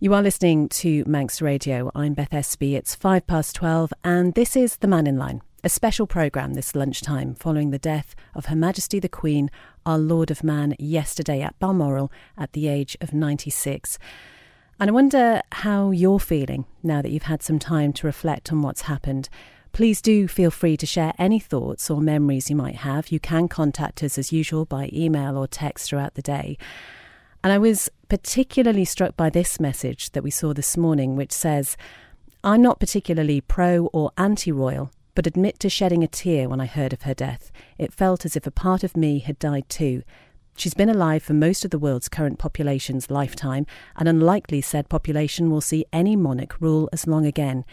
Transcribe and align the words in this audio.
You 0.00 0.14
are 0.14 0.22
listening 0.22 0.68
to 0.68 1.02
Manx 1.08 1.42
Radio. 1.42 1.90
I'm 1.92 2.14
Beth 2.14 2.30
Espey. 2.30 2.76
It's 2.76 2.94
five 2.94 3.26
past 3.26 3.56
12, 3.56 3.92
and 4.04 4.32
this 4.34 4.54
is 4.54 4.76
The 4.76 4.86
Mannin 4.86 5.16
Line, 5.18 5.42
a 5.64 5.68
special 5.68 6.06
programme 6.06 6.54
this 6.54 6.76
lunchtime 6.76 7.34
following 7.34 7.70
the 7.72 7.80
death 7.80 8.14
of 8.32 8.46
Her 8.46 8.54
Majesty 8.54 9.00
the 9.00 9.08
Queen, 9.08 9.50
our 9.84 9.98
Lord 9.98 10.30
of 10.30 10.44
Man, 10.44 10.76
yesterday 10.78 11.42
at 11.42 11.58
Balmoral 11.58 12.12
at 12.36 12.52
the 12.52 12.68
age 12.68 12.96
of 13.00 13.12
96. 13.12 13.98
And 14.78 14.88
I 14.88 14.92
wonder 14.92 15.42
how 15.50 15.90
you're 15.90 16.20
feeling 16.20 16.66
now 16.84 17.02
that 17.02 17.10
you've 17.10 17.24
had 17.24 17.42
some 17.42 17.58
time 17.58 17.92
to 17.94 18.06
reflect 18.06 18.52
on 18.52 18.62
what's 18.62 18.82
happened. 18.82 19.28
Please 19.72 20.00
do 20.00 20.28
feel 20.28 20.52
free 20.52 20.76
to 20.76 20.86
share 20.86 21.12
any 21.18 21.40
thoughts 21.40 21.90
or 21.90 22.00
memories 22.00 22.48
you 22.48 22.54
might 22.54 22.76
have. 22.76 23.10
You 23.10 23.18
can 23.18 23.48
contact 23.48 24.04
us 24.04 24.16
as 24.16 24.32
usual 24.32 24.64
by 24.64 24.90
email 24.92 25.36
or 25.36 25.48
text 25.48 25.88
throughout 25.88 26.14
the 26.14 26.22
day. 26.22 26.56
And 27.42 27.52
I 27.52 27.58
was 27.58 27.90
particularly 28.08 28.84
struck 28.84 29.16
by 29.16 29.30
this 29.30 29.60
message 29.60 30.10
that 30.12 30.22
we 30.22 30.30
saw 30.30 30.54
this 30.54 30.76
morning, 30.76 31.14
which 31.14 31.32
says, 31.32 31.76
I'm 32.42 32.62
not 32.62 32.80
particularly 32.80 33.40
pro 33.40 33.86
or 33.86 34.12
anti 34.16 34.50
royal, 34.50 34.90
but 35.14 35.26
admit 35.26 35.58
to 35.60 35.68
shedding 35.68 36.02
a 36.02 36.08
tear 36.08 36.48
when 36.48 36.60
I 36.60 36.66
heard 36.66 36.92
of 36.92 37.02
her 37.02 37.14
death. 37.14 37.50
It 37.76 37.92
felt 37.92 38.24
as 38.24 38.36
if 38.36 38.46
a 38.46 38.50
part 38.50 38.82
of 38.84 38.96
me 38.96 39.18
had 39.18 39.38
died 39.38 39.68
too. 39.68 40.02
She's 40.56 40.74
been 40.74 40.88
alive 40.88 41.22
for 41.22 41.34
most 41.34 41.64
of 41.64 41.70
the 41.70 41.78
world's 41.78 42.08
current 42.08 42.38
population's 42.38 43.10
lifetime, 43.10 43.66
and 43.96 44.08
unlikely 44.08 44.60
said 44.60 44.88
population 44.88 45.50
will 45.50 45.60
see 45.60 45.84
any 45.92 46.16
monarch 46.16 46.60
rule 46.60 46.88
as 46.92 47.06
long 47.06 47.26
again. 47.26 47.64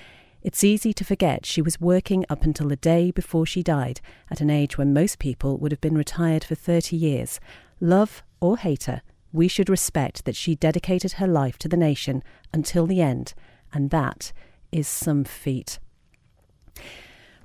It's 0.44 0.64
easy 0.64 0.94
to 0.94 1.04
forget 1.04 1.46
she 1.46 1.62
was 1.62 1.82
working 1.82 2.26
up 2.30 2.44
until 2.44 2.68
the 2.68 2.76
day 2.76 3.10
before 3.10 3.46
she 3.46 3.64
died, 3.64 4.02
at 4.30 4.42
an 4.42 4.52
age 4.52 4.78
when 4.78 4.94
most 4.94 5.18
people 5.18 5.58
would 5.58 5.72
have 5.72 5.82
been 5.82 5.98
retired 5.98 6.44
for 6.44 6.54
30 6.54 6.96
years. 6.96 7.40
Love 7.80 8.22
or 8.40 8.58
hate 8.58 8.84
her, 8.84 9.02
we 9.36 9.48
should 9.48 9.70
respect 9.70 10.26
that 10.26 10.36
she 10.36 10.56
dedicated 10.56 11.14
her 11.14 11.28
life 11.28 11.58
to 11.60 11.68
the 11.68 11.78
nation 11.78 12.24
until 12.54 12.88
the 12.88 13.02
end, 13.02 13.34
and 13.74 13.90
that 13.90 14.32
is 14.72 14.88
some 14.88 15.24
feat. 15.24 15.78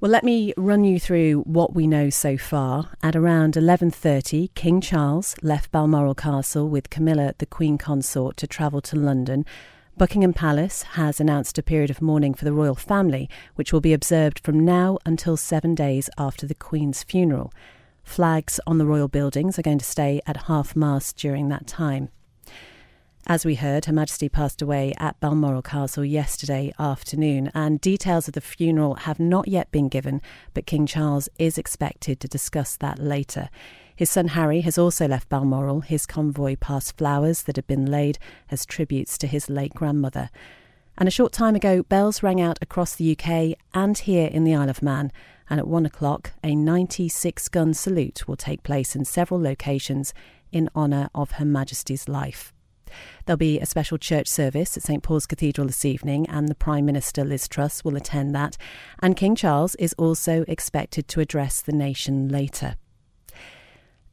Well, 0.00 0.10
let 0.10 0.24
me 0.24 0.54
run 0.56 0.84
you 0.84 0.98
through 0.98 1.42
what 1.42 1.74
we 1.74 1.86
know 1.86 2.08
so 2.08 2.38
far. 2.38 2.90
At 3.02 3.14
around 3.14 3.54
11:30, 3.54 4.48
King 4.54 4.80
Charles 4.80 5.34
left 5.42 5.70
Balmoral 5.70 6.14
Castle 6.14 6.68
with 6.68 6.88
Camilla, 6.88 7.34
the 7.36 7.44
Queen 7.44 7.76
Consort, 7.76 8.38
to 8.38 8.46
travel 8.46 8.80
to 8.82 8.96
London. 8.96 9.44
Buckingham 9.98 10.32
Palace 10.32 10.82
has 10.94 11.20
announced 11.20 11.58
a 11.58 11.62
period 11.62 11.90
of 11.90 12.00
mourning 12.00 12.32
for 12.32 12.46
the 12.46 12.54
royal 12.54 12.76
family, 12.76 13.28
which 13.56 13.72
will 13.72 13.82
be 13.82 13.92
observed 13.92 14.38
from 14.38 14.64
now 14.64 14.96
until 15.04 15.36
7 15.36 15.74
days 15.74 16.08
after 16.16 16.46
the 16.46 16.54
Queen's 16.54 17.02
funeral. 17.02 17.52
Flags 18.10 18.58
on 18.66 18.78
the 18.78 18.86
royal 18.86 19.06
buildings 19.06 19.56
are 19.56 19.62
going 19.62 19.78
to 19.78 19.84
stay 19.84 20.20
at 20.26 20.48
half 20.48 20.74
mast 20.74 21.16
during 21.16 21.48
that 21.48 21.68
time. 21.68 22.08
As 23.28 23.44
we 23.44 23.54
heard, 23.54 23.84
Her 23.84 23.92
Majesty 23.92 24.28
passed 24.28 24.60
away 24.60 24.92
at 24.98 25.20
Balmoral 25.20 25.62
Castle 25.62 26.04
yesterday 26.04 26.74
afternoon, 26.76 27.52
and 27.54 27.80
details 27.80 28.26
of 28.26 28.34
the 28.34 28.40
funeral 28.40 28.96
have 28.96 29.20
not 29.20 29.46
yet 29.46 29.70
been 29.70 29.88
given, 29.88 30.20
but 30.54 30.66
King 30.66 30.86
Charles 30.86 31.28
is 31.38 31.56
expected 31.56 32.18
to 32.18 32.26
discuss 32.26 32.76
that 32.78 32.98
later. 32.98 33.48
His 33.94 34.10
son 34.10 34.26
Harry 34.28 34.62
has 34.62 34.76
also 34.76 35.06
left 35.06 35.28
Balmoral. 35.28 35.82
His 35.82 36.04
convoy 36.04 36.56
passed 36.56 36.98
flowers 36.98 37.44
that 37.44 37.54
had 37.54 37.68
been 37.68 37.86
laid 37.86 38.18
as 38.50 38.66
tributes 38.66 39.18
to 39.18 39.28
his 39.28 39.48
late 39.48 39.72
grandmother. 39.72 40.30
And 40.98 41.06
a 41.06 41.12
short 41.12 41.32
time 41.32 41.54
ago, 41.54 41.84
bells 41.84 42.24
rang 42.24 42.40
out 42.40 42.58
across 42.60 42.96
the 42.96 43.16
UK 43.16 43.56
and 43.72 43.96
here 43.96 44.26
in 44.26 44.42
the 44.42 44.56
Isle 44.56 44.68
of 44.68 44.82
Man. 44.82 45.12
And 45.50 45.58
at 45.58 45.66
one 45.66 45.84
o'clock, 45.84 46.32
a 46.44 46.54
96 46.54 47.48
gun 47.48 47.74
salute 47.74 48.26
will 48.28 48.36
take 48.36 48.62
place 48.62 48.94
in 48.94 49.04
several 49.04 49.42
locations 49.42 50.14
in 50.52 50.70
honour 50.74 51.10
of 51.14 51.32
Her 51.32 51.44
Majesty's 51.44 52.08
life. 52.08 52.52
There'll 53.26 53.36
be 53.36 53.60
a 53.60 53.66
special 53.66 53.98
church 53.98 54.28
service 54.28 54.76
at 54.76 54.82
St 54.82 55.02
Paul's 55.02 55.26
Cathedral 55.26 55.66
this 55.66 55.84
evening, 55.84 56.28
and 56.28 56.48
the 56.48 56.54
Prime 56.54 56.86
Minister 56.86 57.24
Liz 57.24 57.48
Truss 57.48 57.84
will 57.84 57.96
attend 57.96 58.34
that. 58.34 58.56
And 59.02 59.16
King 59.16 59.34
Charles 59.34 59.74
is 59.76 59.92
also 59.94 60.44
expected 60.48 61.08
to 61.08 61.20
address 61.20 61.60
the 61.60 61.72
nation 61.72 62.28
later. 62.28 62.76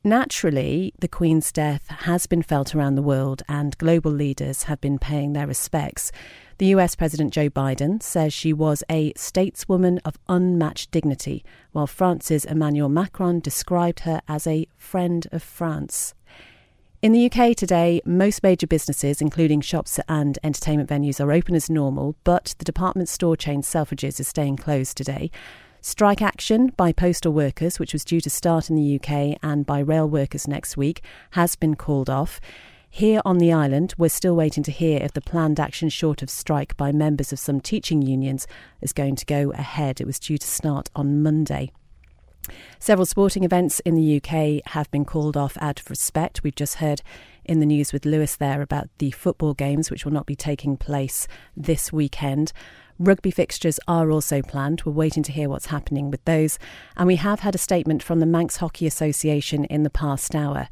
Naturally, 0.03 0.93
the 0.99 1.07
Queen's 1.07 1.51
death 1.51 1.87
has 1.87 2.27
been 2.27 2.41
felt 2.41 2.73
around 2.73 2.95
the 2.95 3.01
world, 3.01 3.43
and 3.49 3.77
global 3.77 4.11
leaders 4.11 4.63
have 4.63 4.79
been 4.79 4.99
paying 4.99 5.33
their 5.33 5.47
respects. 5.47 6.11
The 6.59 6.67
US 6.67 6.95
President 6.95 7.31
Joe 7.33 7.51
Biden 7.51 8.01
says 8.01 8.33
she 8.33 8.51
was 8.51 8.83
a 8.89 9.13
stateswoman 9.13 9.99
of 10.03 10.17
unmatched 10.27 10.89
dignity, 10.89 11.45
while 11.71 11.85
France's 11.85 12.45
Emmanuel 12.45 12.89
Macron 12.89 13.39
described 13.39 14.01
her 14.01 14.21
as 14.27 14.47
a 14.47 14.67
friend 14.75 15.27
of 15.31 15.43
France. 15.43 16.15
In 17.03 17.11
the 17.11 17.29
UK 17.29 17.55
today, 17.55 18.01
most 18.05 18.41
major 18.41 18.65
businesses, 18.65 19.21
including 19.21 19.61
shops 19.61 19.99
and 20.09 20.39
entertainment 20.43 20.89
venues, 20.89 21.23
are 21.23 21.31
open 21.31 21.53
as 21.53 21.69
normal, 21.69 22.15
but 22.23 22.55
the 22.57 22.65
department 22.65 23.07
store 23.07 23.37
chain 23.37 23.61
Selfridges 23.61 24.19
is 24.19 24.27
staying 24.27 24.57
closed 24.57 24.97
today. 24.97 25.29
Strike 25.81 26.23
action 26.23 26.73
by 26.75 26.91
postal 26.91 27.33
workers, 27.33 27.77
which 27.77 27.93
was 27.93 28.03
due 28.03 28.19
to 28.19 28.31
start 28.31 28.71
in 28.71 28.75
the 28.75 28.95
UK 28.95 29.37
and 29.43 29.63
by 29.63 29.77
rail 29.77 30.09
workers 30.09 30.47
next 30.47 30.75
week, 30.75 31.03
has 31.31 31.55
been 31.55 31.75
called 31.75 32.09
off. 32.09 32.41
Here 32.97 33.21
on 33.23 33.37
the 33.37 33.53
island, 33.53 33.93
we're 33.99 34.09
still 34.09 34.35
waiting 34.35 34.63
to 34.63 34.71
hear 34.71 34.97
if 34.99 35.13
the 35.13 35.21
planned 35.21 35.59
action 35.59 35.87
short 35.87 36.23
of 36.23 36.31
strike 36.31 36.75
by 36.77 36.91
members 36.91 37.31
of 37.31 37.37
some 37.37 37.61
teaching 37.61 38.01
unions 38.01 38.47
is 38.81 38.91
going 38.91 39.15
to 39.17 39.25
go 39.27 39.51
ahead. 39.51 40.01
It 40.01 40.07
was 40.07 40.17
due 40.17 40.39
to 40.39 40.47
start 40.47 40.89
on 40.95 41.21
Monday. 41.21 41.71
Several 42.79 43.05
sporting 43.05 43.43
events 43.43 43.81
in 43.81 43.93
the 43.93 44.17
UK 44.17 44.67
have 44.71 44.89
been 44.89 45.05
called 45.05 45.37
off 45.37 45.59
out 45.61 45.79
of 45.79 45.91
respect. 45.91 46.41
We've 46.41 46.55
just 46.55 46.77
heard 46.77 47.03
in 47.45 47.59
the 47.59 47.67
news 47.67 47.93
with 47.93 48.03
Lewis 48.03 48.35
there 48.35 48.63
about 48.63 48.89
the 48.97 49.11
football 49.11 49.53
games, 49.53 49.91
which 49.91 50.03
will 50.03 50.11
not 50.11 50.25
be 50.25 50.35
taking 50.35 50.75
place 50.75 51.27
this 51.55 51.93
weekend. 51.93 52.51
Rugby 52.97 53.29
fixtures 53.29 53.79
are 53.87 54.09
also 54.09 54.41
planned. 54.41 54.81
We're 54.85 54.91
waiting 54.91 55.21
to 55.21 55.31
hear 55.31 55.49
what's 55.49 55.67
happening 55.67 56.09
with 56.09 56.25
those. 56.25 56.57
And 56.95 57.05
we 57.05 57.17
have 57.17 57.41
had 57.41 57.53
a 57.53 57.59
statement 57.59 58.01
from 58.01 58.21
the 58.21 58.25
Manx 58.25 58.57
Hockey 58.57 58.87
Association 58.87 59.65
in 59.65 59.83
the 59.83 59.91
past 59.91 60.33
hour. 60.33 60.67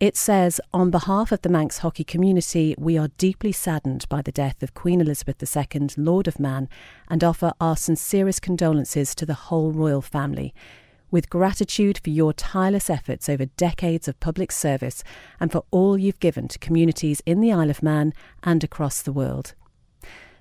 It 0.00 0.16
says, 0.16 0.60
On 0.72 0.90
behalf 0.90 1.30
of 1.30 1.42
the 1.42 1.48
Manx 1.48 1.78
hockey 1.78 2.02
community, 2.02 2.74
we 2.76 2.98
are 2.98 3.08
deeply 3.16 3.52
saddened 3.52 4.08
by 4.08 4.22
the 4.22 4.32
death 4.32 4.60
of 4.62 4.74
Queen 4.74 5.00
Elizabeth 5.00 5.40
II, 5.56 5.88
Lord 5.96 6.26
of 6.26 6.40
Man, 6.40 6.68
and 7.08 7.22
offer 7.22 7.52
our 7.60 7.76
sincerest 7.76 8.42
condolences 8.42 9.14
to 9.14 9.24
the 9.24 9.34
whole 9.34 9.70
royal 9.70 10.02
family. 10.02 10.52
With 11.12 11.30
gratitude 11.30 12.00
for 12.02 12.10
your 12.10 12.32
tireless 12.32 12.90
efforts 12.90 13.28
over 13.28 13.46
decades 13.46 14.08
of 14.08 14.18
public 14.18 14.50
service 14.50 15.04
and 15.38 15.52
for 15.52 15.64
all 15.70 15.96
you've 15.96 16.18
given 16.18 16.48
to 16.48 16.58
communities 16.58 17.22
in 17.24 17.40
the 17.40 17.52
Isle 17.52 17.70
of 17.70 17.82
Man 17.82 18.12
and 18.42 18.64
across 18.64 19.00
the 19.00 19.12
world. 19.12 19.54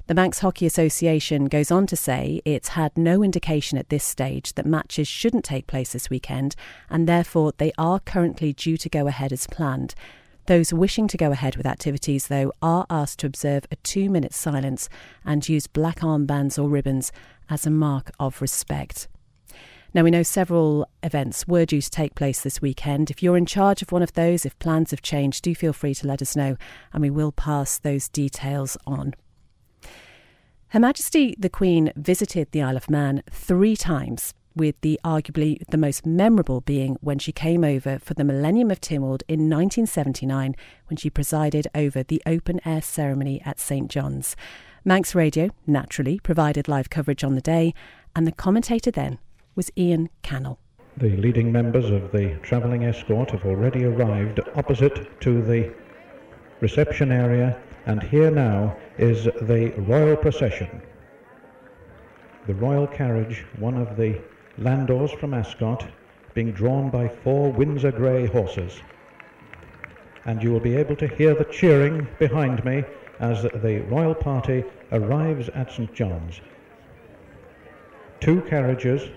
The 0.05 0.13
Manx 0.13 0.39
Hockey 0.39 0.65
Association 0.65 1.45
goes 1.45 1.71
on 1.71 1.87
to 1.87 1.95
say 1.95 2.41
it's 2.43 2.69
had 2.69 2.97
no 2.97 3.23
indication 3.23 3.77
at 3.77 3.87
this 3.87 4.03
stage 4.03 4.51
that 4.55 4.65
matches 4.65 5.07
shouldn't 5.07 5.45
take 5.45 5.65
place 5.65 5.93
this 5.93 6.09
weekend, 6.09 6.57
and 6.89 7.07
therefore 7.07 7.53
they 7.57 7.71
are 7.77 8.01
currently 8.01 8.51
due 8.51 8.75
to 8.75 8.89
go 8.89 9.07
ahead 9.07 9.31
as 9.31 9.47
planned. 9.47 9.95
Those 10.47 10.73
wishing 10.73 11.07
to 11.07 11.15
go 11.15 11.31
ahead 11.31 11.55
with 11.55 11.65
activities, 11.65 12.27
though, 12.27 12.51
are 12.61 12.85
asked 12.89 13.19
to 13.19 13.27
observe 13.27 13.65
a 13.71 13.77
two 13.77 14.09
minute 14.09 14.33
silence 14.33 14.89
and 15.23 15.47
use 15.47 15.67
black 15.67 16.01
armbands 16.01 16.61
or 16.61 16.67
ribbons 16.67 17.13
as 17.49 17.65
a 17.65 17.69
mark 17.69 18.11
of 18.19 18.41
respect. 18.41 19.07
Now, 19.93 20.03
we 20.03 20.11
know 20.11 20.23
several 20.23 20.85
events 21.01 21.47
were 21.47 21.65
due 21.65 21.81
to 21.81 21.89
take 21.89 22.13
place 22.13 22.41
this 22.41 22.61
weekend. 22.61 23.09
If 23.09 23.23
you're 23.23 23.37
in 23.37 23.45
charge 23.45 23.81
of 23.81 23.93
one 23.93 24.03
of 24.03 24.13
those, 24.13 24.45
if 24.45 24.59
plans 24.59 24.91
have 24.91 25.01
changed, 25.01 25.43
do 25.43 25.55
feel 25.55 25.71
free 25.71 25.93
to 25.95 26.07
let 26.07 26.21
us 26.21 26.35
know 26.35 26.57
and 26.91 27.01
we 27.01 27.09
will 27.09 27.31
pass 27.31 27.77
those 27.77 28.09
details 28.09 28.75
on. 28.85 29.13
Her 30.73 30.79
Majesty 30.79 31.35
the 31.37 31.51
Queen 31.51 31.93
visited 31.95 32.49
the 32.49 32.63
Isle 32.63 32.77
of 32.77 32.89
Man 32.89 33.21
three 33.29 33.75
times, 33.75 34.33
with 34.55 34.73
the 34.81 34.99
arguably 35.05 35.59
the 35.69 35.77
most 35.77 36.03
memorable 36.03 36.61
being 36.61 36.97
when 36.99 37.19
she 37.19 37.31
came 37.31 37.63
over 37.63 37.99
for 37.99 38.15
the 38.15 38.23
Millennium 38.23 38.71
of 38.71 38.81
Tynwald 38.81 39.21
in 39.27 39.51
1979 39.51 40.55
when 40.87 40.97
she 40.97 41.11
presided 41.11 41.67
over 41.75 42.01
the 42.01 42.23
open 42.25 42.59
air 42.65 42.81
ceremony 42.81 43.39
at 43.45 43.59
St 43.59 43.87
John's. 43.87 44.35
Manx 44.83 45.13
Radio, 45.13 45.51
naturally, 45.67 46.19
provided 46.19 46.67
live 46.67 46.89
coverage 46.89 47.23
on 47.23 47.35
the 47.35 47.41
day, 47.41 47.75
and 48.15 48.25
the 48.25 48.31
commentator 48.31 48.89
then 48.89 49.19
was 49.53 49.69
Ian 49.77 50.09
Cannell. 50.23 50.57
The 50.97 51.15
leading 51.17 51.51
members 51.51 51.91
of 51.91 52.11
the 52.11 52.39
travelling 52.41 52.83
escort 52.83 53.29
have 53.29 53.45
already 53.45 53.85
arrived 53.85 54.39
opposite 54.55 55.21
to 55.21 55.39
the 55.43 55.71
reception 56.61 57.11
area 57.11 57.61
and 57.85 58.01
here 58.01 58.31
now 58.31 58.77
is 58.97 59.25
the 59.25 59.73
royal 59.77 60.15
procession. 60.15 60.81
The 62.47 62.55
royal 62.55 62.87
carriage, 62.87 63.45
one 63.57 63.77
of 63.77 63.97
the 63.97 64.21
Landaus 64.59 65.17
from 65.17 65.33
Ascot, 65.33 65.85
being 66.33 66.51
drawn 66.51 66.89
by 66.89 67.07
four 67.07 67.51
Windsor 67.51 67.91
grey 67.91 68.25
horses. 68.25 68.81
And 70.25 70.41
you 70.41 70.51
will 70.51 70.59
be 70.59 70.75
able 70.75 70.95
to 70.97 71.07
hear 71.07 71.33
the 71.35 71.45
cheering 71.45 72.07
behind 72.19 72.63
me 72.63 72.83
as 73.19 73.43
the 73.43 73.83
royal 73.89 74.15
party 74.15 74.63
arrives 74.91 75.49
at 75.49 75.71
St 75.71 75.93
John's. 75.93 76.39
Two 78.19 78.41
carriages 78.41 79.09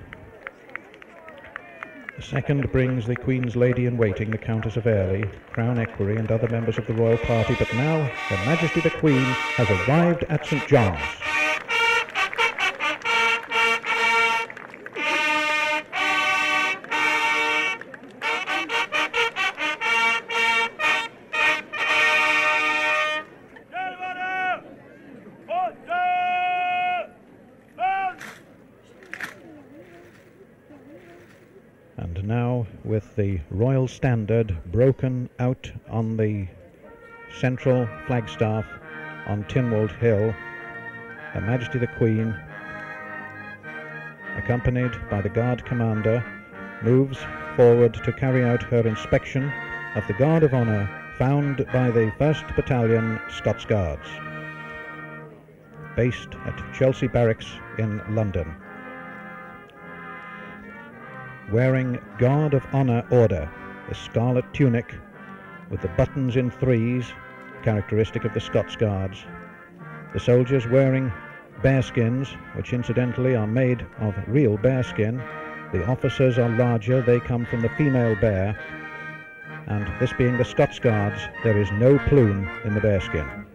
The 2.16 2.22
second 2.22 2.72
brings 2.72 3.06
the 3.06 3.14
Queen's 3.14 3.56
Lady 3.56 3.84
in 3.84 3.98
Waiting, 3.98 4.32
the 4.32 4.38
Countess 4.38 4.78
of 4.78 4.86
Airlie, 4.86 5.28
Crown 5.52 5.78
Equerry, 5.78 6.16
and 6.16 6.32
other 6.32 6.48
members 6.48 6.78
of 6.78 6.86
the 6.86 6.94
royal 6.94 7.18
party. 7.18 7.54
But 7.58 7.74
now 7.74 7.92
Her 8.30 8.46
Majesty 8.46 8.80
the 8.80 8.88
Queen 8.88 9.22
has 9.58 9.68
arrived 9.68 10.24
at 10.30 10.46
St 10.46 10.66
John's. 10.66 11.75
With 32.96 33.14
the 33.16 33.38
Royal 33.50 33.86
Standard 33.86 34.56
broken 34.72 35.28
out 35.38 35.70
on 35.90 36.16
the 36.16 36.46
central 37.38 37.86
flagstaff 38.06 38.64
on 39.26 39.44
Tynwald 39.44 39.94
Hill. 39.98 40.32
Her 41.32 41.42
Majesty 41.42 41.78
the 41.78 41.88
Queen, 41.88 42.34
accompanied 44.38 44.92
by 45.10 45.20
the 45.20 45.28
Guard 45.28 45.62
Commander, 45.66 46.24
moves 46.82 47.18
forward 47.54 47.92
to 48.02 48.12
carry 48.14 48.42
out 48.42 48.62
her 48.62 48.88
inspection 48.88 49.52
of 49.94 50.06
the 50.06 50.14
Guard 50.14 50.42
of 50.42 50.54
Honour 50.54 50.88
found 51.18 51.66
by 51.74 51.90
the 51.90 52.10
1st 52.18 52.56
Battalion 52.56 53.20
Scots 53.28 53.66
Guards, 53.66 54.08
based 55.96 56.30
at 56.46 56.72
Chelsea 56.72 57.08
Barracks 57.08 57.58
in 57.76 58.00
London 58.14 58.56
wearing 61.52 61.98
Guard 62.18 62.54
of 62.54 62.64
Honour 62.74 63.04
order, 63.10 63.50
a 63.88 63.94
scarlet 63.94 64.44
tunic 64.52 64.94
with 65.70 65.80
the 65.80 65.88
buttons 65.88 66.36
in 66.36 66.50
threes, 66.50 67.06
characteristic 67.62 68.24
of 68.24 68.34
the 68.34 68.40
Scots 68.40 68.76
Guards. 68.76 69.24
The 70.12 70.20
soldiers 70.20 70.66
wearing 70.66 71.12
bearskins, 71.62 72.28
which 72.54 72.72
incidentally 72.72 73.34
are 73.34 73.46
made 73.46 73.86
of 73.98 74.14
real 74.26 74.56
bearskin. 74.56 75.22
The 75.72 75.86
officers 75.86 76.38
are 76.38 76.48
larger, 76.50 77.02
they 77.02 77.20
come 77.20 77.46
from 77.46 77.62
the 77.62 77.70
female 77.70 78.16
bear, 78.20 78.58
and 79.66 79.86
this 80.00 80.12
being 80.12 80.36
the 80.38 80.44
Scots 80.44 80.78
Guards, 80.78 81.20
there 81.42 81.58
is 81.58 81.70
no 81.72 81.98
plume 82.08 82.48
in 82.64 82.74
the 82.74 82.80
bearskin. 82.80 83.45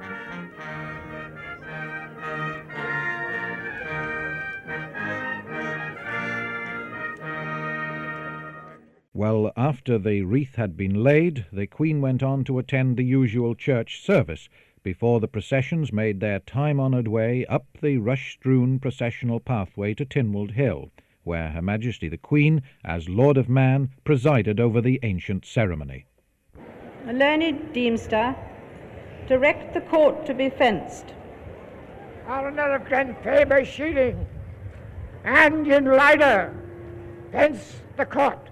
Well, 9.21 9.51
after 9.55 9.99
the 9.99 10.23
wreath 10.23 10.55
had 10.55 10.75
been 10.75 11.03
laid, 11.03 11.45
the 11.53 11.67
Queen 11.67 12.01
went 12.01 12.23
on 12.23 12.43
to 12.45 12.57
attend 12.57 12.97
the 12.97 13.03
usual 13.03 13.53
church 13.53 14.03
service 14.03 14.49
before 14.81 15.19
the 15.19 15.27
processions 15.27 15.93
made 15.93 16.19
their 16.19 16.39
time-honoured 16.39 17.07
way 17.07 17.45
up 17.45 17.67
the 17.83 17.97
rush-strewn 17.97 18.79
processional 18.79 19.39
pathway 19.39 19.93
to 19.93 20.07
Tynwald 20.07 20.53
Hill, 20.53 20.89
where 21.23 21.49
Her 21.49 21.61
Majesty 21.61 22.07
the 22.07 22.17
Queen, 22.17 22.63
as 22.83 23.09
Lord 23.09 23.37
of 23.37 23.47
Man, 23.47 23.91
presided 24.03 24.59
over 24.59 24.81
the 24.81 24.99
ancient 25.03 25.45
ceremony. 25.45 26.07
A 27.05 27.13
learned 27.13 27.75
Deemster, 27.75 28.35
direct 29.27 29.75
the 29.75 29.81
court 29.81 30.25
to 30.25 30.33
be 30.33 30.49
fenced. 30.49 31.13
Coroner 32.25 32.73
of 32.73 32.85
Glenfaba 32.85 33.63
Sheading 33.63 34.25
and 35.23 35.67
in 35.67 35.83
Lider, 35.83 36.55
fence 37.31 37.81
the 37.97 38.05
court. 38.07 38.50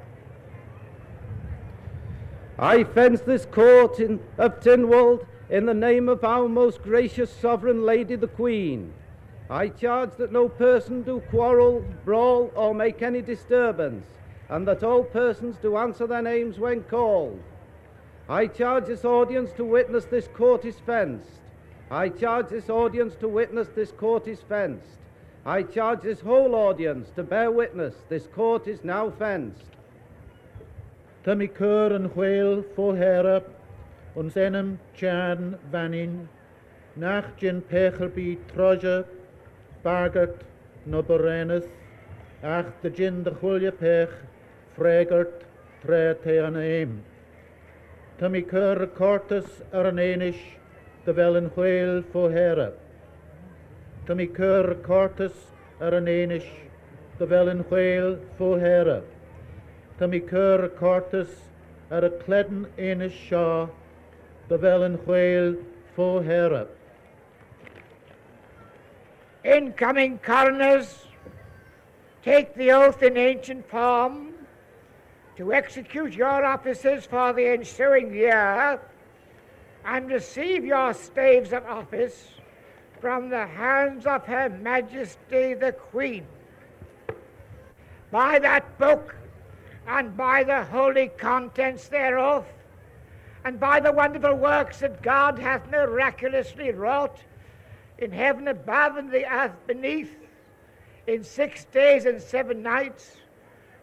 I 2.62 2.84
fence 2.84 3.22
this 3.22 3.46
court 3.46 4.02
in, 4.02 4.20
of 4.38 4.60
Tynwald 4.60 5.26
in 5.50 5.66
the 5.66 5.74
name 5.74 6.10
of 6.10 6.26
our 6.26 6.50
most 6.50 6.84
gracious 6.84 7.32
sovereign 7.32 7.86
lady 7.86 8.18
the 8.18 8.28
Queen. 8.28 8.94
I 9.50 9.70
charge 9.70 10.18
that 10.18 10.34
no 10.34 10.50
person 10.50 11.04
do 11.04 11.22
quarrel, 11.30 11.86
brawl, 12.04 12.52
or 12.56 12.76
make 12.76 13.02
any 13.02 13.22
disturbance, 13.22 14.06
and 14.50 14.68
that 14.68 14.84
all 14.84 15.06
persons 15.06 15.56
do 15.62 15.78
answer 15.78 16.06
their 16.06 16.22
names 16.22 16.60
when 16.60 16.84
called. 16.84 17.42
I 18.28 18.48
charge 18.48 18.88
this 18.88 19.06
audience 19.06 19.52
to 19.54 19.64
witness 19.64 20.04
this 20.04 20.28
court 20.28 20.66
is 20.66 20.80
fenced. 20.86 21.40
I 21.90 22.10
charge 22.10 22.50
this 22.50 22.70
audience 22.70 23.16
to 23.22 23.30
witness 23.30 23.70
this 23.70 23.94
court 23.94 24.28
is 24.28 24.42
fenced. 24.42 24.98
I 25.46 25.64
charge 25.64 26.02
this 26.02 26.20
whole 26.20 26.54
audience 26.56 27.10
to 27.16 27.24
bear 27.24 27.52
witness 27.52 27.96
this 28.10 28.28
court 28.28 28.68
is 28.68 28.84
now 28.84 29.12
fenced. 29.12 29.64
Tá 31.21 31.36
mi 31.36 31.48
cur 31.48 31.92
an 31.92 32.10
chhil 32.10 32.63
fóhéra 32.75 33.44
an 34.16 34.31
senam 34.31 34.80
tean 34.98 35.60
vanin, 35.69 36.30
nach 36.95 37.38
gin 37.38 37.62
pechelbí 37.62 38.38
troja, 38.54 39.06
bagart 39.83 40.44
no 40.86 41.04
berenas, 41.04 41.68
ach 42.42 42.68
de 42.81 42.89
gin 42.89 43.24
de 43.24 43.31
chulja 43.31 43.71
pech, 43.71 44.10
fregart 44.77 45.44
tre 45.81 46.13
te 46.24 46.38
an 46.38 46.56
aim. 46.56 47.04
Tá 48.18 48.30
mi 48.31 48.42
cur 48.42 48.88
cortas 48.95 49.62
ar 49.74 49.88
an 49.88 49.98
éis 49.98 50.39
de 51.06 51.13
bhel 51.13 51.36
an 51.36 51.50
chhil 51.50 52.04
fóhéra. 52.13 52.72
Tá 54.07 54.13
an 54.13 56.07
éis 56.07 56.44
de. 59.04 59.19
Tá 60.00 60.07
mi 60.07 60.22
cur 60.22 60.69
cortas 60.80 61.28
ar 61.92 62.06
a 62.06 62.10
cledan 62.10 62.66
éana 62.78 63.10
seo 63.12 63.69
do 64.48 64.57
bhfuil 64.57 64.86
an 64.86 64.98
chhil. 65.06 66.68
Incoming 69.44 70.18
coroners, 70.19 71.06
take 72.24 72.56
the 72.56 72.72
oath 72.72 73.04
in 73.04 73.18
ancient 73.18 73.69
form 73.69 74.34
to 75.36 75.51
execute 75.51 76.13
your 76.13 76.46
offices 76.46 77.06
for 77.06 77.34
the 77.34 77.48
ensuing 77.48 78.13
year 78.13 78.80
and 79.84 80.10
receive 80.10 80.63
your 80.63 80.94
staves 80.94 81.51
of 81.51 81.66
office 81.66 82.30
from 83.01 83.30
the 83.30 83.46
hands 83.46 84.06
of 84.06 84.25
Her 84.25 84.48
Majesty 84.48 85.56
the 85.56 85.74
Queen. 85.74 86.25
By 88.12 88.40
that 88.40 88.78
book, 88.78 89.19
and 89.89 90.15
by 90.15 90.44
the 90.44 90.63
holy 90.65 91.07
contents 91.07 91.88
thereof, 91.88 92.45
and 93.44 93.59
by 93.59 93.80
the 93.80 93.91
wonderful 93.91 94.36
works 94.36 94.80
that 94.80 95.01
God 95.01 95.39
hath 95.39 95.69
miraculously 95.71 96.71
wrought 96.71 97.18
in 97.97 98.12
heaven 98.12 98.47
above 98.47 98.97
and 98.97 99.12
the 99.12 99.25
earth 99.25 99.55
beneath, 99.65 100.15
in 101.08 101.24
six 101.24 101.65
days 101.65 102.05
and 102.05 102.22
seven 102.22 102.62
nights, 102.62 103.17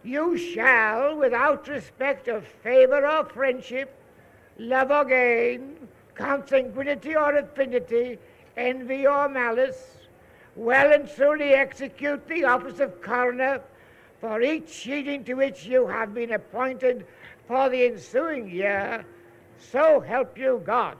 you 0.04 0.38
shall, 0.38 1.16
without 1.16 1.66
respect 1.66 2.28
of 2.28 2.46
favor 2.46 3.04
or 3.04 3.24
friendship, 3.24 3.92
love 4.58 4.92
or 4.92 5.04
gain, 5.04 5.76
consanguinity 6.14 7.16
or 7.16 7.34
affinity, 7.36 8.16
envy 8.56 9.08
or 9.08 9.28
malice, 9.28 9.96
well 10.54 10.92
and 10.92 11.12
truly 11.12 11.52
execute 11.54 12.24
the 12.28 12.44
office 12.44 12.78
of 12.78 13.02
coroner 13.02 13.60
for 14.20 14.40
each 14.42 14.68
sheading 14.68 15.24
to 15.24 15.34
which 15.34 15.66
you 15.66 15.86
have 15.86 16.14
been 16.14 16.32
appointed 16.32 17.06
for 17.46 17.68
the 17.68 17.84
ensuing 17.84 18.48
year, 18.48 19.04
so 19.58 20.00
help 20.00 20.38
you 20.38 20.62
God. 20.64 20.96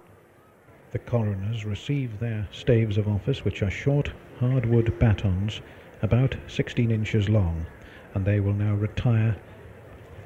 The 0.92 0.98
coroners 1.00 1.64
receive 1.64 2.18
their 2.18 2.48
staves 2.52 2.96
of 2.96 3.08
office, 3.08 3.44
which 3.44 3.62
are 3.62 3.70
short 3.70 4.12
hardwood 4.38 4.98
batons 4.98 5.60
about 6.02 6.36
16 6.46 6.90
inches 6.90 7.28
long, 7.28 7.66
and 8.14 8.24
they 8.24 8.40
will 8.40 8.52
now 8.52 8.74
retire 8.74 9.36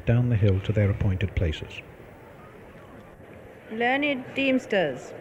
down 0.06 0.28
the 0.28 0.37
hill 0.37 0.61
to 0.61 0.73
their 0.73 0.90
appointed 0.90 1.35
places. 1.35 1.73
Learned 3.73 4.25
Deemsters, 4.35 5.12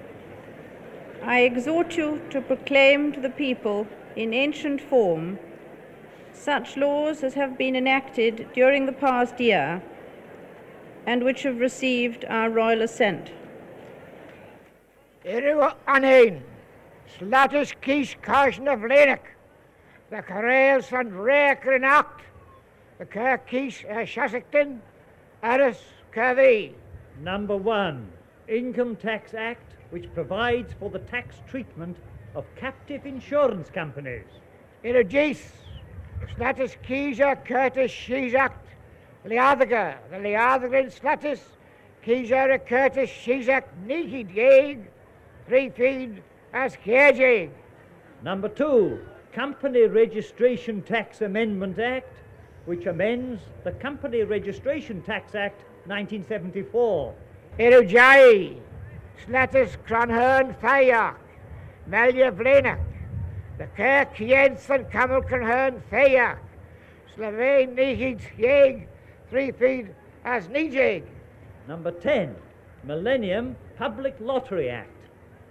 I 1.23 1.41
exhort 1.41 1.95
you 1.95 2.21
to 2.31 2.41
proclaim 2.41 3.11
to 3.11 3.19
the 3.19 3.29
people 3.29 3.88
in 4.15 4.33
ancient 4.33 4.81
form 4.81 5.38
such 6.39 6.77
laws 6.77 7.24
as 7.24 7.34
have 7.34 7.58
been 7.58 7.75
enacted 7.75 8.48
during 8.53 8.86
the 8.86 8.93
past 8.93 9.39
year 9.39 9.81
and 11.05 11.24
which 11.24 11.43
have 11.43 11.60
received 11.60 12.24
our 12.25 12.50
royal 12.50 12.81
assent. 12.81 13.31
Iru 15.25 15.74
anein, 15.88 16.41
slatus 17.17 17.74
kies 17.81 18.15
kaisen 18.22 18.72
of 18.72 18.79
Lenik, 18.79 19.36
the 20.10 20.17
Karels 20.17 20.89
van 20.89 21.12
Reker 21.12 21.75
in 21.75 21.84
Act, 21.84 22.22
the 23.00 23.05
Kerk 23.05 23.50
kies 23.50 23.86
Shasington, 24.08 24.79
Aris 25.43 25.81
Kervie. 26.13 26.74
Number 27.22 27.58
one, 27.58 28.08
Income 28.48 28.96
Tax 28.96 29.34
Act, 29.34 29.74
which 29.89 30.13
provides 30.13 30.74
for 30.79 30.89
the 30.89 31.00
tax 31.00 31.36
treatment 31.48 31.98
of 32.34 32.46
captive 32.55 33.05
insurance 33.05 33.69
companies. 33.69 34.25
Irugis, 34.84 35.41
Status 36.35 36.75
Kisa 36.83 37.38
Curtis 37.45 37.91
Shizak, 37.91 38.53
Liadhaga, 39.25 39.97
the 40.09 40.17
Liadhaga 40.17 40.83
in 40.83 40.89
Slatis, 40.89 41.39
Kijara 42.05 42.65
Curtis 42.65 43.09
Shizak 43.09 43.63
Niki 43.85 44.25
Dieg, 44.33 44.85
three 45.47 45.69
feed 45.69 46.21
as 46.53 46.75
Kiejig. 46.77 47.49
Number 48.23 48.49
two, 48.49 48.99
Company 49.33 49.83
Registration 49.83 50.81
Tax 50.81 51.21
Amendment 51.21 51.79
Act, 51.79 52.21
which 52.65 52.85
amends 52.85 53.41
the 53.63 53.71
Company 53.73 54.23
Registration 54.23 55.01
Tax 55.01 55.35
Act 55.35 55.61
1974. 55.85 57.13
Irujai, 57.59 58.57
Slatis 59.25 59.77
Cronhern 59.88 60.57
Fayak, 60.59 61.15
Melia 61.88 62.31
Vlenak, 62.31 62.79
the 63.59 63.67
Kirk 63.75 64.15
Jensen 64.15 64.85
Kamelkenhern 64.85 65.81
Fayak, 65.91 66.39
Slovene 67.13 67.75
Nihid 67.75 68.21
Yeg, 68.37 68.87
three 69.29 69.51
feet 69.51 69.87
as 70.23 70.47
Nijig. 70.47 71.03
Number 71.67 71.91
10, 71.91 72.33
Millennium 72.85 73.57
Public 73.77 74.15
Lottery 74.21 74.69
Act, 74.69 74.89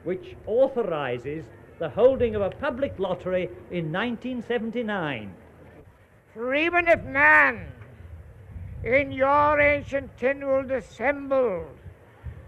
which 0.04 0.34
authorizes 0.46 1.44
the 1.78 1.90
holding 1.90 2.34
of 2.34 2.40
a 2.40 2.48
public 2.48 2.98
lottery 2.98 3.50
in 3.70 3.92
1979. 3.92 5.34
Freeman 6.32 6.88
of 6.88 7.04
man, 7.04 7.70
in 8.84 9.12
your 9.12 9.60
ancient 9.60 10.16
Tynwald 10.18 10.70
assembled, 10.70 11.76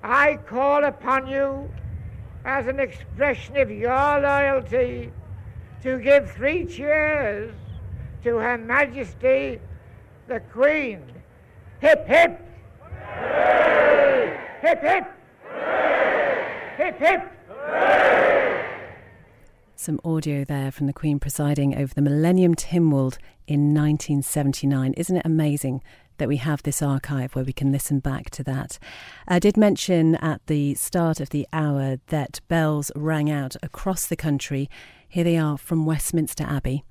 I 0.03 0.37
call 0.37 0.85
upon 0.85 1.27
you 1.27 1.71
as 2.47 2.67
an 2.67 2.81
expression 2.81 3.59
of 3.59 3.71
your 3.71 4.21
loyalty 4.21 5.13
to 5.83 5.99
give 5.99 6.31
three 6.33 6.67
cheers 6.67 7.55
to 8.23 8.37
Her 8.37 8.59
Majesty 8.59 9.59
the 10.29 10.41
Queen. 10.53 11.03
Hip 11.81 12.07
hip! 12.07 12.41
Hip 14.61 14.83
hip! 14.83 15.05
Hip 16.77 16.99
hip! 16.99 17.33
Some 19.75 19.99
audio 20.05 20.45
there 20.45 20.71
from 20.71 20.87
the 20.87 20.93
Queen 20.93 21.19
presiding 21.19 21.75
over 21.75 21.95
the 21.95 22.03
Millennium 22.03 22.55
Tynwald 22.55 23.17
in 23.47 23.75
1979. 23.75 24.93
Isn't 24.93 25.17
it 25.17 25.25
amazing 25.25 25.83
that 26.21 26.29
we 26.29 26.37
have 26.37 26.63
this 26.63 26.83
archive 26.83 27.35
where 27.35 27.45
we 27.45 27.53
can 27.53 27.73
listen 27.73 27.99
back 27.99 28.29
to 28.31 28.45
that? 28.45 28.79
I 29.27 29.39
did 29.39 29.57
mention 29.57 30.17
at 30.17 30.47
the 30.47 30.75
start 30.75 31.19
of 31.19 31.31
the 31.31 31.49
hour 31.53 31.97
that 32.09 32.41
bells 32.47 32.93
rang 32.95 33.31
out 33.31 33.57
across 33.63 34.07
the 34.07 34.17
country. 34.17 34.69
Here 35.09 35.25
they 35.25 35.39
are 35.39 35.57
from 35.57 35.87
Westminster 35.87 36.45
Abbey. 36.45 36.85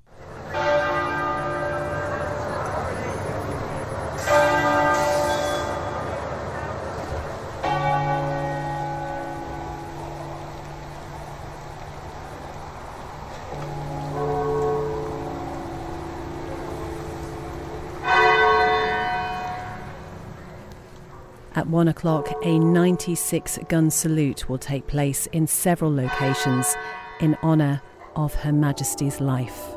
One 21.70 21.88
o'clock, 21.88 22.28
a 22.44 22.58
96 22.58 23.58
gun 23.68 23.90
salute 23.90 24.48
will 24.48 24.58
take 24.58 24.86
place 24.86 25.26
in 25.28 25.46
several 25.46 25.94
locations 25.94 26.74
in 27.20 27.36
honour 27.42 27.80
of 28.16 28.34
Her 28.34 28.52
Majesty's 28.52 29.20
life. 29.20 29.68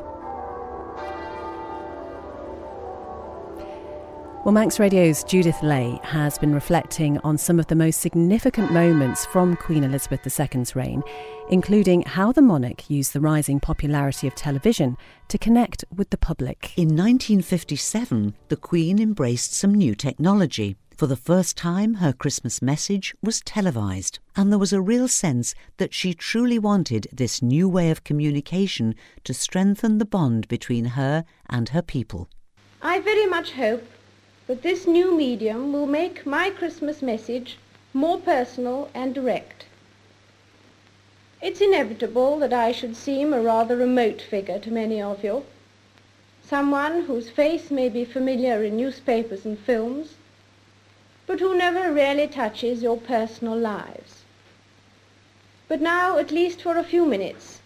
Well, 4.43 4.51
Manx 4.51 4.77
Radio's 4.77 5.23
Judith 5.23 5.63
Ley 5.63 5.97
has 6.03 6.37
been 6.37 6.53
reflecting 6.53 7.17
on 7.19 7.37
some 7.37 7.59
of 7.61 7.67
the 7.67 7.75
most 7.75 8.01
significant 8.01 8.73
moments 8.73 9.25
from 9.27 9.55
Queen 9.55 9.85
Elizabeth 9.85 10.27
II's 10.27 10.75
reign, 10.75 11.01
including 11.49 12.01
how 12.01 12.33
the 12.33 12.41
monarch 12.41 12.89
used 12.89 13.13
the 13.13 13.21
rising 13.21 13.61
popularity 13.61 14.27
of 14.27 14.35
television 14.35 14.97
to 15.29 15.37
connect 15.37 15.85
with 15.95 16.09
the 16.09 16.17
public. 16.17 16.73
In 16.75 16.89
1957, 16.89 18.35
the 18.49 18.57
Queen 18.57 19.01
embraced 19.01 19.53
some 19.53 19.73
new 19.73 19.95
technology. 19.95 20.75
For 21.03 21.07
the 21.07 21.17
first 21.17 21.57
time, 21.57 21.95
her 21.95 22.13
Christmas 22.13 22.61
message 22.61 23.13
was 23.21 23.41
televised, 23.41 24.19
and 24.37 24.49
there 24.49 24.57
was 24.57 24.71
a 24.71 24.79
real 24.79 25.09
sense 25.09 25.53
that 25.75 25.93
she 25.93 26.13
truly 26.13 26.57
wanted 26.57 27.09
this 27.11 27.41
new 27.41 27.67
way 27.67 27.91
of 27.91 28.05
communication 28.05 28.95
to 29.25 29.33
strengthen 29.33 29.97
the 29.97 30.05
bond 30.05 30.47
between 30.47 30.85
her 30.95 31.25
and 31.49 31.67
her 31.67 31.81
people. 31.81 32.29
I 32.81 33.01
very 33.01 33.25
much 33.25 33.51
hope 33.51 33.83
that 34.47 34.61
this 34.61 34.87
new 34.87 35.13
medium 35.13 35.73
will 35.73 35.87
make 35.87 36.25
my 36.25 36.49
Christmas 36.49 37.01
message 37.01 37.57
more 37.93 38.17
personal 38.17 38.89
and 38.93 39.13
direct. 39.13 39.65
It's 41.41 41.59
inevitable 41.59 42.39
that 42.39 42.53
I 42.53 42.71
should 42.71 42.95
seem 42.95 43.33
a 43.33 43.41
rather 43.41 43.75
remote 43.75 44.21
figure 44.21 44.59
to 44.59 44.71
many 44.71 45.01
of 45.01 45.21
you, 45.21 45.43
someone 46.41 47.01
whose 47.01 47.29
face 47.29 47.69
may 47.69 47.89
be 47.89 48.05
familiar 48.05 48.63
in 48.63 48.77
newspapers 48.77 49.43
and 49.43 49.59
films, 49.59 50.15
but 51.25 51.39
who 51.39 51.57
never 51.57 51.91
really 51.91 52.27
touches 52.27 52.83
your 52.83 52.97
personal 52.97 53.57
lives. 53.57 54.23
But 55.67 55.79
now, 55.79 56.17
at 56.17 56.31
least 56.31 56.61
for 56.61 56.77
a 56.77 56.83
few 56.83 57.05
minutes, 57.05 57.61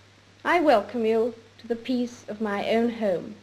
I 0.46 0.60
welcome 0.60 1.06
you 1.06 1.34
to 1.58 1.68
the 1.68 1.76
peace 1.76 2.24
of 2.28 2.40
my 2.40 2.70
own 2.70 2.92
home. 2.92 3.36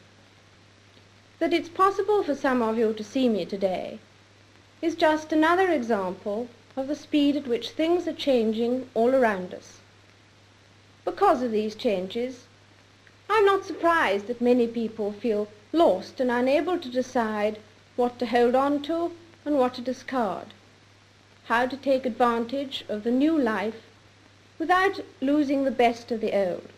That 1.41 1.53
it's 1.53 1.69
possible 1.69 2.23
for 2.23 2.35
some 2.35 2.63
of 2.63 2.79
you 2.79 2.93
to 2.93 3.03
see 3.03 3.29
me 3.29 3.45
today 3.45 3.99
is 4.81 4.95
just 4.95 5.33
another 5.33 5.69
example 5.71 6.49
of 6.77 6.87
the 6.87 6.95
speed 6.95 7.37
at 7.37 7.49
which 7.49 7.71
things 7.71 8.07
are 8.07 8.13
changing 8.13 8.89
all 8.95 9.15
around 9.15 9.53
us. 9.53 9.81
Because 11.05 11.43
of 11.43 11.51
these 11.51 11.75
changes, 11.75 12.47
I'm 13.29 13.45
not 13.45 13.65
surprised 13.65 14.29
that 14.29 14.41
many 14.41 14.67
people 14.69 15.13
feel 15.13 15.49
lost 15.73 16.21
and 16.21 16.31
unable 16.31 16.79
to 16.79 16.89
decide 16.89 17.59
what 17.97 18.19
to 18.21 18.27
hold 18.27 18.55
on 18.55 18.81
to 18.83 19.11
and 19.45 19.59
what 19.59 19.75
to 19.75 19.81
discard, 19.81 20.55
how 21.45 21.67
to 21.67 21.77
take 21.77 22.07
advantage 22.07 22.85
of 22.89 23.05
the 23.05 23.11
new 23.11 23.39
life 23.39 23.83
without 24.59 25.01
losing 25.21 25.65
the 25.65 25.71
best 25.71 26.11
of 26.11 26.21
the 26.21 26.33
old. 26.33 26.69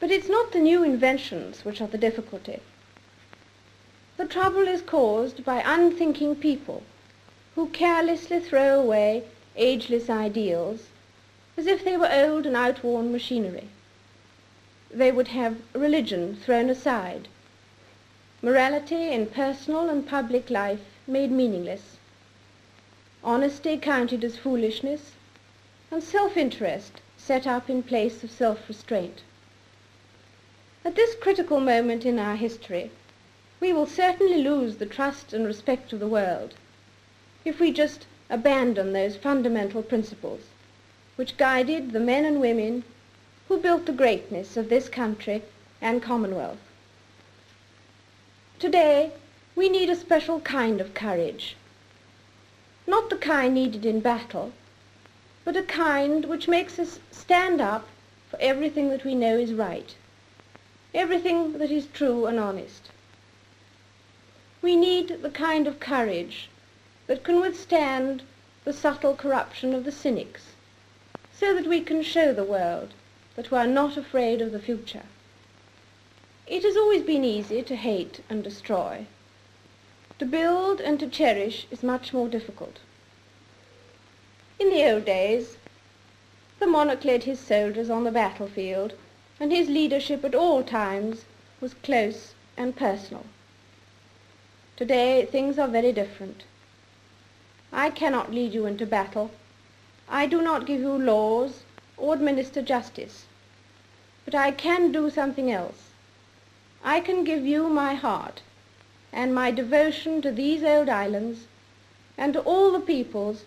But 0.00 0.10
it's 0.10 0.28
not 0.28 0.52
the 0.52 0.60
new 0.60 0.82
inventions 0.82 1.64
which 1.64 1.80
are 1.80 1.86
the 1.86 1.98
difficulty. 1.98 2.60
The 4.16 4.26
trouble 4.26 4.66
is 4.66 4.82
caused 4.82 5.44
by 5.44 5.62
unthinking 5.64 6.36
people 6.36 6.82
who 7.54 7.68
carelessly 7.68 8.40
throw 8.40 8.80
away 8.80 9.24
ageless 9.56 10.08
ideals 10.10 10.86
as 11.56 11.66
if 11.66 11.84
they 11.84 11.96
were 11.96 12.10
old 12.12 12.46
and 12.46 12.56
outworn 12.56 13.12
machinery. 13.12 13.68
They 14.90 15.12
would 15.12 15.28
have 15.28 15.58
religion 15.72 16.36
thrown 16.36 16.70
aside, 16.70 17.28
morality 18.40 19.10
in 19.10 19.26
personal 19.26 19.88
and 19.88 20.06
public 20.06 20.50
life 20.50 20.97
made 21.08 21.30
meaningless, 21.30 21.96
honesty 23.24 23.76
counted 23.76 24.22
as 24.22 24.36
foolishness, 24.36 25.12
and 25.90 26.02
self-interest 26.02 27.00
set 27.16 27.46
up 27.46 27.70
in 27.70 27.82
place 27.82 28.22
of 28.22 28.30
self-restraint. 28.30 29.22
At 30.84 30.94
this 30.94 31.14
critical 31.14 31.60
moment 31.60 32.04
in 32.04 32.18
our 32.18 32.36
history, 32.36 32.90
we 33.58 33.72
will 33.72 33.86
certainly 33.86 34.42
lose 34.42 34.76
the 34.76 34.86
trust 34.86 35.32
and 35.32 35.46
respect 35.46 35.92
of 35.92 36.00
the 36.00 36.06
world 36.06 36.54
if 37.44 37.58
we 37.58 37.72
just 37.72 38.06
abandon 38.30 38.92
those 38.92 39.16
fundamental 39.16 39.82
principles 39.82 40.42
which 41.16 41.36
guided 41.36 41.90
the 41.90 41.98
men 42.00 42.24
and 42.24 42.40
women 42.40 42.84
who 43.48 43.58
built 43.58 43.86
the 43.86 43.92
greatness 43.92 44.56
of 44.56 44.68
this 44.68 44.88
country 44.88 45.42
and 45.80 46.02
Commonwealth. 46.02 46.58
Today, 48.58 49.12
we 49.58 49.68
need 49.68 49.90
a 49.90 49.96
special 49.96 50.38
kind 50.38 50.80
of 50.80 50.94
courage. 50.94 51.56
Not 52.86 53.10
the 53.10 53.16
kind 53.16 53.54
needed 53.54 53.84
in 53.84 53.98
battle, 53.98 54.52
but 55.44 55.56
a 55.56 55.64
kind 55.64 56.26
which 56.26 56.46
makes 56.46 56.78
us 56.78 57.00
stand 57.10 57.60
up 57.60 57.88
for 58.30 58.40
everything 58.40 58.88
that 58.90 59.04
we 59.04 59.16
know 59.16 59.36
is 59.36 59.52
right, 59.52 59.96
everything 60.94 61.58
that 61.58 61.72
is 61.72 61.88
true 61.92 62.26
and 62.26 62.38
honest. 62.38 62.90
We 64.62 64.76
need 64.76 65.22
the 65.22 65.30
kind 65.30 65.66
of 65.66 65.80
courage 65.80 66.48
that 67.08 67.24
can 67.24 67.40
withstand 67.40 68.22
the 68.64 68.72
subtle 68.72 69.16
corruption 69.16 69.74
of 69.74 69.84
the 69.84 69.90
cynics, 69.90 70.52
so 71.32 71.52
that 71.52 71.66
we 71.66 71.80
can 71.80 72.04
show 72.04 72.32
the 72.32 72.44
world 72.44 72.90
that 73.34 73.50
we 73.50 73.58
are 73.58 73.66
not 73.66 73.96
afraid 73.96 74.40
of 74.40 74.52
the 74.52 74.62
future. 74.62 75.06
It 76.46 76.62
has 76.62 76.76
always 76.76 77.02
been 77.02 77.24
easy 77.24 77.60
to 77.64 77.74
hate 77.74 78.20
and 78.30 78.44
destroy. 78.44 79.06
To 80.18 80.26
build 80.26 80.80
and 80.80 80.98
to 80.98 81.06
cherish 81.06 81.68
is 81.70 81.84
much 81.84 82.12
more 82.12 82.26
difficult. 82.26 82.78
In 84.58 84.68
the 84.70 84.84
old 84.92 85.04
days, 85.04 85.58
the 86.58 86.66
monarch 86.66 87.04
led 87.04 87.22
his 87.22 87.38
soldiers 87.38 87.88
on 87.88 88.02
the 88.02 88.10
battlefield, 88.10 88.94
and 89.38 89.52
his 89.52 89.68
leadership 89.68 90.24
at 90.24 90.34
all 90.34 90.64
times 90.64 91.24
was 91.60 91.74
close 91.74 92.34
and 92.56 92.74
personal. 92.74 93.26
Today 94.76 95.24
things 95.24 95.56
are 95.56 95.68
very 95.68 95.92
different. 95.92 96.42
I 97.72 97.88
cannot 97.90 98.34
lead 98.34 98.52
you 98.52 98.66
into 98.66 98.86
battle. 98.86 99.30
I 100.08 100.26
do 100.26 100.42
not 100.42 100.66
give 100.66 100.80
you 100.80 100.98
laws 100.98 101.62
or 101.96 102.14
administer 102.14 102.60
justice. 102.60 103.26
But 104.24 104.34
I 104.34 104.50
can 104.50 104.90
do 104.90 105.10
something 105.10 105.48
else. 105.48 105.90
I 106.82 106.98
can 106.98 107.22
give 107.22 107.46
you 107.46 107.68
my 107.68 107.94
heart 107.94 108.42
and 109.12 109.34
my 109.34 109.50
devotion 109.50 110.20
to 110.22 110.30
these 110.30 110.62
old 110.62 110.88
islands 110.88 111.46
and 112.16 112.32
to 112.32 112.40
all 112.40 112.72
the 112.72 112.80
peoples. 112.80 113.44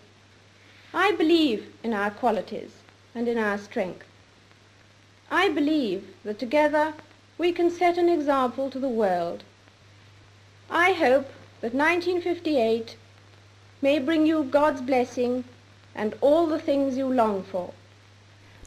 I 0.93 1.11
believe 1.13 1.73
in 1.83 1.93
our 1.93 2.11
qualities 2.11 2.71
and 3.13 3.27
in 3.27 3.37
our 3.37 3.57
strength. 3.57 4.05
I 5.29 5.49
believe 5.49 6.07
that 6.23 6.39
together 6.39 6.93
we 7.37 7.51
can 7.51 7.69
set 7.69 7.97
an 7.97 8.09
example 8.09 8.69
to 8.69 8.79
the 8.79 8.89
world. 8.89 9.43
I 10.69 10.93
hope 10.93 11.29
that 11.61 11.73
1958 11.73 12.95
may 13.81 13.99
bring 13.99 14.25
you 14.25 14.43
God's 14.43 14.81
blessing 14.81 15.43
and 15.95 16.15
all 16.21 16.47
the 16.47 16.59
things 16.59 16.97
you 16.97 17.07
long 17.07 17.43
for. 17.43 17.73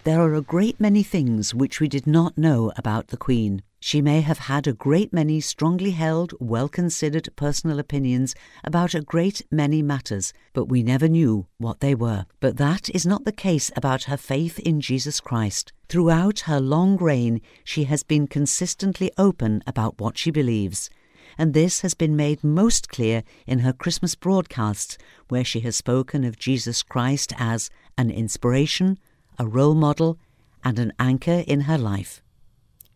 There 0.04 0.20
are 0.20 0.34
a 0.34 0.42
great 0.42 0.80
many 0.80 1.02
things 1.02 1.54
which 1.54 1.80
we 1.80 1.88
did 1.88 2.06
not 2.06 2.36
know 2.36 2.72
about 2.76 3.08
the 3.08 3.16
Queen. 3.16 3.62
She 3.86 4.00
may 4.00 4.22
have 4.22 4.38
had 4.38 4.66
a 4.66 4.72
great 4.72 5.12
many 5.12 5.42
strongly 5.42 5.90
held, 5.90 6.32
well 6.40 6.70
considered 6.70 7.28
personal 7.36 7.78
opinions 7.78 8.34
about 8.64 8.94
a 8.94 9.02
great 9.02 9.42
many 9.50 9.82
matters, 9.82 10.32
but 10.54 10.70
we 10.70 10.82
never 10.82 11.06
knew 11.06 11.48
what 11.58 11.80
they 11.80 11.94
were. 11.94 12.24
But 12.40 12.56
that 12.56 12.88
is 12.94 13.04
not 13.04 13.26
the 13.26 13.30
case 13.30 13.70
about 13.76 14.04
her 14.04 14.16
faith 14.16 14.58
in 14.60 14.80
Jesus 14.80 15.20
Christ. 15.20 15.74
Throughout 15.90 16.48
her 16.48 16.60
long 16.60 16.96
reign, 16.96 17.42
she 17.62 17.84
has 17.84 18.02
been 18.02 18.26
consistently 18.26 19.12
open 19.18 19.62
about 19.66 20.00
what 20.00 20.16
she 20.16 20.30
believes. 20.30 20.88
And 21.36 21.52
this 21.52 21.82
has 21.82 21.92
been 21.92 22.16
made 22.16 22.42
most 22.42 22.88
clear 22.88 23.22
in 23.46 23.58
her 23.58 23.74
Christmas 23.74 24.14
broadcasts, 24.14 24.96
where 25.28 25.44
she 25.44 25.60
has 25.60 25.76
spoken 25.76 26.24
of 26.24 26.38
Jesus 26.38 26.82
Christ 26.82 27.34
as 27.36 27.68
an 27.98 28.10
inspiration, 28.10 28.98
a 29.38 29.46
role 29.46 29.74
model, 29.74 30.18
and 30.64 30.78
an 30.78 30.94
anchor 30.98 31.44
in 31.46 31.68
her 31.68 31.76
life. 31.76 32.22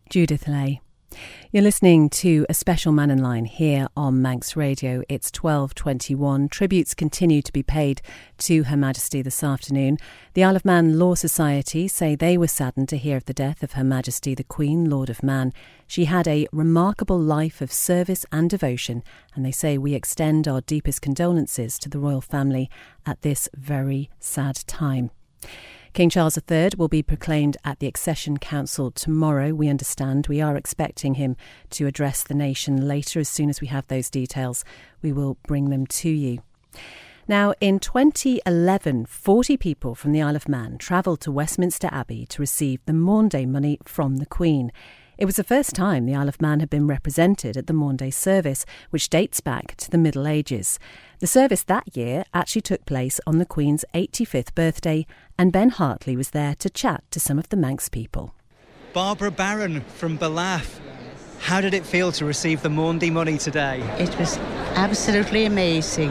Judith 0.09 0.47
Lay. 0.47 0.81
You're 1.51 1.63
listening 1.63 2.09
to 2.11 2.45
a 2.49 2.53
special 2.53 2.91
Mannin 2.91 3.21
Line 3.21 3.45
here 3.45 3.87
on 3.95 4.21
Manx 4.21 4.55
Radio. 4.55 5.03
It's 5.07 5.31
1221. 5.31 6.49
Tributes 6.49 6.93
continue 6.93 7.41
to 7.41 7.51
be 7.53 7.63
paid 7.63 8.01
to 8.39 8.63
Her 8.63 8.77
Majesty 8.77 9.21
this 9.21 9.43
afternoon. 9.43 9.97
The 10.33 10.43
Isle 10.43 10.55
of 10.55 10.65
Man 10.65 10.97
Law 10.97 11.15
Society 11.15 11.87
say 11.87 12.15
they 12.15 12.37
were 12.37 12.47
saddened 12.47 12.89
to 12.89 12.97
hear 12.97 13.17
of 13.17 13.25
the 13.25 13.33
death 13.33 13.61
of 13.61 13.73
Her 13.73 13.83
Majesty 13.83 14.33
the 14.33 14.43
Queen, 14.43 14.89
Lord 14.89 15.09
of 15.09 15.23
Man. 15.23 15.53
She 15.87 16.05
had 16.05 16.27
a 16.27 16.47
remarkable 16.51 17.19
life 17.19 17.61
of 17.61 17.71
service 17.71 18.25
and 18.31 18.49
devotion, 18.49 19.03
and 19.35 19.45
they 19.45 19.51
say 19.51 19.77
we 19.77 19.93
extend 19.93 20.47
our 20.47 20.61
deepest 20.61 21.01
condolences 21.01 21.77
to 21.79 21.89
the 21.89 21.99
royal 21.99 22.21
family 22.21 22.69
at 23.05 23.21
this 23.21 23.47
very 23.55 24.09
sad 24.19 24.55
time. 24.67 25.11
King 25.93 26.09
Charles 26.09 26.37
III 26.49 26.71
will 26.77 26.87
be 26.87 27.01
proclaimed 27.01 27.57
at 27.65 27.79
the 27.79 27.87
Accession 27.87 28.37
Council 28.37 28.91
tomorrow. 28.91 29.53
We 29.53 29.69
understand 29.69 30.27
we 30.27 30.39
are 30.39 30.55
expecting 30.55 31.15
him 31.15 31.35
to 31.71 31.87
address 31.87 32.23
the 32.23 32.35
nation 32.35 32.87
later. 32.87 33.19
As 33.19 33.29
soon 33.29 33.49
as 33.49 33.59
we 33.59 33.67
have 33.67 33.87
those 33.87 34.09
details, 34.09 34.63
we 35.01 35.11
will 35.11 35.37
bring 35.47 35.69
them 35.69 35.87
to 35.87 36.09
you. 36.09 36.39
Now, 37.27 37.53
in 37.59 37.79
2011, 37.79 39.05
40 39.05 39.57
people 39.57 39.93
from 39.93 40.13
the 40.13 40.21
Isle 40.21 40.35
of 40.35 40.49
Man 40.49 40.77
travelled 40.77 41.21
to 41.21 41.31
Westminster 41.31 41.89
Abbey 41.91 42.25
to 42.27 42.41
receive 42.41 42.79
the 42.85 42.93
Maundy 42.93 43.45
money 43.45 43.79
from 43.83 44.17
the 44.17 44.25
Queen. 44.25 44.71
It 45.19 45.25
was 45.25 45.35
the 45.35 45.43
first 45.43 45.75
time 45.75 46.05
the 46.05 46.15
Isle 46.15 46.29
of 46.29 46.41
Man 46.41 46.61
had 46.61 46.69
been 46.69 46.87
represented 46.87 47.57
at 47.57 47.67
the 47.67 47.73
Maundy 47.73 48.09
service, 48.09 48.65
which 48.89 49.09
dates 49.09 49.41
back 49.41 49.75
to 49.75 49.91
the 49.91 49.97
Middle 49.97 50.25
Ages. 50.25 50.79
The 51.19 51.27
service 51.27 51.61
that 51.63 51.95
year 51.95 52.23
actually 52.33 52.61
took 52.61 52.85
place 52.85 53.19
on 53.27 53.37
the 53.37 53.45
Queen's 53.45 53.83
85th 53.93 54.55
birthday, 54.55 55.05
and 55.39 55.53
Ben 55.53 55.69
Hartley 55.69 56.17
was 56.17 56.31
there 56.31 56.53
to 56.55 56.69
chat 56.69 57.01
to 57.11 57.19
some 57.19 57.39
of 57.39 57.47
the 57.47 57.55
Manx 57.55 57.87
people. 57.87 58.35
Barbara 58.91 59.31
Barron 59.31 59.79
from 59.95 60.17
Ballaugh. 60.17 60.79
How 61.39 61.61
did 61.61 61.73
it 61.73 61.85
feel 61.85 62.11
to 62.11 62.25
receive 62.25 62.61
the 62.61 62.69
Maundy 62.69 63.09
money 63.09 63.37
today? 63.37 63.79
It 63.97 64.19
was 64.19 64.37
absolutely 64.75 65.45
amazing. 65.45 66.09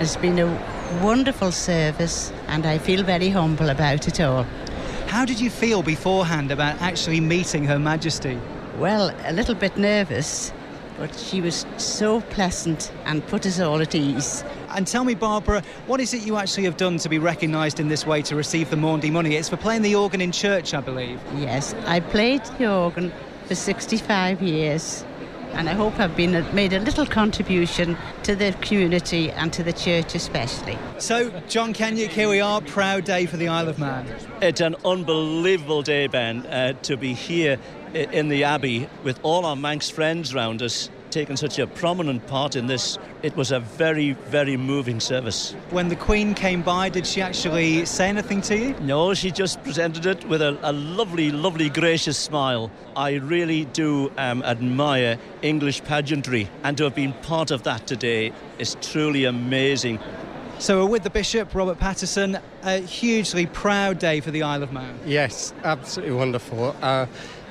It's 0.00 0.16
been 0.16 0.40
a 0.40 1.00
wonderful 1.04 1.52
service, 1.52 2.32
and 2.48 2.66
I 2.66 2.78
feel 2.78 3.04
very 3.04 3.28
humble 3.28 3.70
about 3.70 4.08
it 4.08 4.20
all. 4.20 4.42
How 5.06 5.24
did 5.24 5.38
you 5.38 5.50
feel 5.50 5.84
beforehand 5.84 6.50
about 6.50 6.82
actually 6.82 7.20
meeting 7.20 7.64
Her 7.64 7.78
Majesty? 7.78 8.40
Well, 8.78 9.14
a 9.24 9.32
little 9.32 9.54
bit 9.54 9.76
nervous, 9.76 10.52
but 10.98 11.14
she 11.14 11.40
was 11.40 11.66
so 11.76 12.20
pleasant 12.20 12.92
and 13.04 13.26
put 13.26 13.46
us 13.46 13.60
all 13.60 13.80
at 13.80 13.94
ease. 13.94 14.44
And 14.70 14.86
tell 14.86 15.04
me, 15.04 15.14
Barbara, 15.14 15.62
what 15.86 16.00
is 16.00 16.14
it 16.14 16.22
you 16.22 16.36
actually 16.36 16.64
have 16.64 16.76
done 16.76 16.98
to 16.98 17.08
be 17.08 17.18
recognised 17.18 17.80
in 17.80 17.88
this 17.88 18.06
way 18.06 18.22
to 18.22 18.36
receive 18.36 18.70
the 18.70 18.76
Maundy 18.76 19.10
money? 19.10 19.36
It's 19.36 19.48
for 19.48 19.56
playing 19.56 19.82
the 19.82 19.94
organ 19.94 20.20
in 20.20 20.32
church, 20.32 20.74
I 20.74 20.80
believe. 20.80 21.20
Yes, 21.36 21.74
I 21.86 22.00
played 22.00 22.44
the 22.58 22.70
organ 22.72 23.12
for 23.46 23.54
65 23.54 24.42
years 24.42 25.04
and 25.54 25.68
I 25.68 25.72
hope 25.72 25.98
I've 26.00 26.16
been 26.16 26.32
made 26.54 26.72
a 26.72 26.80
little 26.80 27.06
contribution 27.06 27.96
to 28.24 28.34
the 28.34 28.52
community 28.60 29.30
and 29.30 29.52
to 29.52 29.62
the 29.62 29.72
church 29.72 30.14
especially. 30.14 30.76
So, 30.98 31.30
John 31.48 31.72
Kenyuk, 31.72 32.08
here 32.08 32.28
we 32.28 32.40
are, 32.40 32.60
proud 32.60 33.04
day 33.04 33.26
for 33.26 33.36
the 33.36 33.48
Isle 33.48 33.68
of 33.68 33.78
Man. 33.78 34.06
It's 34.42 34.60
an 34.60 34.74
unbelievable 34.84 35.82
day, 35.82 36.08
Ben, 36.08 36.44
uh, 36.46 36.72
to 36.82 36.96
be 36.96 37.14
here 37.14 37.58
in 37.94 38.28
the 38.28 38.44
Abbey 38.44 38.88
with 39.02 39.18
all 39.22 39.46
our 39.46 39.56
Manx 39.56 39.88
friends 39.88 40.34
around 40.34 40.62
us 40.62 40.90
taken 41.10 41.36
such 41.36 41.60
a 41.60 41.66
prominent 41.68 42.26
part 42.26 42.56
in 42.56 42.66
this. 42.66 42.98
It 43.22 43.36
was 43.36 43.52
a 43.52 43.60
very, 43.60 44.14
very 44.26 44.56
moving 44.56 44.98
service. 44.98 45.52
When 45.70 45.88
the 45.88 45.94
Queen 45.94 46.34
came 46.34 46.60
by, 46.60 46.88
did 46.88 47.06
she 47.06 47.22
actually 47.22 47.86
say 47.86 48.08
anything 48.08 48.40
to 48.42 48.58
you? 48.58 48.74
No, 48.80 49.14
she 49.14 49.30
just 49.30 49.62
presented 49.62 50.06
it 50.06 50.28
with 50.28 50.42
a, 50.42 50.58
a 50.62 50.72
lovely, 50.72 51.30
lovely, 51.30 51.70
gracious 51.70 52.18
smile. 52.18 52.68
I 52.96 53.14
really 53.14 53.66
do 53.66 54.12
um, 54.18 54.42
admire 54.42 55.16
English 55.42 55.84
pageantry, 55.84 56.50
and 56.64 56.76
to 56.78 56.84
have 56.84 56.96
been 56.96 57.12
part 57.12 57.52
of 57.52 57.62
that 57.62 57.86
today 57.86 58.32
is 58.58 58.76
truly 58.82 59.24
amazing. 59.24 60.00
So 60.58 60.82
we're 60.82 60.90
with 60.90 61.02
the 61.02 61.10
Bishop, 61.10 61.54
Robert 61.54 61.78
Paterson. 61.78 62.38
A 62.62 62.78
hugely 62.78 63.46
proud 63.46 63.98
day 63.98 64.20
for 64.20 64.30
the 64.30 64.42
Isle 64.44 64.62
of 64.62 64.72
Man. 64.72 64.98
Yes, 65.04 65.52
absolutely 65.64 66.14
wonderful. 66.14 66.74
Uh, 66.80 67.06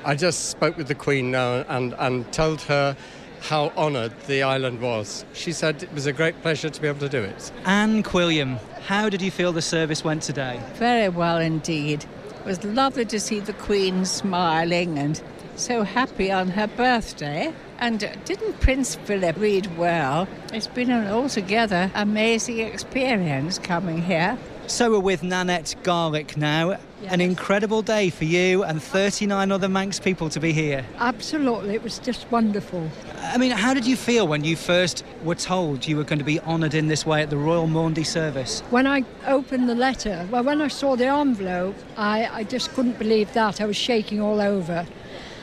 I 0.06 0.14
just 0.14 0.50
spoke 0.50 0.76
with 0.76 0.88
the 0.88 0.94
Queen 0.94 1.30
now 1.30 1.64
and, 1.68 1.94
and 1.98 2.30
told 2.30 2.60
her 2.62 2.94
how 3.40 3.72
honoured 3.76 4.12
the 4.26 4.42
island 4.42 4.82
was. 4.82 5.24
She 5.32 5.50
said 5.50 5.82
it 5.82 5.92
was 5.94 6.04
a 6.04 6.12
great 6.12 6.40
pleasure 6.42 6.68
to 6.68 6.80
be 6.80 6.88
able 6.88 7.00
to 7.00 7.08
do 7.08 7.22
it. 7.22 7.50
Anne 7.64 8.02
Quilliam, 8.02 8.58
how 8.82 9.08
did 9.08 9.22
you 9.22 9.30
feel 9.30 9.52
the 9.52 9.62
service 9.62 10.04
went 10.04 10.22
today? 10.22 10.60
Very 10.74 11.08
well 11.08 11.38
indeed. 11.38 12.04
It 12.40 12.44
was 12.44 12.62
lovely 12.64 13.06
to 13.06 13.18
see 13.18 13.40
the 13.40 13.54
Queen 13.54 14.04
smiling 14.04 14.98
and 14.98 15.22
so 15.56 15.84
happy 15.84 16.30
on 16.30 16.48
her 16.48 16.66
birthday. 16.66 17.54
And 17.78 18.00
didn't 18.26 18.60
Prince 18.60 18.96
Philip 18.96 19.36
read 19.38 19.78
well? 19.78 20.28
It's 20.52 20.66
been 20.66 20.90
an 20.90 21.10
altogether 21.10 21.90
amazing 21.94 22.60
experience 22.60 23.58
coming 23.58 24.02
here. 24.02 24.36
So 24.66 24.90
we're 24.90 24.98
with 24.98 25.22
Nanette 25.22 25.74
Garlick 25.82 26.38
now. 26.38 26.70
Yes. 27.02 27.12
An 27.12 27.20
incredible 27.20 27.82
day 27.82 28.08
for 28.08 28.24
you 28.24 28.64
and 28.64 28.82
39 28.82 29.52
other 29.52 29.68
Manx 29.68 30.00
people 30.00 30.30
to 30.30 30.40
be 30.40 30.54
here. 30.54 30.86
Absolutely, 30.96 31.74
it 31.74 31.82
was 31.82 31.98
just 31.98 32.30
wonderful. 32.30 32.88
I 33.20 33.36
mean, 33.36 33.50
how 33.50 33.74
did 33.74 33.86
you 33.86 33.94
feel 33.94 34.26
when 34.26 34.42
you 34.42 34.56
first 34.56 35.04
were 35.22 35.34
told 35.34 35.86
you 35.86 35.98
were 35.98 36.04
going 36.04 36.18
to 36.18 36.24
be 36.24 36.40
honoured 36.40 36.72
in 36.72 36.88
this 36.88 37.04
way 37.04 37.22
at 37.22 37.28
the 37.28 37.36
Royal 37.36 37.66
Maundy 37.66 38.04
service? 38.04 38.60
When 38.70 38.86
I 38.86 39.04
opened 39.26 39.68
the 39.68 39.74
letter, 39.74 40.26
well, 40.30 40.42
when 40.42 40.62
I 40.62 40.68
saw 40.68 40.96
the 40.96 41.06
envelope, 41.06 41.76
I, 41.98 42.26
I 42.26 42.44
just 42.44 42.72
couldn't 42.72 42.98
believe 42.98 43.34
that. 43.34 43.60
I 43.60 43.66
was 43.66 43.76
shaking 43.76 44.20
all 44.20 44.40
over. 44.40 44.86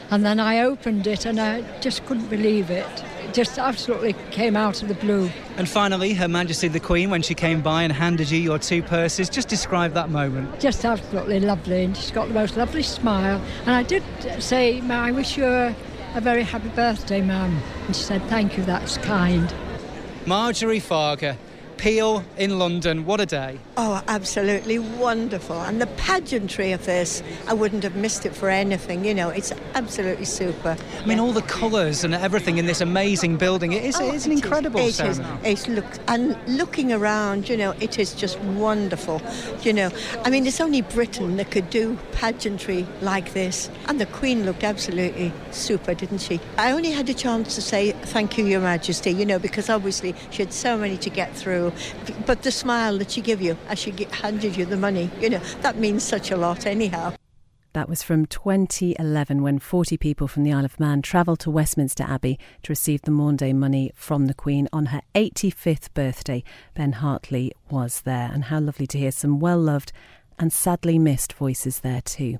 And 0.10 0.25
then 0.25 0.39
I 0.39 0.62
opened 0.62 1.05
it 1.05 1.25
and 1.25 1.39
I 1.39 1.62
just 1.79 2.05
couldn't 2.07 2.27
believe 2.27 2.71
it. 2.71 3.03
Just 3.33 3.57
absolutely 3.57 4.13
came 4.31 4.57
out 4.57 4.81
of 4.81 4.89
the 4.89 4.93
blue. 4.95 5.29
And 5.57 5.67
finally, 5.67 6.13
Her 6.13 6.27
Majesty 6.27 6.67
the 6.67 6.79
Queen, 6.79 7.09
when 7.09 7.21
she 7.21 7.33
came 7.33 7.61
by 7.61 7.83
and 7.83 7.93
handed 7.93 8.29
you 8.29 8.39
your 8.39 8.59
two 8.59 8.83
purses, 8.83 9.29
just 9.29 9.47
describe 9.47 9.93
that 9.93 10.09
moment. 10.09 10.59
Just 10.59 10.83
absolutely 10.83 11.39
lovely. 11.39 11.85
And 11.85 11.95
she's 11.95 12.11
got 12.11 12.27
the 12.27 12.33
most 12.33 12.57
lovely 12.57 12.83
smile. 12.83 13.41
And 13.65 13.71
I 13.71 13.83
did 13.83 14.03
say, 14.39 14.81
I 14.81 15.11
wish 15.11 15.37
you 15.37 15.45
a, 15.45 15.75
a 16.15 16.21
very 16.21 16.43
happy 16.43 16.69
birthday, 16.69 17.21
ma'am. 17.21 17.61
And 17.87 17.95
she 17.95 18.03
said, 18.03 18.21
thank 18.23 18.57
you, 18.57 18.63
that's 18.63 18.97
kind. 18.97 19.53
Marjorie 20.25 20.81
Farger, 20.81 21.37
Peel 21.81 22.23
in 22.37 22.59
London, 22.59 23.07
what 23.07 23.19
a 23.19 23.25
day. 23.25 23.57
Oh, 23.75 24.03
absolutely 24.07 24.77
wonderful. 24.77 25.59
And 25.61 25.81
the 25.81 25.87
pageantry 25.87 26.73
of 26.73 26.85
this, 26.85 27.23
I 27.47 27.53
wouldn't 27.53 27.81
have 27.81 27.95
missed 27.95 28.23
it 28.23 28.35
for 28.35 28.49
anything. 28.51 29.03
You 29.03 29.15
know, 29.15 29.29
it's 29.29 29.51
absolutely 29.73 30.25
super. 30.25 30.77
I 31.01 31.05
mean, 31.07 31.19
all 31.19 31.31
the 31.33 31.41
colours 31.41 32.03
and 32.03 32.13
everything 32.13 32.59
in 32.59 32.67
this 32.67 32.81
amazing 32.81 33.37
building. 33.37 33.71
It 33.73 33.83
is, 33.83 33.95
Oh, 33.99 34.09
it 34.09 34.13
is 34.13 34.27
an 34.27 34.33
it 34.33 34.35
incredible 34.43 34.79
It 34.79 34.89
is. 34.89 34.95
ceremony. 34.97 35.39
It's 35.43 35.67
look 35.67 35.85
and 36.07 36.37
looking 36.47 36.93
around, 36.93 37.49
you 37.49 37.57
know, 37.57 37.71
it 37.79 37.97
is 37.97 38.13
just 38.13 38.39
wonderful. 38.41 39.19
You 39.63 39.73
know, 39.73 39.89
I 40.23 40.29
mean, 40.29 40.45
it's 40.45 40.61
only 40.61 40.83
Britain 40.83 41.37
that 41.37 41.49
could 41.49 41.71
do 41.71 41.97
pageantry 42.11 42.85
like 43.01 43.33
this, 43.33 43.71
and 43.87 43.99
the 43.99 44.05
Queen 44.05 44.45
looked 44.45 44.63
absolutely 44.63 45.33
super, 45.49 45.95
didn't 45.95 46.19
she? 46.19 46.39
I 46.59 46.73
only 46.73 46.91
had 46.91 47.09
a 47.09 47.15
chance 47.15 47.55
to 47.55 47.61
say 47.63 47.93
thank 48.13 48.37
you, 48.37 48.45
Your 48.45 48.61
Majesty. 48.61 49.09
You 49.09 49.25
know, 49.25 49.39
because 49.39 49.67
obviously 49.67 50.13
she 50.29 50.43
had 50.43 50.53
so 50.53 50.77
many 50.77 50.95
to 50.97 51.09
get 51.09 51.35
through, 51.35 51.70
but 52.25 52.43
the 52.43 52.51
smile 52.51 52.97
that 52.97 53.12
she 53.12 53.21
gave 53.21 53.41
you 53.41 53.57
as 53.67 53.79
she 53.79 53.91
handed 54.12 54.55
you 54.55 54.65
the 54.65 54.77
money, 54.77 55.10
you 55.19 55.29
know, 55.29 55.41
that 55.62 55.77
means 55.77 56.03
such 56.03 56.31
a 56.31 56.38
lot, 56.38 56.65
anyhow. 56.65 57.13
That 57.73 57.88
was 57.88 58.03
from 58.03 58.25
2011 58.25 59.41
when 59.41 59.57
40 59.57 59.95
people 59.95 60.27
from 60.27 60.43
the 60.43 60.51
Isle 60.51 60.65
of 60.65 60.77
Man 60.77 61.01
travelled 61.01 61.39
to 61.41 61.49
Westminster 61.51 62.03
Abbey 62.03 62.38
to 62.63 62.71
receive 62.71 63.01
the 63.03 63.12
Maundy 63.12 63.53
money 63.53 63.93
from 63.95 64.27
the 64.27 64.34
Queen 64.34 64.67
on 64.73 64.88
her 64.88 65.01
85th 65.15 65.93
birthday. 65.93 66.43
Ben 66.73 66.91
Hartley 66.93 67.53
was 67.69 68.01
there, 68.01 68.29
and 68.34 68.45
how 68.45 68.60
lovely 68.60 68.88
to 68.88 68.97
hear 68.97 69.12
some 69.12 69.39
well 69.39 69.60
loved 69.60 69.93
and 70.38 70.51
sadly 70.51 70.99
missed 70.99 71.31
voices 71.31 71.79
there 71.79 72.01
too. 72.01 72.39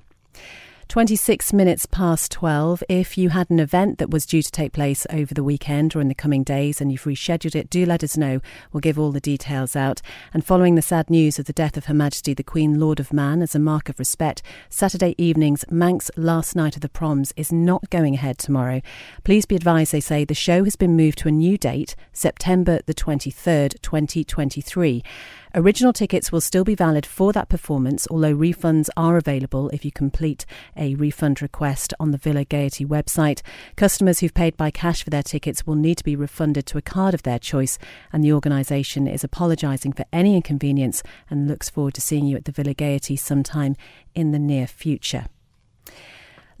26 0.92 1.54
minutes 1.54 1.86
past 1.86 2.30
12. 2.32 2.84
If 2.86 3.16
you 3.16 3.30
had 3.30 3.48
an 3.48 3.60
event 3.60 3.96
that 3.96 4.10
was 4.10 4.26
due 4.26 4.42
to 4.42 4.50
take 4.50 4.74
place 4.74 5.06
over 5.08 5.32
the 5.32 5.42
weekend 5.42 5.96
or 5.96 6.02
in 6.02 6.08
the 6.08 6.14
coming 6.14 6.44
days 6.44 6.82
and 6.82 6.92
you've 6.92 7.04
rescheduled 7.04 7.54
it, 7.54 7.70
do 7.70 7.86
let 7.86 8.04
us 8.04 8.18
know. 8.18 8.42
We'll 8.70 8.82
give 8.82 8.98
all 8.98 9.10
the 9.10 9.18
details 9.18 9.74
out. 9.74 10.02
And 10.34 10.44
following 10.44 10.74
the 10.74 10.82
sad 10.82 11.08
news 11.08 11.38
of 11.38 11.46
the 11.46 11.54
death 11.54 11.78
of 11.78 11.86
Her 11.86 11.94
Majesty 11.94 12.34
the 12.34 12.42
Queen 12.42 12.78
Lord 12.78 13.00
of 13.00 13.10
Man 13.10 13.40
as 13.40 13.54
a 13.54 13.58
mark 13.58 13.88
of 13.88 13.98
respect, 13.98 14.42
Saturday 14.68 15.14
evening's 15.16 15.64
Manx 15.70 16.10
Last 16.14 16.54
Night 16.54 16.76
of 16.76 16.82
the 16.82 16.90
Proms 16.90 17.32
is 17.38 17.50
not 17.50 17.88
going 17.88 18.12
ahead 18.12 18.36
tomorrow. 18.36 18.82
Please 19.24 19.46
be 19.46 19.56
advised, 19.56 19.92
they 19.92 20.00
say, 20.00 20.26
the 20.26 20.34
show 20.34 20.62
has 20.62 20.76
been 20.76 20.94
moved 20.94 21.16
to 21.20 21.28
a 21.28 21.32
new 21.32 21.56
date, 21.56 21.96
September 22.12 22.80
the 22.84 22.92
23rd, 22.92 23.80
2023. 23.80 25.02
Original 25.54 25.92
tickets 25.92 26.32
will 26.32 26.40
still 26.40 26.64
be 26.64 26.74
valid 26.74 27.04
for 27.04 27.30
that 27.34 27.50
performance, 27.50 28.08
although 28.10 28.34
refunds 28.34 28.88
are 28.96 29.18
available 29.18 29.68
if 29.68 29.84
you 29.84 29.92
complete 29.92 30.46
a 30.78 30.94
refund 30.94 31.42
request 31.42 31.92
on 32.00 32.10
the 32.10 32.16
Villa 32.16 32.42
Gaiety 32.46 32.86
website. 32.86 33.42
Customers 33.76 34.20
who've 34.20 34.32
paid 34.32 34.56
by 34.56 34.70
cash 34.70 35.04
for 35.04 35.10
their 35.10 35.22
tickets 35.22 35.66
will 35.66 35.74
need 35.74 35.98
to 35.98 36.04
be 36.04 36.16
refunded 36.16 36.64
to 36.64 36.78
a 36.78 36.82
card 36.82 37.12
of 37.12 37.24
their 37.24 37.38
choice, 37.38 37.78
and 38.14 38.24
the 38.24 38.32
organisation 38.32 39.06
is 39.06 39.22
apologising 39.22 39.92
for 39.92 40.06
any 40.10 40.36
inconvenience 40.36 41.02
and 41.28 41.46
looks 41.46 41.68
forward 41.68 41.92
to 41.94 42.00
seeing 42.00 42.24
you 42.24 42.38
at 42.38 42.46
the 42.46 42.52
Villa 42.52 42.72
Gaiety 42.72 43.16
sometime 43.16 43.76
in 44.14 44.32
the 44.32 44.38
near 44.38 44.66
future. 44.66 45.26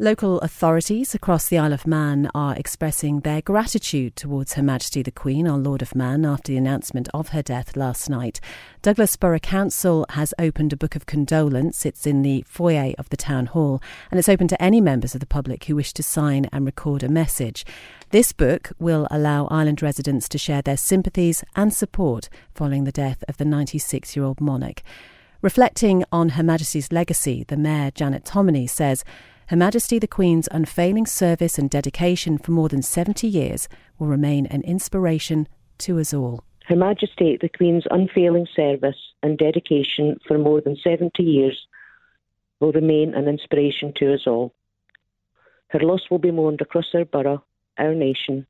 Local 0.02 0.40
authorities 0.40 1.14
across 1.14 1.46
the 1.46 1.58
Isle 1.58 1.72
of 1.72 1.86
Man 1.86 2.28
are 2.34 2.56
expressing 2.56 3.20
their 3.20 3.40
gratitude 3.40 4.16
towards 4.16 4.54
Her 4.54 4.62
Majesty 4.64 5.00
the 5.00 5.12
Queen, 5.12 5.46
our 5.46 5.56
Lord 5.56 5.80
of 5.80 5.94
Man, 5.94 6.24
after 6.24 6.50
the 6.50 6.58
announcement 6.58 7.08
of 7.14 7.28
her 7.28 7.40
death 7.40 7.76
last 7.76 8.10
night. 8.10 8.40
Douglas 8.82 9.14
Borough 9.14 9.38
Council 9.38 10.04
has 10.08 10.34
opened 10.40 10.72
a 10.72 10.76
book 10.76 10.96
of 10.96 11.06
condolence. 11.06 11.86
It's 11.86 12.04
in 12.04 12.22
the 12.22 12.42
foyer 12.48 12.94
of 12.98 13.10
the 13.10 13.16
Town 13.16 13.46
Hall, 13.46 13.80
and 14.10 14.18
it's 14.18 14.28
open 14.28 14.48
to 14.48 14.60
any 14.60 14.80
members 14.80 15.14
of 15.14 15.20
the 15.20 15.24
public 15.24 15.66
who 15.66 15.76
wish 15.76 15.92
to 15.92 16.02
sign 16.02 16.48
and 16.52 16.66
record 16.66 17.04
a 17.04 17.08
message. 17.08 17.64
This 18.10 18.32
book 18.32 18.72
will 18.80 19.06
allow 19.08 19.46
island 19.52 19.82
residents 19.82 20.28
to 20.30 20.36
share 20.36 20.62
their 20.62 20.76
sympathies 20.76 21.44
and 21.54 21.72
support 21.72 22.28
following 22.56 22.82
the 22.82 22.90
death 22.90 23.22
of 23.28 23.36
the 23.36 23.44
96 23.44 24.16
year 24.16 24.24
old 24.24 24.40
monarch. 24.40 24.82
Reflecting 25.42 26.04
on 26.10 26.30
Her 26.30 26.42
Majesty's 26.42 26.90
legacy, 26.90 27.44
the 27.46 27.56
Mayor, 27.56 27.92
Janet 27.92 28.24
Thommeny, 28.24 28.68
says, 28.68 29.04
her 29.52 29.56
Majesty 29.58 29.98
the 29.98 30.06
Queen's 30.06 30.48
unfailing 30.50 31.04
service 31.04 31.58
and 31.58 31.68
dedication 31.68 32.38
for 32.38 32.52
more 32.52 32.70
than 32.70 32.80
70 32.80 33.26
years 33.28 33.68
will 33.98 34.06
remain 34.06 34.46
an 34.46 34.62
inspiration 34.62 35.46
to 35.76 35.98
us 35.98 36.14
all. 36.14 36.42
Her 36.64 36.76
Majesty 36.76 37.36
the 37.38 37.50
Queen's 37.50 37.84
unfailing 37.90 38.46
service 38.56 38.96
and 39.22 39.36
dedication 39.36 40.18
for 40.26 40.38
more 40.38 40.62
than 40.62 40.78
70 40.82 41.22
years 41.22 41.66
will 42.60 42.72
remain 42.72 43.12
an 43.12 43.28
inspiration 43.28 43.92
to 43.96 44.14
us 44.14 44.26
all. 44.26 44.54
Her 45.68 45.80
loss 45.80 46.08
will 46.10 46.18
be 46.18 46.30
mourned 46.30 46.62
across 46.62 46.86
our 46.94 47.04
borough, 47.04 47.44
our 47.76 47.94
nation, 47.94 48.46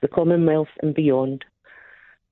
the 0.00 0.08
Commonwealth 0.08 0.72
and 0.80 0.94
beyond, 0.94 1.44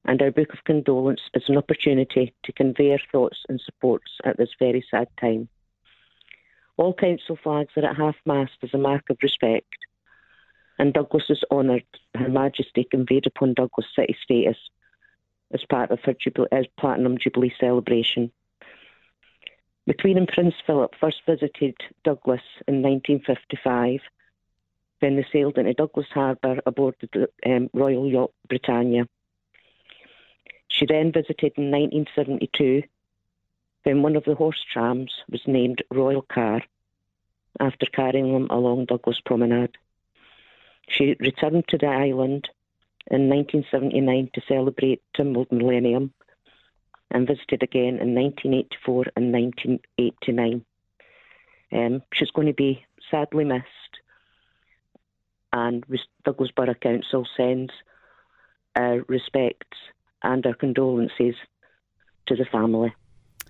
and 0.07 0.23
our 0.23 0.31
Book 0.31 0.55
of 0.55 0.65
Condolence 0.65 1.21
is 1.35 1.43
an 1.49 1.59
opportunity 1.59 2.33
to 2.45 2.53
convey 2.53 2.93
our 2.93 3.01
thoughts 3.13 3.41
and 3.51 3.61
supports 3.61 4.13
at 4.25 4.39
this 4.39 4.55
very 4.59 4.83
sad 4.91 5.09
time. 5.21 5.51
All 6.77 6.93
council 6.93 7.39
flags 7.43 7.73
are 7.77 7.87
at 7.87 7.97
half 7.97 8.17
mast 8.27 8.53
as 8.63 8.75
a 8.75 8.79
mark 8.79 9.09
of 9.09 9.19
respect, 9.23 9.75
and 10.79 10.93
Douglas 10.93 11.31
is 11.31 11.45
honoured 11.51 11.87
Her 12.15 12.29
Majesty 12.29 12.85
conveyed 12.85 13.27
upon 13.27 13.55
Douglas 13.55 13.87
City 13.95 14.17
status 14.23 14.59
as 15.53 15.65
part 15.65 15.91
of 15.91 16.01
her 16.01 16.15
as 16.53 16.67
Platinum 16.79 17.19
Jubilee 17.19 17.55
celebration. 17.59 18.31
The 19.87 19.95
Queen 19.95 20.19
and 20.19 20.29
Prince 20.29 20.55
Philip 20.67 20.95
first 21.01 21.23
visited 21.25 21.77
Douglas 22.05 22.43
in 22.67 22.83
1955 22.83 24.01
Then 25.01 25.17
they 25.17 25.27
sailed 25.33 25.59
into 25.59 25.75
Douglas 25.75 26.09
Harbour 26.13 26.61
aboard 26.67 26.97
the 27.01 27.29
um, 27.47 27.71
Royal 27.73 28.07
Yacht 28.11 28.33
Britannia. 28.49 29.07
She 30.69 30.87
then 30.87 31.13
visited 31.13 31.53
in 31.57 31.71
1972 31.71 32.83
when 33.87 34.03
one 34.03 34.17
of 34.17 34.25
the 34.25 34.35
horse 34.35 34.65
trams 34.73 35.13
was 35.31 35.43
named 35.47 35.81
Royal 35.93 36.23
Car 36.23 36.61
after 37.61 37.87
carrying 37.87 38.33
them 38.33 38.49
along 38.51 38.87
Douglas 38.87 39.21
Promenade. 39.25 39.79
She 40.89 41.15
returned 41.21 41.69
to 41.69 41.79
the 41.79 41.87
island 41.87 42.49
in 43.09 43.29
1979 43.29 44.31
to 44.35 44.41
celebrate 44.49 45.03
Tynwald 45.17 45.53
Millennium 45.53 46.13
and 47.13 47.29
visited 47.29 47.63
again 47.63 48.01
in 48.01 48.13
1984 48.17 49.05
and 49.15 49.33
1989. 49.33 50.65
Um, 51.71 52.03
she's 52.13 52.33
going 52.33 52.49
to 52.49 52.55
be 52.55 52.85
sadly 53.09 53.45
missed, 53.45 54.01
and 55.53 55.85
Douglas 56.25 56.51
Borough 56.51 56.75
Council 56.75 57.25
sends 57.37 57.73
our 58.75 59.05
respects 59.07 59.79
and 60.25 60.45
our 60.45 60.55
condolences 60.55 61.37
to 62.27 62.35
the 62.35 62.47
family. 62.47 62.93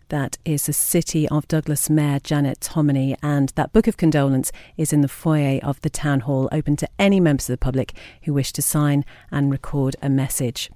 That 0.08 0.38
is 0.44 0.66
the 0.66 0.72
City 0.72 1.28
of 1.30 1.48
Douglas 1.48 1.90
Mayor 1.90 2.20
Janet 2.20 2.60
Thommeny, 2.60 3.16
and 3.24 3.48
that 3.56 3.72
book 3.72 3.88
of 3.88 3.96
condolence 3.96 4.52
is 4.76 4.92
in 4.92 5.00
the 5.00 5.08
foyer 5.08 5.58
of 5.64 5.80
the 5.80 5.90
Town 5.90 6.20
Hall, 6.20 6.48
open 6.52 6.76
to 6.76 6.88
any 6.96 7.18
members 7.18 7.50
of 7.50 7.54
the 7.54 7.64
public 7.64 7.92
who 8.22 8.32
wish 8.32 8.52
to 8.52 8.62
sign 8.62 9.04
and 9.32 9.50
record 9.50 9.96
a 10.00 10.08
message. 10.08 10.70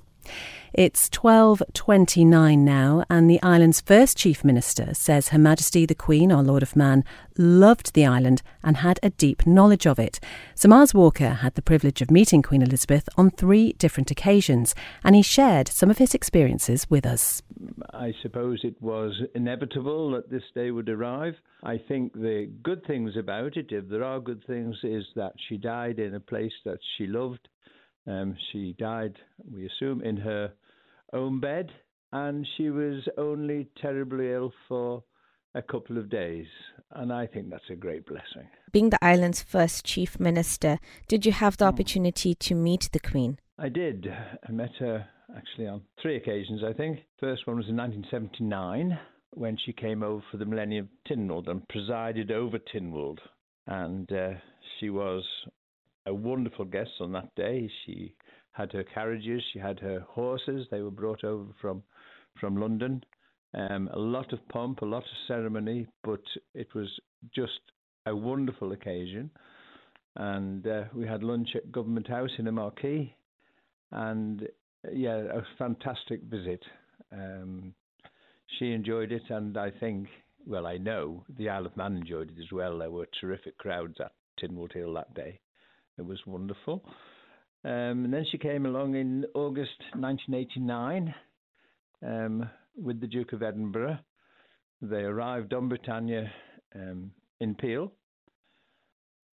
It's 0.73 1.09
12.29 1.09 2.59
now, 2.59 3.05
and 3.11 3.29
the 3.29 3.43
island's 3.43 3.81
first 3.81 4.17
Chief 4.17 4.45
Minister 4.45 4.95
says 4.95 5.29
Her 5.29 5.39
Majesty 5.39 5.85
the 5.85 5.97
Queen, 5.97 6.31
our 6.31 6.45
Lord 6.45 6.63
of 6.63 6.77
Man, 6.77 7.05
loved 7.37 7.93
the 7.93 8.07
island 8.07 8.41
and 8.63 8.77
had 8.77 9.01
a 9.03 9.11
deep 9.11 9.47
knowledge 9.49 9.85
of 9.85 9.99
it. 9.99 10.21
Sir 10.55 10.69
Miles 10.69 10.95
Walker 10.95 11.31
had 11.31 11.57
the 11.57 11.63
privilege 11.63 12.01
of 12.01 12.13
meeting 12.13 12.41
Queen 12.41 12.63
Elizabeth 12.63 13.09
on 13.17 13.33
three 13.33 13.73
different 13.75 14.13
occasions, 14.13 14.77
and 15.03 15.17
he 15.17 15.23
shared 15.23 15.67
some 15.67 15.91
of 15.91 15.99
his 15.99 16.15
experiences 16.15 16.89
with 16.89 17.05
us. 17.05 17.43
I 17.93 18.15
suppose 18.23 18.61
it 18.63 18.81
was 18.81 19.21
inevitable 19.35 20.13
that 20.13 20.31
this 20.31 20.45
day 20.55 20.71
would 20.71 20.89
arrive. 20.89 21.35
I 21.65 21.79
think 21.79 22.13
the 22.13 22.49
good 22.63 22.87
things 22.87 23.17
about 23.17 23.57
it, 23.57 23.73
if 23.73 23.89
there 23.89 24.05
are 24.05 24.21
good 24.21 24.45
things, 24.47 24.77
is 24.85 25.05
that 25.17 25.33
she 25.49 25.57
died 25.57 25.99
in 25.99 26.15
a 26.15 26.21
place 26.21 26.53
that 26.65 26.79
she 26.97 27.09
loved. 27.09 27.49
Um, 28.07 28.37
she 28.51 28.75
died, 28.79 29.17
we 29.51 29.67
assume, 29.67 30.03
in 30.03 30.17
her 30.19 30.53
own 31.13 31.41
bed, 31.41 31.71
and 32.13 32.47
she 32.57 32.71
was 32.71 33.03
only 33.19 33.69
terribly 33.81 34.33
ill 34.33 34.53
for 34.69 35.05
a 35.55 35.63
couple 35.63 35.99
of 35.99 36.11
days. 36.11 36.47
And 36.93 37.13
I 37.13 37.27
think 37.27 37.51
that's 37.51 37.71
a 37.71 37.77
great 37.77 38.07
blessing. 38.07 38.49
Being 38.73 38.91
the 38.91 39.05
island's 39.05 39.43
first 39.43 39.85
chief 39.85 40.19
minister, 40.19 40.79
did 41.09 41.27
you 41.27 41.33
have 41.33 41.57
the 41.57 41.67
opportunity 41.67 42.35
to 42.35 42.55
meet 42.55 42.89
the 42.93 43.01
Queen? 43.01 43.39
I 43.59 43.69
did. 43.69 44.07
I 44.49 44.53
met 44.53 44.71
her 44.79 45.07
actually 45.37 45.69
on 45.69 45.83
three 46.01 46.17
occasions, 46.17 46.63
I 46.65 46.73
think. 46.73 47.01
First 47.21 47.47
one 47.47 47.57
was 47.57 47.69
in 47.69 47.77
1979 47.77 48.99
when 49.35 49.57
she 49.65 49.73
came 49.73 50.03
over 50.03 50.23
for 50.31 50.39
the 50.39 50.45
Millennium 50.45 50.89
Tynwald 51.09 51.49
and 51.49 51.69
presided 51.69 52.31
over 52.33 52.59
Tynwald. 52.59 53.19
And 53.67 54.11
uh, 54.11 54.31
she 54.79 54.91
was 54.91 55.23
a 56.07 56.15
wonderful 56.15 56.65
guest 56.65 56.91
on 57.01 57.13
that 57.13 57.35
day. 57.35 57.71
She 57.85 58.15
had 58.53 58.73
her 58.73 58.85
carriages, 58.85 59.43
she 59.53 59.59
had 59.59 59.79
her 59.81 60.01
horses. 60.09 60.67
They 60.71 60.83
were 60.83 60.91
brought 60.91 61.25
over 61.25 61.53
from 61.61 61.83
from 62.41 62.57
London. 62.57 63.05
Um, 63.53 63.91
a 63.93 63.99
lot 63.99 64.33
of 64.33 64.47
pomp, 64.49 64.83
a 64.83 64.87
lot 64.87 65.03
of 65.03 65.27
ceremony, 65.27 65.87
but 66.05 66.23
it 66.55 66.73
was 66.75 66.89
just 67.35 67.61
a 68.07 68.15
wonderful 68.15 68.73
occasion. 68.73 69.31
And 70.17 70.67
uh, 70.67 70.85
we 70.95 71.07
had 71.07 71.23
lunch 71.23 71.51
at 71.57 71.73
Government 71.73 72.09
House 72.09 72.31
in 72.39 72.47
a 72.47 72.53
marquee, 72.53 73.15
and 73.93 74.49
yeah, 74.93 75.17
a 75.17 75.43
fantastic 75.59 76.23
visit. 76.23 76.63
Um, 77.13 77.75
she 78.59 78.73
enjoyed 78.73 79.13
it, 79.13 79.23
and 79.31 79.57
I 79.57 79.71
think, 79.71 80.09
well, 80.47 80.67
I 80.67 80.79
know 80.79 81.25
the 81.39 81.49
Isle 81.49 81.67
of 81.67 81.77
Man 81.77 81.97
enjoyed 81.97 82.31
it 82.31 82.41
as 82.41 82.53
well. 82.53 82.79
There 82.79 82.91
were 82.91 83.09
terrific 83.21 83.59
crowds 83.59 83.97
at 84.01 84.13
Tynwald 84.41 84.73
Hill 84.73 84.95
that 84.95 85.15
day. 85.15 85.41
It 86.01 86.07
was 86.07 86.21
wonderful. 86.27 86.83
Um, 87.63 88.07
and 88.07 88.15
then 88.15 88.25
she 88.33 88.39
came 88.39 88.65
along 88.65 88.95
in 88.95 89.27
August 89.35 89.79
1989 89.95 91.15
um, 92.03 92.49
with 92.75 93.03
the 93.03 93.07
Duke 93.07 93.35
of 93.35 93.43
Edinburgh. 93.43 93.99
They 94.81 95.03
arrived 95.03 95.53
on 95.53 95.69
Britannia 95.69 96.33
um, 96.75 97.11
in 97.39 97.55
Peel. 97.55 97.93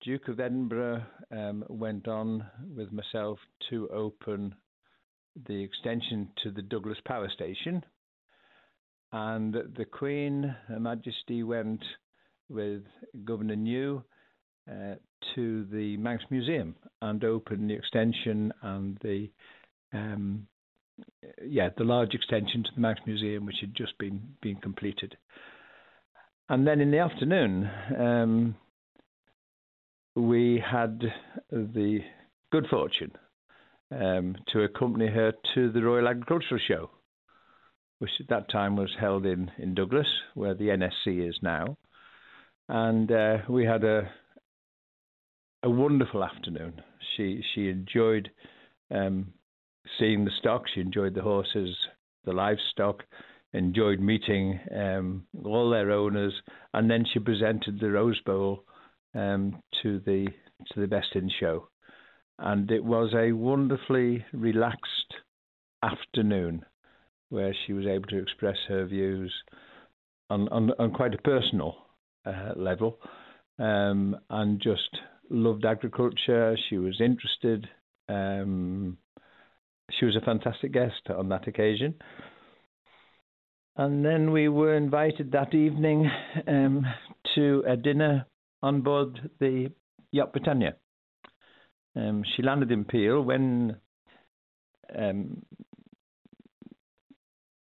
Duke 0.04 0.28
of 0.28 0.42
Edinburgh 0.42 1.04
um, 1.32 1.64
went 1.70 2.10
on 2.10 2.46
with 2.76 2.92
myself 2.92 3.40
to 3.70 3.88
open 3.88 4.54
the 5.48 5.64
extension 5.64 6.28
to 6.44 6.52
the 6.52 6.64
Douglas 6.64 7.00
Power 7.06 7.30
Station. 7.34 7.82
And 9.14 9.54
the 9.54 9.86
Queen, 9.86 10.54
Her 10.68 10.82
Majesty, 10.82 11.44
went 11.44 11.82
with 12.50 12.84
Governor 13.24 13.56
New 13.56 14.04
uh, 14.70 14.96
to 15.36 15.66
the 15.72 15.98
Manx 15.98 16.24
Museum 16.30 16.76
and 17.02 17.24
open 17.24 17.68
the 17.68 17.74
extension 17.74 18.54
and 18.62 18.98
the 19.02 19.30
um, 19.94 20.48
yeah 21.46 21.70
the 21.78 21.84
large 21.84 22.14
extension 22.14 22.64
to 22.64 22.70
the 22.76 22.82
Manx 22.82 23.00
Museum, 23.06 23.46
which 23.46 23.58
had 23.62 23.76
just 23.76 23.98
been 23.98 24.22
been 24.42 24.58
completed. 24.58 25.16
And 26.50 26.66
then 26.66 26.80
in 26.80 26.92
the 26.92 27.00
afternoon, 27.00 27.70
um, 27.98 28.56
we 30.16 30.64
had 30.66 31.02
the 31.52 32.00
good 32.52 32.68
fortune 32.70 33.12
um, 33.92 34.36
to 34.54 34.64
accompany 34.64 35.08
her 35.08 35.34
to 35.56 35.72
the 35.72 35.82
Royal 35.82 36.08
Agricultural 36.08 36.60
Show, 36.68 36.90
which 38.00 38.12
at 38.20 38.30
that 38.30 38.50
time 38.50 38.76
was 38.76 38.92
held 39.00 39.26
in, 39.26 39.52
in 39.58 39.76
Douglas, 39.76 40.08
where 40.36 40.54
the 40.54 40.70
NSC 40.70 41.28
is 41.28 41.38
now. 41.42 41.78
And 42.70 43.12
uh, 43.12 43.38
we 43.50 43.66
had 43.66 43.84
a 43.84 44.10
a 45.64 45.70
wonderful 45.70 46.24
afternoon. 46.24 46.82
She 47.16 47.42
she 47.54 47.70
enjoyed 47.70 48.30
um, 48.92 49.34
seeing 50.00 50.26
the 50.26 50.32
stock. 50.40 50.64
She 50.74 50.82
enjoyed 50.82 51.16
the 51.16 51.22
horses, 51.22 51.76
the 52.26 52.34
livestock. 52.34 53.04
Enjoyed 53.54 54.02
meeting 54.02 54.60
um, 54.76 55.24
all 55.46 55.70
their 55.70 55.90
owners, 55.90 56.34
and 56.74 56.92
then 56.92 57.06
she 57.12 57.18
presented 57.20 57.80
the 57.80 57.90
Rose 57.90 58.20
Bowl 58.26 58.66
um, 59.16 59.64
to 59.82 60.00
the 60.00 60.28
to 60.74 60.82
the 60.82 60.88
Best 60.88 61.16
in 61.16 61.32
Show, 61.40 61.70
and 62.40 62.70
it 62.70 62.84
was 62.84 63.14
a 63.16 63.32
wonderfully 63.32 64.26
relaxed 64.34 65.14
afternoon 65.82 66.66
where 67.30 67.56
she 67.66 67.72
was 67.72 67.86
able 67.86 68.08
to 68.08 68.22
express 68.22 68.58
her 68.68 68.86
views 68.86 69.34
on 70.30 70.50
on, 70.50 70.72
on 70.78 70.92
quite 70.92 71.14
a 71.14 71.22
personal 71.22 71.78
uh, 72.26 72.52
level, 72.58 73.00
um, 73.60 74.18
and 74.30 74.60
just 74.62 74.90
loved 75.30 75.66
agriculture. 75.66 76.58
She 76.70 76.78
was 76.78 77.00
interested. 77.02 77.68
Um, 78.10 78.98
she 79.92 80.06
was 80.06 80.16
a 80.16 80.26
fantastic 80.26 80.72
guest 80.72 81.10
on 81.10 81.30
that 81.30 81.48
occasion. 81.48 81.96
And 83.76 84.04
then 84.04 84.32
we 84.32 84.50
were 84.50 84.76
invited 84.76 85.32
that 85.32 85.54
evening 85.54 86.10
um, 86.48 86.86
to 87.36 87.64
a 87.68 87.78
dinner 87.78 88.26
on 88.64 88.82
board 88.82 89.30
the 89.40 89.72
yacht 90.12 90.34
Britannia. 90.34 90.76
Um, 91.96 92.24
she 92.36 92.42
landed 92.42 92.72
in 92.72 92.86
Peel 92.86 93.22
when 93.22 93.78
um, 94.98 95.44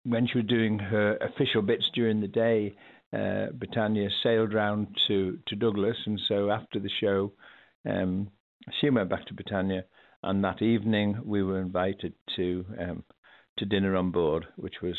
when 0.05 0.27
she 0.27 0.39
was 0.39 0.47
doing 0.47 0.79
her 0.79 1.17
official 1.19 1.63
bits 1.63 1.85
during 1.95 2.21
the 2.21 2.29
day. 2.29 2.75
Uh, 3.13 3.47
Britannia 3.53 4.09
sailed 4.23 4.55
round 4.55 4.97
to, 5.09 5.39
to 5.47 5.57
Douglas, 5.57 5.97
and 6.07 6.21
so 6.29 6.51
after 6.51 6.79
the 6.79 6.91
show, 7.01 7.33
um, 7.89 8.31
she 8.81 8.91
went 8.91 9.09
back 9.09 9.27
to 9.27 9.35
Britannia, 9.35 9.85
and 10.23 10.45
that 10.45 10.63
evening 10.63 11.21
we 11.25 11.43
were 11.43 11.61
invited 11.61 12.15
to 12.37 12.65
um, 12.79 13.05
to 13.59 13.65
dinner 13.65 13.97
on 13.97 14.11
board, 14.11 14.47
which 14.57 14.81
was 14.83 14.97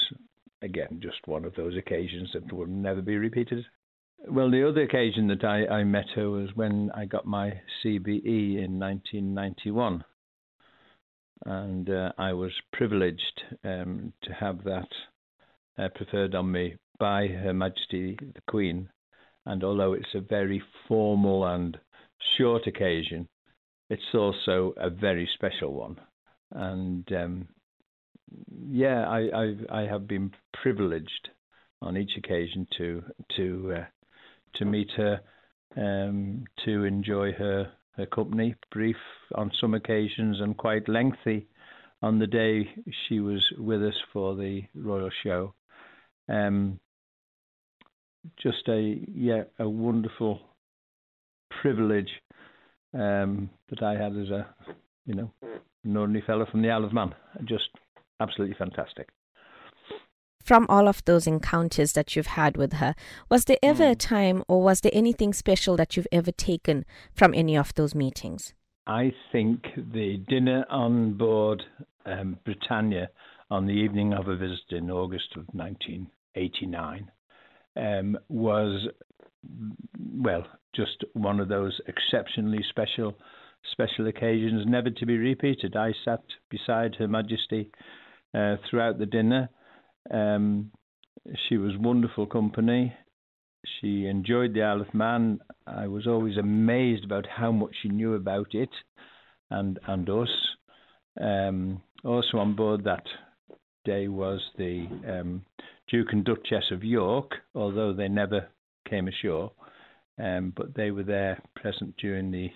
again 0.61 0.99
just 1.01 1.27
one 1.27 1.45
of 1.45 1.55
those 1.55 1.77
occasions 1.77 2.29
that 2.33 2.51
will 2.51 2.67
never 2.67 3.01
be 3.01 3.17
repeated. 3.17 3.65
Well, 4.27 4.51
the 4.51 4.67
other 4.67 4.83
occasion 4.83 5.27
that 5.27 5.43
I, 5.43 5.65
I 5.65 5.83
met 5.83 6.09
her 6.15 6.29
was 6.29 6.49
when 6.55 6.91
I 6.93 7.05
got 7.05 7.25
my 7.25 7.59
CBE 7.83 8.63
in 8.63 8.79
1991, 8.79 10.03
and 11.45 11.89
uh, 11.89 12.11
I 12.19 12.33
was 12.33 12.51
privileged 12.71 13.41
um, 13.63 14.13
to 14.23 14.33
have 14.33 14.63
that 14.65 14.89
uh, 15.79 15.89
preferred 15.95 16.35
on 16.35 16.51
me 16.51 16.75
by 16.99 17.27
Her 17.27 17.53
Majesty 17.53 18.15
the 18.21 18.41
Queen. 18.47 18.89
And 19.47 19.63
although 19.63 19.93
it's 19.93 20.13
a 20.13 20.21
very 20.21 20.61
formal 20.87 21.45
and 21.45 21.79
short 22.37 22.67
occasion, 22.67 23.27
it's 23.89 24.13
also 24.13 24.73
a 24.77 24.89
very 24.89 25.29
special 25.33 25.73
one. 25.73 25.97
And 26.51 27.11
um, 27.13 27.47
yeah, 28.69 29.07
I, 29.07 29.19
I, 29.33 29.81
I 29.81 29.81
have 29.87 30.07
been 30.07 30.31
privileged 30.53 31.29
on 31.81 31.97
each 31.97 32.11
occasion 32.17 32.67
to 32.77 33.03
to 33.37 33.73
uh, 33.77 33.85
to 34.55 34.65
meet 34.65 34.91
her, 34.97 35.21
um, 35.77 36.43
to 36.65 36.83
enjoy 36.83 37.31
her 37.33 37.71
her 37.97 38.05
company, 38.05 38.55
brief 38.71 38.97
on 39.35 39.51
some 39.59 39.73
occasions 39.73 40.39
and 40.39 40.57
quite 40.57 40.87
lengthy 40.87 41.47
on 42.01 42.19
the 42.19 42.27
day 42.27 42.69
she 43.07 43.19
was 43.19 43.45
with 43.57 43.83
us 43.83 43.97
for 44.11 44.35
the 44.35 44.63
royal 44.73 45.11
show. 45.23 45.53
Um, 46.29 46.79
just 48.37 48.67
a 48.67 48.99
yeah 49.11 49.43
a 49.59 49.67
wonderful 49.67 50.39
privilege 51.61 52.09
um, 52.93 53.49
that 53.69 53.83
I 53.83 53.93
had 53.93 54.17
as 54.17 54.29
a, 54.29 54.47
you 55.05 55.13
know, 55.13 55.31
an 55.83 55.97
ordinary 55.97 56.23
fellow 56.25 56.45
from 56.49 56.61
the 56.61 56.69
Isle 56.69 56.85
of 56.85 56.93
Man. 56.93 57.13
Just 57.45 57.69
absolutely 58.19 58.55
fantastic. 58.57 59.09
From 60.43 60.65
all 60.69 60.87
of 60.87 61.05
those 61.05 61.27
encounters 61.27 61.93
that 61.93 62.15
you've 62.15 62.27
had 62.27 62.57
with 62.57 62.73
her, 62.73 62.95
was 63.29 63.45
there 63.45 63.57
ever 63.61 63.89
a 63.89 63.95
time 63.95 64.43
or 64.47 64.63
was 64.63 64.81
there 64.81 64.91
anything 64.93 65.33
special 65.33 65.77
that 65.77 65.95
you've 65.95 66.07
ever 66.11 66.31
taken 66.31 66.83
from 67.13 67.33
any 67.35 67.55
of 67.55 67.73
those 67.75 67.93
meetings? 67.93 68.53
I 68.87 69.13
think 69.31 69.61
the 69.75 70.17
dinner 70.27 70.65
on 70.69 71.13
board 71.13 71.63
um, 72.07 72.39
Britannia 72.43 73.09
on 73.51 73.67
the 73.67 73.73
evening 73.73 74.13
of 74.13 74.27
a 74.27 74.35
visit 74.35 74.71
in 74.71 74.89
August 74.89 75.35
of 75.35 75.45
1989 75.53 77.11
um, 77.75 78.17
was 78.27 78.87
well, 80.17 80.45
just 80.75 81.03
one 81.13 81.39
of 81.39 81.47
those 81.47 81.79
exceptionally 81.87 82.63
special 82.69 83.15
special 83.71 84.07
occasions, 84.07 84.65
never 84.65 84.89
to 84.89 85.05
be 85.05 85.17
repeated. 85.17 85.75
I 85.75 85.93
sat 86.03 86.23
beside 86.49 86.95
Her 86.95 87.07
Majesty 87.07 87.69
uh, 88.33 88.55
throughout 88.67 88.97
the 88.97 89.05
dinner. 89.05 89.49
Um, 90.09 90.71
she 91.47 91.57
was 91.57 91.77
wonderful 91.77 92.25
company. 92.25 92.93
She 93.79 94.07
enjoyed 94.07 94.53
the 94.55 94.63
Isle 94.63 94.81
of 94.81 94.93
Man. 94.93 95.39
I 95.67 95.87
was 95.87 96.07
always 96.07 96.37
amazed 96.37 97.05
about 97.05 97.27
how 97.27 97.51
much 97.51 97.75
she 97.81 97.89
knew 97.89 98.15
about 98.15 98.53
it 98.53 98.71
and 99.51 99.79
and 99.87 100.09
us. 100.09 100.29
Um, 101.19 101.81
also 102.03 102.37
on 102.37 102.55
board 102.55 102.83
that 102.85 103.05
day 103.85 104.07
was 104.07 104.39
the 104.57 104.87
um, 105.07 105.45
Duke 105.89 106.13
and 106.13 106.23
Duchess 106.23 106.71
of 106.71 106.83
York, 106.83 107.33
although 107.53 107.93
they 107.93 108.07
never 108.07 108.47
came 108.91 109.07
ashore, 109.07 109.51
um, 110.19 110.53
but 110.55 110.75
they 110.75 110.91
were 110.91 111.03
there 111.03 111.41
present 111.55 111.95
during 111.97 112.29
the 112.29 112.49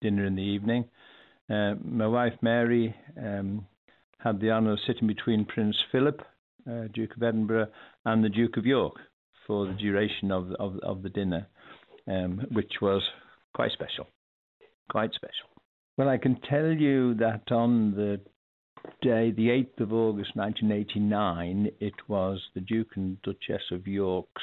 dinner 0.00 0.24
in 0.26 0.36
the 0.36 0.42
evening. 0.42 0.84
Uh, 1.50 1.74
my 1.82 2.06
wife 2.06 2.34
Mary 2.42 2.94
um, 3.20 3.66
had 4.18 4.40
the 4.40 4.50
honour 4.50 4.72
of 4.72 4.78
sitting 4.86 5.08
between 5.08 5.46
Prince 5.46 5.76
Philip, 5.90 6.20
uh, 6.70 6.84
Duke 6.92 7.16
of 7.16 7.22
Edinburgh, 7.22 7.68
and 8.04 8.22
the 8.22 8.28
Duke 8.28 8.58
of 8.58 8.66
York 8.66 8.96
for 9.46 9.66
the 9.66 9.72
duration 9.72 10.30
of 10.30 10.52
of, 10.60 10.78
of 10.82 11.02
the 11.02 11.08
dinner, 11.08 11.48
um, 12.06 12.46
which 12.52 12.74
was 12.82 13.02
quite 13.54 13.72
special, 13.72 14.06
quite 14.90 15.12
special. 15.14 15.48
Well, 15.96 16.08
I 16.08 16.18
can 16.18 16.38
tell 16.48 16.70
you 16.70 17.14
that 17.14 17.50
on 17.50 17.92
the 17.92 18.20
day, 19.02 19.32
the 19.32 19.48
8th 19.48 19.80
of 19.80 19.92
August 19.92 20.36
1989, 20.36 21.70
it 21.80 21.94
was 22.06 22.40
the 22.54 22.60
Duke 22.60 22.92
and 22.94 23.20
Duchess 23.22 23.62
of 23.72 23.86
York's 23.86 24.42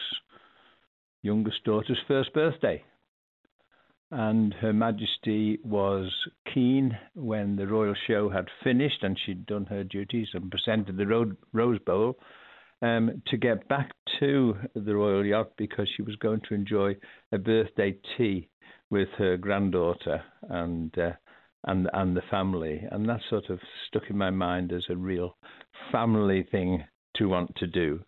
youngest 1.26 1.64
daughter's 1.64 2.00
first 2.08 2.34
birthday. 2.34 2.84
And 4.12 4.54
Her 4.54 4.72
Majesty 4.72 5.60
was 5.64 6.12
keen 6.54 6.98
when 7.16 7.56
the 7.56 7.68
royal 7.68 7.96
show 8.08 8.30
had 8.30 8.46
finished 8.64 9.02
and 9.02 9.20
she'd 9.26 9.46
done 9.48 9.66
her 9.66 9.84
duties 9.84 10.28
and 10.34 10.52
presented 10.52 10.96
the 10.96 11.36
Rose 11.52 11.80
Bowl 11.86 12.16
um, 12.82 13.22
to 13.28 13.38
get 13.38 13.68
back 13.68 13.92
to 14.20 14.56
the 14.76 14.96
royal 14.96 15.26
yacht 15.26 15.52
because 15.58 15.90
she 15.96 16.04
was 16.04 16.16
going 16.18 16.42
to 16.48 16.54
enjoy 16.54 16.96
a 17.32 17.38
birthday 17.38 17.98
tea 18.16 18.48
with 18.92 19.10
her 19.18 19.38
granddaughter 19.38 20.24
and 20.50 20.98
uh, 21.00 21.12
and 21.68 21.90
and 21.94 22.16
the 22.16 22.22
family, 22.30 22.84
and 22.92 23.10
that 23.10 23.22
sort 23.30 23.50
of 23.50 23.60
stuck 23.88 24.04
in 24.10 24.18
my 24.18 24.30
mind 24.30 24.72
as 24.72 24.84
a 24.90 24.96
real 24.96 25.36
family 25.92 26.48
thing 26.52 26.84
to 27.16 27.28
want 27.28 27.56
to 27.56 27.66
do. 27.66 28.00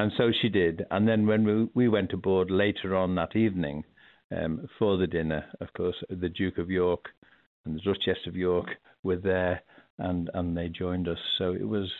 And 0.00 0.12
so 0.16 0.32
she 0.40 0.48
did. 0.48 0.86
And 0.90 1.06
then 1.06 1.26
when 1.26 1.44
we, 1.44 1.68
we 1.74 1.88
went 1.88 2.14
aboard 2.14 2.50
later 2.50 2.96
on 2.96 3.14
that 3.16 3.36
evening 3.36 3.84
um, 4.34 4.66
for 4.78 4.96
the 4.96 5.06
dinner, 5.06 5.44
of 5.60 5.70
course, 5.74 5.96
the 6.08 6.30
Duke 6.30 6.56
of 6.56 6.70
York 6.70 7.04
and 7.66 7.76
the 7.76 7.80
Duchess 7.80 8.26
of 8.26 8.34
York 8.34 8.68
were 9.02 9.18
there 9.18 9.60
and, 9.98 10.30
and 10.32 10.56
they 10.56 10.68
joined 10.68 11.06
us. 11.06 11.18
So 11.36 11.52
it 11.52 11.68
was 11.68 11.92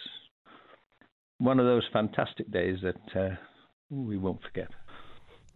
one 1.36 1.60
of 1.60 1.66
those 1.66 1.82
fantastic 1.92 2.50
days 2.50 2.78
that 2.82 3.20
uh, 3.20 3.36
we 3.90 4.16
won't 4.16 4.40
forget. 4.42 4.68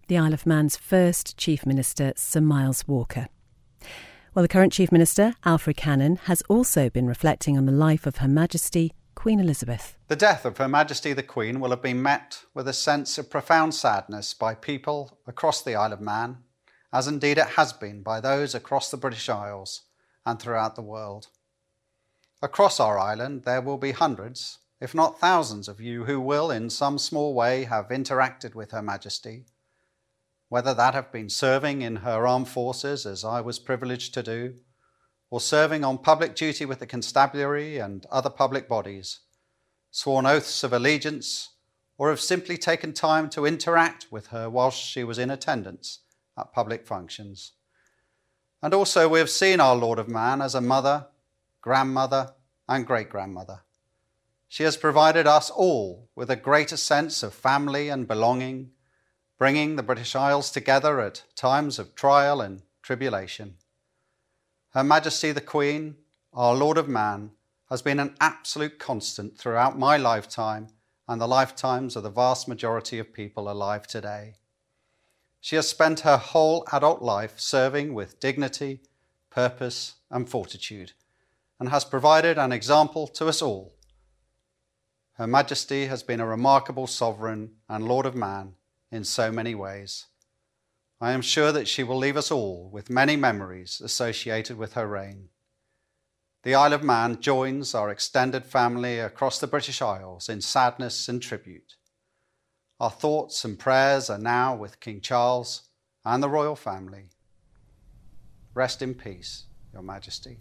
The 0.09 0.19
Isle 0.19 0.35
of 0.35 0.45
Man's 0.45 0.77
first 0.77 1.39
Chief 1.39 1.65
Minister, 1.65 2.13
Sir 2.15 2.43
Miles 2.43 2.87
Walker. 2.87 3.29
Well, 4.35 4.43
the 4.43 4.49
current 4.49 4.75
Chief 4.75 4.93
Minister, 4.93 5.33
Alfred 5.47 5.79
Cannan, 5.79 6.17
has 6.25 6.43
also 6.51 6.91
been 6.91 7.07
reflecting 7.07 7.57
on 7.57 7.65
the 7.65 7.73
life 7.73 8.05
of 8.05 8.19
Her 8.19 8.29
Majesty 8.29 8.93
Queen 9.25 9.41
Elizabeth. 9.41 9.97
The 10.09 10.17
death 10.17 10.45
of 10.45 10.59
Her 10.59 10.69
Majesty 10.69 11.15
the 11.15 11.23
Queen 11.23 11.59
will 11.59 11.71
have 11.71 11.81
been 11.81 12.03
met 12.03 12.43
with 12.53 12.69
a 12.69 12.75
sense 12.75 13.17
of 13.17 13.31
profound 13.31 13.75
sadness 13.75 14.35
by 14.35 14.55
people 14.55 15.17
across 15.27 15.63
the 15.63 15.75
Isle 15.75 15.95
of 15.95 16.01
Man, 16.03 16.41
as 16.93 17.09
indeed 17.09 17.39
it 17.39 17.57
has 17.57 17.73
been 17.73 18.03
by 18.03 18.21
those 18.21 18.55
across 18.55 18.91
the 18.91 18.99
British 18.99 19.31
Isles 19.31 19.85
and 20.27 20.39
throughout 20.39 20.77
the 20.77 20.83
world. 20.83 21.29
Across 22.43 22.81
our 22.81 22.99
island, 22.99 23.45
there 23.45 23.63
will 23.63 23.79
be 23.79 23.93
hundreds, 23.93 24.59
if 24.79 24.95
not 24.95 25.19
thousands, 25.19 25.69
of 25.69 25.81
you 25.81 26.05
who 26.05 26.21
will, 26.21 26.51
in 26.51 26.69
some 26.69 26.99
small 26.99 27.33
way, 27.33 27.65
have 27.65 27.89
interacted 27.89 28.55
with 28.55 28.73
Her 28.73 28.83
Majesty 28.83 29.47
whether 30.51 30.75
that 30.75 30.95
have 30.95 31.11
been 31.11 31.29
serving 31.29 31.83
in 31.83 31.97
her 31.97 32.27
armed 32.27 32.49
forces, 32.49 33.07
as 33.07 33.25
I 33.25 33.41
was 33.41 33.59
privileged 33.59 34.15
to 34.15 34.23
do, 34.23 34.55
or 35.35 35.41
serving 35.41 35.83
on 35.83 35.99
public 35.99 36.37
duty 36.37 36.65
with 36.65 36.79
the 36.79 36.87
constabulary 36.87 37.77
and 37.77 38.07
other 38.09 38.31
public 38.31 38.69
bodies, 38.69 39.19
sworn 39.91 40.27
oaths 40.27 40.63
of 40.63 40.73
allegiance, 40.73 41.55
or 41.99 42.09
have 42.09 42.21
simply 42.21 42.57
taken 42.57 42.93
time 42.93 43.29
to 43.29 43.45
interact 43.45 44.07
with 44.13 44.29
her 44.29 44.49
whilst 44.49 44.81
she 44.81 45.03
was 45.03 45.19
in 45.19 45.33
attendance 45.33 45.99
at 46.39 46.53
public 46.53 46.87
functions. 46.87 47.51
And 48.63 48.73
also, 48.73 49.09
we 49.09 49.19
have 49.19 49.29
seen 49.29 49.59
our 49.59 49.75
Lord 49.75 49.99
of 49.99 50.09
Man 50.09 50.41
as 50.41 50.55
a 50.55 50.61
mother, 50.61 51.09
grandmother, 51.61 52.35
and 52.69 52.87
great 52.87 53.11
grandmother. 53.11 53.63
She 54.47 54.63
has 54.63 54.77
provided 54.77 55.27
us 55.27 55.51
all 55.51 56.09
with 56.15 56.31
a 56.31 56.37
greater 56.37 56.77
sense 56.77 57.25
of 57.25 57.35
family 57.35 57.89
and 57.89 58.07
belonging 58.07 58.71
bringing 59.37 59.75
the 59.75 59.83
British 59.83 60.15
Isles 60.15 60.53
together 60.53 61.01
at 61.01 61.25
times 61.35 61.81
of 61.81 61.97
trial 61.97 62.41
and 62.41 62.63
tribulation. 62.83 63.57
Her 64.75 64.83
Majesty 64.83 65.31
the 65.31 65.41
Queen, 65.41 65.99
our 66.33 66.53
Lord 66.53 66.79
of 66.79 66.89
Man, 66.89 67.31
has 67.71 67.81
been 67.81 68.01
an 68.01 68.17
absolute 68.21 68.81
constant 68.81 69.39
throughout 69.39 69.79
my 69.79 69.97
lifetime 69.97 70.67
and 71.07 71.21
the 71.21 71.29
lifetimes 71.29 71.95
of 71.95 72.03
the 72.03 72.11
vast 72.11 72.49
majority 72.49 72.99
of 72.99 73.13
people 73.13 73.49
alive 73.49 73.87
today. 73.87 74.35
She 75.41 75.55
has 75.55 75.69
spent 75.69 76.01
her 76.01 76.17
whole 76.17 76.67
adult 76.73 77.03
life 77.03 77.39
serving 77.39 77.95
with 77.95 78.19
dignity, 78.19 78.81
purpose, 79.31 79.95
and 80.11 80.29
fortitude, 80.29 80.91
and 81.61 81.69
has 81.69 81.85
provided 81.85 82.37
an 82.37 82.51
example 82.51 83.07
to 83.07 83.29
us 83.29 83.41
all. 83.41 83.75
Her 85.19 85.29
Majesty 85.29 85.87
has 85.87 86.03
been 86.03 86.19
a 86.19 86.27
remarkable 86.27 86.89
sovereign 86.89 87.53
and 87.69 87.87
Lord 87.87 88.07
of 88.07 88.17
Man 88.17 88.55
in 88.91 89.05
so 89.05 89.31
many 89.31 89.55
ways. 89.55 90.07
I 91.01 91.13
am 91.13 91.23
sure 91.23 91.53
that 91.53 91.69
she 91.69 91.83
will 91.83 91.99
leave 91.99 92.17
us 92.17 92.31
all 92.31 92.71
with 92.73 92.91
many 92.91 93.17
memories 93.17 93.81
associated 93.85 94.57
with 94.57 94.75
her 94.75 94.87
reign. 94.87 95.29
The 96.45 96.55
Isle 96.55 96.75
of 96.75 96.83
Man 96.83 97.21
joins 97.21 97.75
our 97.75 97.91
extended 97.91 98.45
family 98.45 98.99
across 98.99 99.39
the 99.39 99.47
British 99.47 99.81
Isles 99.81 100.29
in 100.29 100.41
sadness 100.41 101.09
and 101.09 101.23
tribute. 101.23 101.75
Our 102.79 102.91
thoughts 102.91 103.45
and 103.45 103.59
prayers 103.59 104.11
are 104.11 104.19
now 104.19 104.55
with 104.55 104.81
King 104.81 105.01
Charles 105.01 105.71
and 106.05 106.23
the 106.23 106.29
royal 106.29 106.57
family. 106.57 107.07
Rest 108.53 108.83
in 108.83 108.95
peace, 108.95 109.47
Your 109.73 109.83
Majesty. 109.83 110.39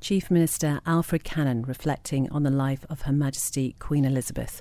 Chief 0.00 0.30
Minister 0.30 0.80
Alfred 0.84 1.24
Cannan 1.24 1.62
reflecting 1.62 2.30
on 2.30 2.42
the 2.42 2.50
life 2.50 2.84
of 2.90 3.02
Her 3.02 3.12
Majesty 3.12 3.76
Queen 3.78 4.04
Elizabeth. 4.04 4.60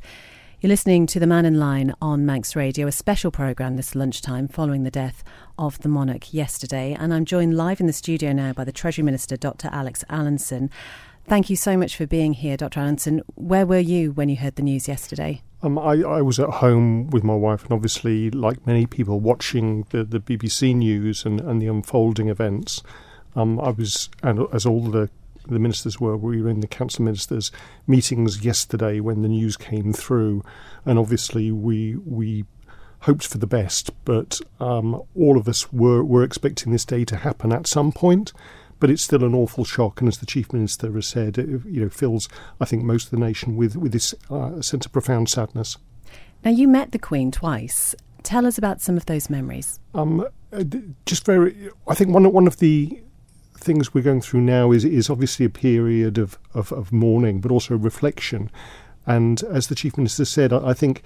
You're 0.65 0.71
listening 0.71 1.05
to 1.05 1.19
The 1.19 1.27
Mannin 1.27 1.59
Line 1.59 1.93
on 2.01 2.25
Manx 2.25 2.55
Radio, 2.55 2.87
a 2.87 2.91
special 2.91 3.29
programme 3.29 3.75
this 3.75 3.93
lunchtime 3.93 4.47
following 4.47 4.81
the 4.81 4.89
death 4.89 5.23
of 5.59 5.77
the 5.81 5.89
monarch 5.89 6.33
yesterday. 6.33 6.97
And 6.99 7.13
I'm 7.13 7.23
joined 7.23 7.55
live 7.55 7.79
in 7.79 7.85
the 7.85 7.93
studio 7.93 8.33
now 8.33 8.51
by 8.51 8.63
the 8.63 8.71
Treasury 8.71 9.03
Minister, 9.03 9.37
Dr. 9.37 9.69
Alex 9.71 10.03
Allinson. 10.09 10.71
Thank 11.25 11.51
you 11.51 11.55
so 11.55 11.77
much 11.77 11.95
for 11.95 12.07
being 12.07 12.33
here, 12.33 12.57
Dr. 12.57 12.79
Allinson. 12.79 13.21
Where 13.35 13.67
were 13.67 13.77
you 13.77 14.11
when 14.13 14.27
you 14.27 14.37
heard 14.37 14.55
the 14.55 14.63
news 14.63 14.87
yesterday? 14.87 15.43
Um, 15.61 15.77
I, 15.77 16.01
I, 16.01 16.23
was 16.23 16.39
at 16.39 16.49
home 16.49 17.11
with 17.11 17.23
my 17.23 17.35
wife, 17.35 17.61
and 17.61 17.71
obviously, 17.71 18.31
like 18.31 18.65
many 18.65 18.87
people, 18.87 19.19
watching 19.19 19.85
the, 19.91 20.03
the 20.03 20.19
BBC 20.19 20.75
news 20.75 21.25
and, 21.25 21.39
and 21.41 21.61
the 21.61 21.67
unfolding 21.67 22.27
events. 22.27 22.81
Um, 23.35 23.59
I 23.59 23.69
was, 23.69 24.09
and 24.23 24.47
as 24.51 24.65
all 24.65 24.81
the 24.81 25.11
the 25.53 25.59
ministers 25.59 25.99
were. 25.99 26.17
We 26.17 26.41
were 26.41 26.49
in 26.49 26.59
the 26.59 26.67
council 26.67 27.03
ministers 27.03 27.51
meetings 27.87 28.43
yesterday 28.43 28.99
when 28.99 29.21
the 29.21 29.27
news 29.29 29.57
came 29.57 29.93
through, 29.93 30.43
and 30.85 30.99
obviously 30.99 31.51
we 31.51 31.95
we 31.95 32.45
hoped 33.01 33.27
for 33.27 33.37
the 33.37 33.47
best, 33.47 33.91
but 34.03 34.41
um, 34.59 35.01
all 35.15 35.37
of 35.37 35.47
us 35.47 35.71
were 35.71 36.03
were 36.03 36.23
expecting 36.23 36.71
this 36.71 36.85
day 36.85 37.05
to 37.05 37.17
happen 37.17 37.51
at 37.51 37.67
some 37.67 37.91
point. 37.91 38.33
But 38.77 38.89
it's 38.89 39.03
still 39.03 39.23
an 39.23 39.33
awful 39.33 39.63
shock, 39.63 40.01
and 40.01 40.07
as 40.07 40.17
the 40.17 40.25
chief 40.25 40.51
minister 40.51 40.91
has 40.91 41.07
said, 41.07 41.37
it, 41.37 41.47
you 41.65 41.81
know, 41.81 41.89
fills 41.89 42.27
I 42.59 42.65
think 42.65 42.83
most 42.83 43.05
of 43.05 43.11
the 43.11 43.25
nation 43.25 43.55
with 43.55 43.75
with 43.75 43.93
this 43.93 44.13
uh, 44.29 44.61
sense 44.61 44.85
of 44.85 44.91
profound 44.91 45.29
sadness. 45.29 45.77
Now 46.43 46.51
you 46.51 46.67
met 46.67 46.91
the 46.91 46.99
Queen 46.99 47.31
twice. 47.31 47.95
Tell 48.23 48.45
us 48.45 48.57
about 48.57 48.81
some 48.81 48.97
of 48.97 49.05
those 49.05 49.29
memories. 49.29 49.79
Um, 49.93 50.27
uh, 50.51 50.63
just 51.05 51.25
very, 51.25 51.69
I 51.87 51.93
think 51.95 52.11
one 52.11 52.31
one 52.31 52.47
of 52.47 52.57
the 52.57 53.01
things 53.65 53.93
we're 53.93 54.01
going 54.01 54.21
through 54.21 54.41
now 54.41 54.71
is 54.71 54.85
is 54.85 55.09
obviously 55.09 55.45
a 55.45 55.49
period 55.49 56.17
of, 56.17 56.37
of, 56.53 56.71
of 56.71 56.91
mourning, 56.93 57.41
but 57.41 57.51
also 57.51 57.75
reflection. 57.75 58.51
And 59.07 59.43
as 59.43 59.67
the 59.67 59.75
chief 59.75 59.97
minister 59.97 60.25
said, 60.25 60.53
I, 60.53 60.69
I 60.69 60.73
think 60.73 61.03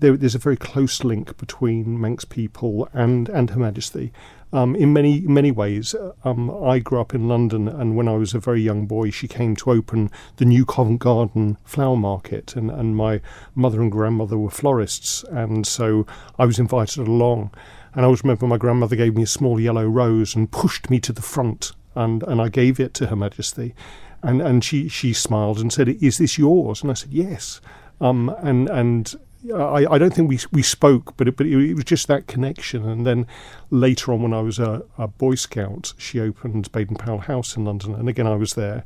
there, 0.00 0.16
there's 0.16 0.34
a 0.34 0.38
very 0.38 0.56
close 0.56 1.04
link 1.04 1.36
between 1.36 2.00
Manx 2.00 2.24
people 2.24 2.88
and 2.92 3.28
and 3.28 3.50
Her 3.50 3.60
Majesty. 3.60 4.12
Um, 4.50 4.74
in 4.74 4.94
many 4.94 5.20
many 5.20 5.50
ways, 5.50 5.94
um, 6.24 6.50
I 6.64 6.78
grew 6.78 7.00
up 7.00 7.14
in 7.14 7.28
London, 7.28 7.68
and 7.68 7.96
when 7.96 8.08
I 8.08 8.16
was 8.16 8.32
a 8.32 8.40
very 8.40 8.62
young 8.62 8.86
boy, 8.86 9.10
she 9.10 9.28
came 9.28 9.54
to 9.56 9.70
open 9.70 10.10
the 10.36 10.46
new 10.46 10.64
Covent 10.64 11.00
Garden 11.00 11.58
flower 11.64 11.96
market, 11.96 12.56
and, 12.56 12.70
and 12.70 12.96
my 12.96 13.20
mother 13.54 13.82
and 13.82 13.92
grandmother 13.92 14.38
were 14.38 14.50
florists, 14.50 15.22
and 15.24 15.66
so 15.66 16.06
I 16.38 16.46
was 16.46 16.58
invited 16.58 17.06
along. 17.06 17.50
And 17.92 18.02
I 18.02 18.06
always 18.06 18.22
remember 18.22 18.46
my 18.46 18.58
grandmother 18.58 18.96
gave 18.96 19.16
me 19.16 19.24
a 19.24 19.26
small 19.26 19.58
yellow 19.58 19.86
rose 19.86 20.34
and 20.34 20.50
pushed 20.50 20.88
me 20.88 21.00
to 21.00 21.12
the 21.12 21.22
front 21.22 21.72
and, 21.98 22.22
and 22.22 22.40
I 22.40 22.48
gave 22.48 22.80
it 22.80 22.94
to 22.94 23.06
Her 23.06 23.16
Majesty. 23.16 23.74
And, 24.22 24.42
and 24.42 24.64
she, 24.64 24.88
she 24.88 25.12
smiled 25.12 25.58
and 25.58 25.72
said, 25.72 25.88
Is 25.88 26.18
this 26.18 26.38
yours? 26.38 26.82
And 26.82 26.90
I 26.90 26.94
said, 26.94 27.12
Yes. 27.12 27.60
Um, 28.00 28.34
and 28.42 28.68
and 28.68 29.14
I, 29.54 29.86
I 29.86 29.98
don't 29.98 30.12
think 30.12 30.28
we 30.28 30.38
we 30.52 30.62
spoke, 30.62 31.16
but 31.16 31.28
it, 31.28 31.36
but 31.36 31.46
it, 31.46 31.74
was 31.74 31.84
just 31.84 32.08
that 32.08 32.26
connection. 32.26 32.88
And 32.88 33.06
then 33.06 33.26
later 33.70 34.12
on, 34.12 34.22
when 34.22 34.34
I 34.34 34.40
was 34.40 34.58
a, 34.58 34.82
a 34.96 35.06
Boy 35.06 35.36
Scout, 35.36 35.94
she 35.96 36.20
opened 36.20 36.70
Baden 36.72 36.96
Powell 36.96 37.18
House 37.18 37.56
in 37.56 37.64
London, 37.64 37.94
and 37.94 38.08
again 38.08 38.26
I 38.26 38.34
was 38.34 38.54
there, 38.54 38.84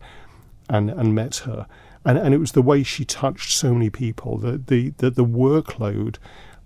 and 0.69 0.91
and 0.91 1.15
met 1.15 1.37
her, 1.37 1.67
and 2.05 2.19
and 2.19 2.35
it 2.35 2.39
was 2.39 2.53
the 2.53 2.63
way 2.63 2.83
she 2.83 3.05
touched 3.05 3.57
so 3.57 3.73
many 3.73 3.91
people. 3.91 4.39
The 4.39 4.59
the 4.59 4.91
the, 4.99 5.11
the 5.11 5.25
workload. 5.25 6.17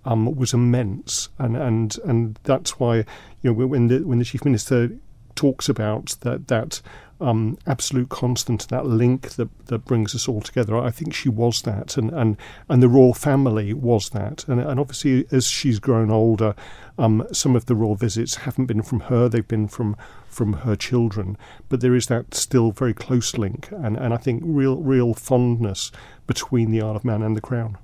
Um, 0.05 0.37
was 0.37 0.53
immense, 0.53 1.27
and, 1.37 1.57
and 1.57 1.97
and 2.05 2.39
that's 2.43 2.79
why 2.79 2.99
you 3.41 3.51
know 3.51 3.53
when 3.53 3.89
the 3.89 3.99
when 4.07 4.19
the 4.19 4.23
chief 4.23 4.45
minister 4.45 4.91
talks 5.37 5.69
about 5.69 6.17
that 6.21 6.47
that 6.49 6.81
um, 7.19 7.57
absolute 7.65 8.09
constant, 8.09 8.67
that 8.69 8.85
link 8.85 9.29
that, 9.31 9.49
that 9.67 9.85
brings 9.85 10.13
us 10.13 10.27
all 10.27 10.41
together. 10.41 10.77
I 10.77 10.91
think 10.91 11.13
she 11.13 11.29
was 11.29 11.63
that, 11.63 11.97
and, 11.97 12.11
and, 12.11 12.37
and 12.69 12.83
the 12.83 12.89
royal 12.89 13.13
family 13.13 13.73
was 13.73 14.09
that. 14.09 14.47
And, 14.47 14.59
and 14.59 14.79
obviously, 14.79 15.25
as 15.31 15.47
she's 15.47 15.79
grown 15.79 16.11
older, 16.11 16.53
um, 16.97 17.25
some 17.31 17.55
of 17.55 17.65
the 17.65 17.75
royal 17.75 17.95
visits 17.95 18.35
haven't 18.35 18.67
been 18.67 18.83
from 18.83 19.01
her; 19.01 19.27
they've 19.29 19.47
been 19.47 19.67
from 19.67 19.95
from 20.27 20.53
her 20.53 20.75
children. 20.75 21.37
But 21.69 21.81
there 21.81 21.95
is 21.95 22.07
that 22.07 22.33
still 22.35 22.71
very 22.71 22.93
close 22.93 23.37
link, 23.37 23.69
and, 23.71 23.97
and 23.97 24.13
I 24.13 24.17
think 24.17 24.43
real 24.45 24.77
real 24.77 25.13
fondness 25.13 25.91
between 26.27 26.71
the 26.71 26.81
Isle 26.81 26.95
of 26.95 27.05
Man 27.05 27.23
and 27.23 27.35
the 27.35 27.41
Crown. 27.41 27.77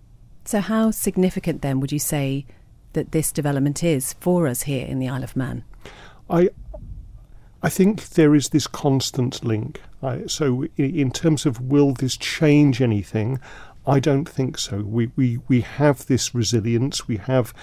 So, 0.46 0.60
how 0.60 0.92
significant 0.92 1.62
then 1.62 1.80
would 1.80 1.92
you 1.92 2.00
say 2.00 2.46
that 2.94 3.12
this 3.12 3.32
development 3.32 3.84
is 3.84 4.14
for 4.14 4.48
us 4.48 4.64
here 4.64 4.86
in 4.86 5.00
the 5.00 5.10
Isle 5.10 5.24
of 5.24 5.36
Man? 5.36 5.64
I 6.30 6.50
I 7.64 7.70
think 7.70 8.10
there 8.10 8.36
is 8.36 8.50
this 8.50 8.68
constant 8.68 9.44
link. 9.44 9.82
I, 10.02 10.26
so, 10.28 10.66
in 10.76 11.12
terms 11.12 11.46
of 11.46 11.62
will 11.62 11.94
this 11.94 12.18
change 12.18 12.82
anything, 12.82 13.40
I 13.88 14.00
don't 14.00 14.28
think 14.28 14.58
so. 14.58 14.82
We 14.82 15.12
we, 15.16 15.40
we 15.48 15.62
have 15.62 16.06
this 16.06 16.36
resilience. 16.36 17.08
We 17.08 17.18
have 17.18 17.54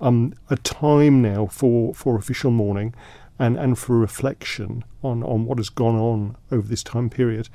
um, 0.00 0.34
a 0.48 0.56
time 0.56 1.20
now 1.22 1.46
for, 1.46 1.94
for 1.94 2.16
official 2.16 2.50
mourning 2.50 2.94
and, 3.38 3.58
and 3.58 3.78
for 3.78 3.98
reflection 3.98 4.84
on, 5.02 5.22
on 5.22 5.44
what 5.44 5.58
has 5.58 5.68
gone 5.68 5.96
on 5.96 6.36
over 6.50 6.66
this 6.66 6.82
time 6.82 7.10
period. 7.10 7.48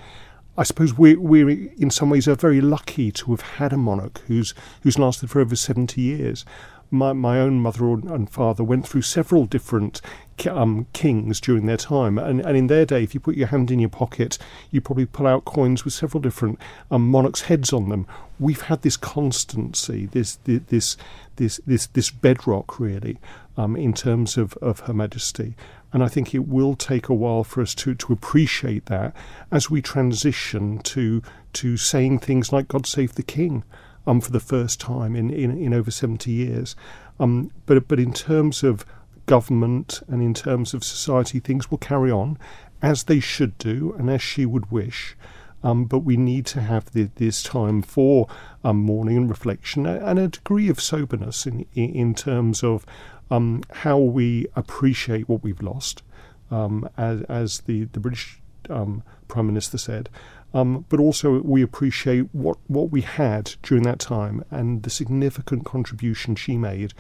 I 0.58 0.64
suppose 0.64 0.98
we're, 0.98 1.20
we're 1.20 1.50
in 1.50 1.92
some 1.92 2.10
ways 2.10 2.28
are 2.28 2.36
very 2.36 2.62
lucky 2.62 3.12
to 3.12 3.32
have 3.32 3.42
had 3.42 3.74
a 3.74 3.78
monarch 3.78 4.22
who's 4.28 4.54
who's 4.84 4.98
lasted 4.98 5.30
for 5.30 5.42
over 5.42 5.56
70 5.56 6.02
years. 6.02 6.46
My, 6.92 7.14
my 7.14 7.40
own 7.40 7.60
mother 7.60 7.86
and 7.92 8.30
father 8.30 8.64
went 8.64 8.88
through 8.88 9.02
several 9.02 9.46
different 9.46 10.02
um, 10.50 10.88
kings 10.94 11.42
during 11.42 11.66
their 11.66 11.78
time, 11.78 12.18
and, 12.18 12.40
and 12.42 12.58
in 12.58 12.68
their 12.68 12.86
day, 12.86 13.04
if 13.04 13.14
you 13.14 13.20
put 13.20 13.36
your 13.36 13.48
hand 13.48 13.72
in 13.72 13.80
your 13.80 13.90
pocket, 13.90 14.38
you 14.72 14.82
probably 14.82 15.06
pull 15.06 15.28
out 15.28 15.46
coins 15.46 15.84
with 15.84 15.94
several 15.94 16.22
different 16.22 16.60
um, 16.92 17.10
monarchs' 17.10 17.42
heads 17.42 17.74
on 17.74 17.90
them. 17.90 18.06
We've 18.40 18.62
had 18.62 18.82
this 18.82 18.98
constancy, 18.98 20.06
this 20.08 20.38
this 20.46 20.98
this 21.38 21.60
this 21.66 21.88
this 21.88 22.12
bedrock 22.12 22.80
really, 22.80 23.18
um, 23.58 23.76
in 23.76 23.94
terms 23.94 24.38
of, 24.38 24.54
of 24.62 24.82
Her 24.82 24.94
Majesty, 24.94 25.56
and 25.94 26.04
I 26.04 26.08
think 26.08 26.36
it 26.36 26.48
will 26.48 26.76
take 26.76 27.08
a 27.08 27.14
while 27.14 27.44
for 27.44 27.62
us 27.62 27.74
to, 27.76 27.96
to 27.96 28.14
appreciate 28.14 28.88
that 28.88 29.16
as 29.52 29.70
we 29.70 29.82
transition 29.82 30.80
to 30.80 31.22
to 31.54 31.78
saying 31.78 32.20
things 32.20 32.52
like 32.52 32.68
God 32.68 32.86
Save 32.86 33.16
the 33.16 33.24
King 33.24 33.64
um, 34.08 34.22
for 34.22 34.32
the 34.32 34.40
first 34.40 34.80
time 34.80 35.16
in, 35.16 35.30
in, 35.30 35.58
in 35.58 35.74
over 35.74 35.92
70 35.92 36.32
years. 36.32 36.76
Um, 37.20 37.52
but, 37.66 37.88
but 37.88 38.00
in 38.00 38.14
terms 38.14 38.64
of 38.64 38.86
government 39.26 40.02
and 40.08 40.22
in 40.22 40.34
terms 40.34 40.74
of 40.74 40.84
society, 40.84 41.40
things 41.40 41.72
will 41.72 41.78
carry 41.78 42.12
on 42.12 42.38
as 42.82 43.04
they 43.04 43.20
should 43.20 43.58
do 43.58 43.96
and 43.98 44.10
as 44.10 44.22
she 44.22 44.46
would 44.46 44.72
wish. 44.72 45.16
Um, 45.64 45.86
but 45.86 46.00
we 46.00 46.16
need 46.16 46.46
to 46.48 46.62
have 46.62 46.92
the, 46.92 47.10
this 47.16 47.42
time 47.42 47.82
for 47.82 48.28
um, 48.64 48.78
mourning 48.78 49.18
and 49.18 49.30
reflection 49.30 49.88
and 49.88 50.20
a 50.20 50.28
degree 50.28 50.70
of 50.70 50.80
soberness 50.80 51.48
in, 51.48 51.66
in, 51.74 52.14
terms 52.14 52.64
of 52.64 52.86
um, 53.32 53.64
how 53.72 53.98
we 53.98 54.46
appreciate 54.56 55.28
what 55.28 55.42
we've 55.42 55.64
lost, 55.64 56.04
um, 56.52 56.88
as, 56.98 57.24
as 57.24 57.62
the, 57.62 57.86
the 57.86 58.00
British 58.00 58.40
um, 58.70 59.02
Prime 59.28 59.48
Minister 59.48 59.80
said, 59.80 60.08
um, 60.56 60.86
but 60.88 61.02
also 61.02 61.42
we 61.42 61.62
appreciate 61.62 62.34
what, 62.34 62.58
what 62.68 62.90
we 62.90 63.02
had 63.02 63.54
during 63.62 63.84
that 63.84 64.00
time 64.00 64.42
and 64.50 64.84
the 64.84 64.90
significant 64.90 65.66
contribution 65.66 66.34
she 66.34 66.58
made, 66.58 66.94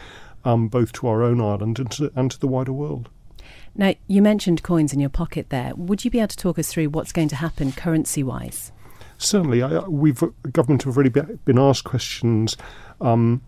um, 0.43 0.67
both 0.67 0.91
to 0.91 1.07
our 1.07 1.23
own 1.23 1.39
island 1.39 1.79
and 1.79 1.89
to, 1.91 2.11
and 2.15 2.29
to 2.31 2.39
the 2.39 2.49
wider 2.49 2.73
world. 2.73 3.09
Now, 3.73 3.93
you 4.07 4.21
mentioned 4.21 4.61
coins 4.61 4.91
in 4.91 4.99
your 4.99 5.09
pocket 5.09 5.49
there. 5.49 5.71
Would 5.75 6.03
you 6.03 6.11
be 6.11 6.19
able 6.19 6.27
to 6.27 6.37
talk 6.37 6.59
us 6.59 6.67
through 6.67 6.89
what's 6.89 7.13
going 7.13 7.29
to 7.29 7.37
happen 7.37 7.71
currency 7.71 8.23
wise? 8.23 8.73
Certainly. 9.17 9.63
I, 9.63 9.79
we've, 9.87 10.21
government 10.51 10.83
have 10.83 10.97
already 10.97 11.09
been 11.09 11.57
asked 11.57 11.85
questions 11.85 12.57
um, 12.99 13.41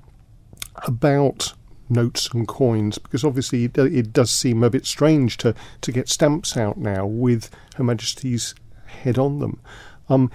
about 0.85 1.53
notes 1.89 2.29
and 2.33 2.47
coins 2.47 2.97
because 2.97 3.25
obviously 3.25 3.65
it, 3.65 3.77
it, 3.77 4.13
does 4.13 4.31
seem 4.31 4.63
a 4.63 4.69
bit 4.69 4.85
strange 4.85 5.35
to, 5.37 5.53
to 5.81 5.91
get 5.91 6.07
stamps 6.07 6.55
out 6.55 6.77
now 6.77 7.05
with 7.05 7.49
Her 7.75 7.83
Majesty's 7.83 8.55
head 8.85 9.17
on 9.17 9.39
them. 9.39 9.59
Um, 10.09 10.31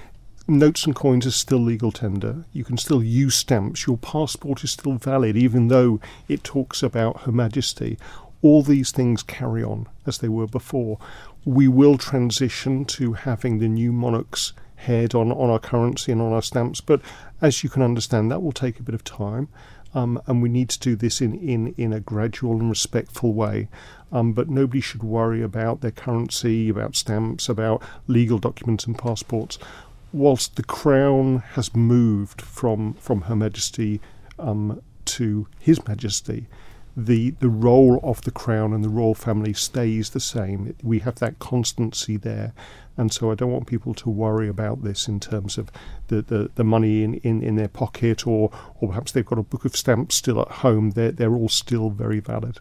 notes 0.48 0.84
and 0.84 0.94
coins 0.94 1.26
are 1.26 1.30
still 1.30 1.60
legal 1.60 1.92
tender. 1.92 2.44
You 2.52 2.64
can 2.64 2.76
still 2.76 3.02
use 3.02 3.34
stamps. 3.34 3.86
Your 3.86 3.98
passport 3.98 4.64
is 4.64 4.72
still 4.72 4.94
valid 4.94 5.36
even 5.36 5.68
though 5.68 6.00
it 6.28 6.44
talks 6.44 6.82
about 6.82 7.22
Her 7.22 7.32
Majesty. 7.32 7.98
All 8.42 8.62
these 8.62 8.90
things 8.90 9.22
carry 9.22 9.62
on 9.62 9.86
as 10.06 10.18
they 10.18 10.28
were 10.28 10.48
before. 10.48 10.98
We 11.44 11.68
will 11.68 11.96
transition 11.96 12.84
to 12.86 13.12
having 13.12 13.58
the 13.58 13.68
new 13.68 13.92
monarch's 13.92 14.52
head 14.76 15.14
on, 15.14 15.30
on 15.30 15.48
our 15.48 15.60
currency 15.60 16.10
and 16.12 16.20
on 16.20 16.32
our 16.32 16.42
stamps, 16.42 16.80
but 16.80 17.00
as 17.40 17.62
you 17.62 17.70
can 17.70 17.82
understand, 17.82 18.30
that 18.30 18.42
will 18.42 18.52
take 18.52 18.80
a 18.80 18.82
bit 18.82 18.94
of 18.94 19.04
time. 19.04 19.48
Um, 19.94 20.20
and 20.26 20.42
we 20.42 20.48
need 20.48 20.70
to 20.70 20.80
do 20.80 20.96
this 20.96 21.20
in, 21.20 21.34
in, 21.34 21.74
in 21.76 21.92
a 21.92 22.00
gradual 22.00 22.52
and 22.52 22.70
respectful 22.70 23.34
way. 23.34 23.68
Um, 24.12 24.34
but 24.34 24.48
nobody 24.48 24.80
should 24.80 25.02
worry 25.02 25.42
about 25.42 25.80
their 25.80 25.90
currency, 25.90 26.68
about 26.68 26.94
stamps, 26.94 27.48
about 27.48 27.82
legal 28.06 28.38
documents 28.38 28.86
and 28.86 28.98
passports. 28.98 29.58
Whilst 30.12 30.56
the 30.56 30.62
crown 30.62 31.38
has 31.54 31.74
moved 31.74 32.42
from, 32.42 32.94
from 32.94 33.22
Her 33.22 33.36
Majesty 33.36 34.00
um, 34.38 34.82
to 35.06 35.48
His 35.58 35.86
Majesty, 35.88 36.46
the 36.96 37.30
the 37.40 37.48
role 37.48 38.00
of 38.02 38.20
the 38.22 38.30
crown 38.30 38.72
and 38.72 38.84
the 38.84 38.88
royal 38.88 39.14
family 39.14 39.52
stays 39.52 40.10
the 40.10 40.20
same. 40.20 40.74
We 40.82 40.98
have 41.00 41.16
that 41.16 41.38
constancy 41.38 42.16
there, 42.16 42.52
and 42.96 43.12
so 43.12 43.30
I 43.30 43.34
don't 43.34 43.52
want 43.52 43.66
people 43.66 43.94
to 43.94 44.10
worry 44.10 44.48
about 44.48 44.82
this 44.82 45.08
in 45.08 45.18
terms 45.18 45.56
of 45.56 45.70
the, 46.08 46.20
the, 46.20 46.50
the 46.54 46.64
money 46.64 47.02
in, 47.02 47.14
in, 47.14 47.42
in 47.42 47.56
their 47.56 47.68
pocket 47.68 48.26
or 48.26 48.50
or 48.80 48.88
perhaps 48.88 49.12
they've 49.12 49.24
got 49.24 49.38
a 49.38 49.42
book 49.42 49.64
of 49.64 49.76
stamps 49.76 50.16
still 50.16 50.40
at 50.40 50.48
home. 50.48 50.90
They're 50.90 51.12
they're 51.12 51.34
all 51.34 51.48
still 51.48 51.90
very 51.90 52.20
valid. 52.20 52.60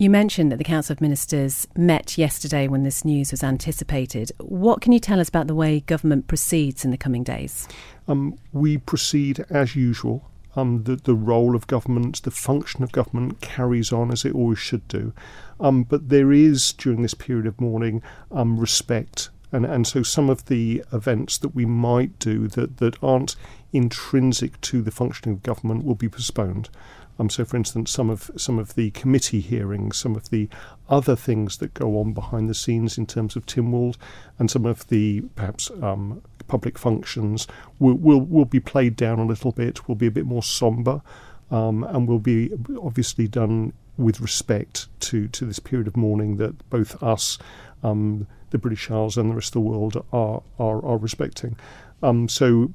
You 0.00 0.10
mentioned 0.10 0.52
that 0.52 0.58
the 0.58 0.64
Council 0.64 0.92
of 0.92 1.00
Ministers 1.00 1.66
met 1.76 2.16
yesterday 2.16 2.68
when 2.68 2.84
this 2.84 3.04
news 3.04 3.32
was 3.32 3.42
anticipated. 3.42 4.30
What 4.38 4.80
can 4.80 4.92
you 4.92 5.00
tell 5.00 5.18
us 5.18 5.28
about 5.28 5.48
the 5.48 5.56
way 5.56 5.80
government 5.80 6.28
proceeds 6.28 6.84
in 6.84 6.92
the 6.92 6.96
coming 6.96 7.24
days? 7.24 7.66
Um, 8.06 8.38
we 8.52 8.78
proceed 8.78 9.44
as 9.50 9.74
usual 9.74 10.30
um, 10.54 10.84
the, 10.84 10.94
the 10.94 11.16
role 11.16 11.56
of 11.56 11.66
government, 11.66 12.22
the 12.22 12.30
function 12.30 12.84
of 12.84 12.92
government 12.92 13.40
carries 13.40 13.92
on 13.92 14.12
as 14.12 14.24
it 14.24 14.36
always 14.36 14.60
should 14.60 14.86
do. 14.86 15.12
Um, 15.58 15.82
but 15.82 16.10
there 16.10 16.32
is, 16.32 16.72
during 16.74 17.02
this 17.02 17.14
period 17.14 17.46
of 17.46 17.60
mourning, 17.60 18.00
um, 18.30 18.56
respect. 18.56 19.30
And, 19.50 19.66
and 19.66 19.84
so 19.84 20.04
some 20.04 20.30
of 20.30 20.44
the 20.44 20.84
events 20.92 21.38
that 21.38 21.56
we 21.56 21.66
might 21.66 22.20
do 22.20 22.46
that, 22.48 22.76
that 22.76 23.02
aren't 23.02 23.34
intrinsic 23.72 24.60
to 24.60 24.80
the 24.80 24.92
functioning 24.92 25.34
of 25.34 25.42
government 25.42 25.84
will 25.84 25.96
be 25.96 26.08
postponed. 26.08 26.68
Um, 27.18 27.28
so, 27.28 27.44
for 27.44 27.56
instance, 27.56 27.90
some 27.90 28.10
of 28.10 28.30
some 28.36 28.58
of 28.58 28.74
the 28.74 28.90
committee 28.92 29.40
hearings, 29.40 29.96
some 29.96 30.14
of 30.14 30.30
the 30.30 30.48
other 30.88 31.16
things 31.16 31.58
that 31.58 31.74
go 31.74 31.98
on 31.98 32.12
behind 32.12 32.48
the 32.48 32.54
scenes 32.54 32.96
in 32.96 33.06
terms 33.06 33.34
of 33.34 33.44
Tynwald, 33.44 33.96
and 34.38 34.50
some 34.50 34.64
of 34.64 34.86
the 34.88 35.22
perhaps 35.34 35.70
um, 35.82 36.22
public 36.46 36.78
functions 36.78 37.46
will, 37.78 37.94
will 37.94 38.20
will 38.20 38.44
be 38.44 38.60
played 38.60 38.96
down 38.96 39.18
a 39.18 39.26
little 39.26 39.52
bit. 39.52 39.88
Will 39.88 39.96
be 39.96 40.06
a 40.06 40.12
bit 40.12 40.26
more 40.26 40.42
sombre, 40.42 41.02
um, 41.50 41.82
and 41.84 42.06
will 42.06 42.20
be 42.20 42.50
obviously 42.80 43.26
done 43.26 43.72
with 43.96 44.20
respect 44.20 44.86
to 45.00 45.26
to 45.28 45.44
this 45.44 45.58
period 45.58 45.88
of 45.88 45.96
mourning 45.96 46.36
that 46.36 46.70
both 46.70 47.02
us, 47.02 47.36
um, 47.82 48.28
the 48.50 48.58
British 48.58 48.90
Isles, 48.90 49.16
and 49.16 49.30
the 49.30 49.34
rest 49.34 49.48
of 49.48 49.54
the 49.54 49.68
world 49.68 50.04
are 50.12 50.42
are, 50.58 50.84
are 50.84 50.98
respecting. 50.98 51.56
Um, 52.00 52.28
so 52.28 52.72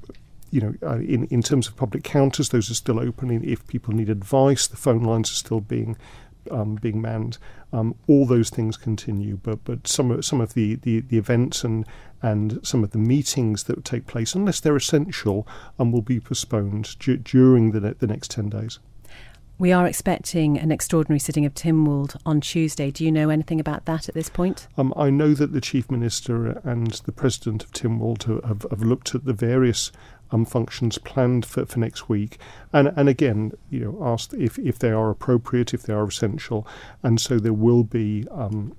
you 0.53 0.61
know, 0.61 0.73
uh, 0.87 0.99
in, 0.99 1.25
in 1.25 1.41
terms 1.41 1.67
of 1.67 1.75
public 1.75 2.03
counters, 2.03 2.49
those 2.49 2.69
are 2.69 2.75
still 2.75 2.99
open. 2.99 3.43
If 3.43 3.65
people 3.65 3.91
need 3.93 4.09
advice, 4.09 4.67
the 4.67 4.77
phone 4.77 5.03
lines 5.03 5.31
are 5.31 5.35
still 5.45 5.61
being 5.61 5.97
um, 6.51 6.75
being 6.75 7.01
manned. 7.01 7.37
Um, 7.71 7.95
all 8.07 8.27
those 8.27 8.51
things 8.51 8.77
continue, 8.77 9.39
but 9.41 9.63
but 9.63 9.87
some 9.87 10.11
of, 10.11 10.23
some 10.23 10.41
of 10.41 10.53
the, 10.53 10.75
the, 10.75 10.99
the 10.99 11.17
events 11.17 11.63
and 11.63 11.87
and 12.21 12.59
some 12.61 12.83
of 12.83 12.91
the 12.91 12.99
meetings 12.99 13.63
that 13.63 13.83
take 13.83 14.05
place, 14.05 14.35
unless 14.35 14.59
they're 14.59 14.75
essential, 14.75 15.47
um, 15.79 15.91
will 15.91 16.03
be 16.03 16.19
postponed 16.19 16.97
d- 16.99 17.17
during 17.17 17.71
the 17.71 17.79
the 17.79 18.07
next 18.07 18.29
ten 18.29 18.49
days. 18.49 18.79
We 19.59 19.71
are 19.71 19.87
expecting 19.87 20.57
an 20.57 20.71
extraordinary 20.71 21.19
sitting 21.19 21.45
of 21.45 21.53
Tynwald 21.53 22.19
on 22.25 22.41
Tuesday. 22.41 22.89
Do 22.91 23.05
you 23.05 23.11
know 23.11 23.29
anything 23.29 23.59
about 23.59 23.85
that 23.85 24.09
at 24.09 24.15
this 24.15 24.27
point? 24.27 24.67
Um, 24.77 24.93
I 24.97 25.09
know 25.09 25.33
that 25.35 25.53
the 25.53 25.61
Chief 25.61 25.91
Minister 25.91 26.59
and 26.63 26.91
the 27.05 27.11
President 27.11 27.63
of 27.63 27.71
Tynwald 27.71 28.23
have, 28.47 28.65
have 28.71 28.81
looked 28.81 29.13
at 29.13 29.25
the 29.25 29.31
various 29.31 29.91
um, 30.33 30.45
functions 30.45 30.97
planned 30.97 31.45
for, 31.45 31.65
for 31.65 31.79
next 31.79 32.09
week, 32.09 32.37
and 32.73 32.91
and 32.95 33.07
again, 33.07 33.53
you 33.69 33.79
know, 33.79 33.97
asked 34.05 34.33
if 34.33 34.57
if 34.59 34.79
they 34.79 34.91
are 34.91 35.09
appropriate, 35.09 35.73
if 35.73 35.83
they 35.83 35.93
are 35.93 36.05
essential, 36.05 36.67
and 37.01 37.21
so 37.21 37.39
there 37.39 37.53
will 37.53 37.83
be. 37.83 38.27
Um, 38.31 38.75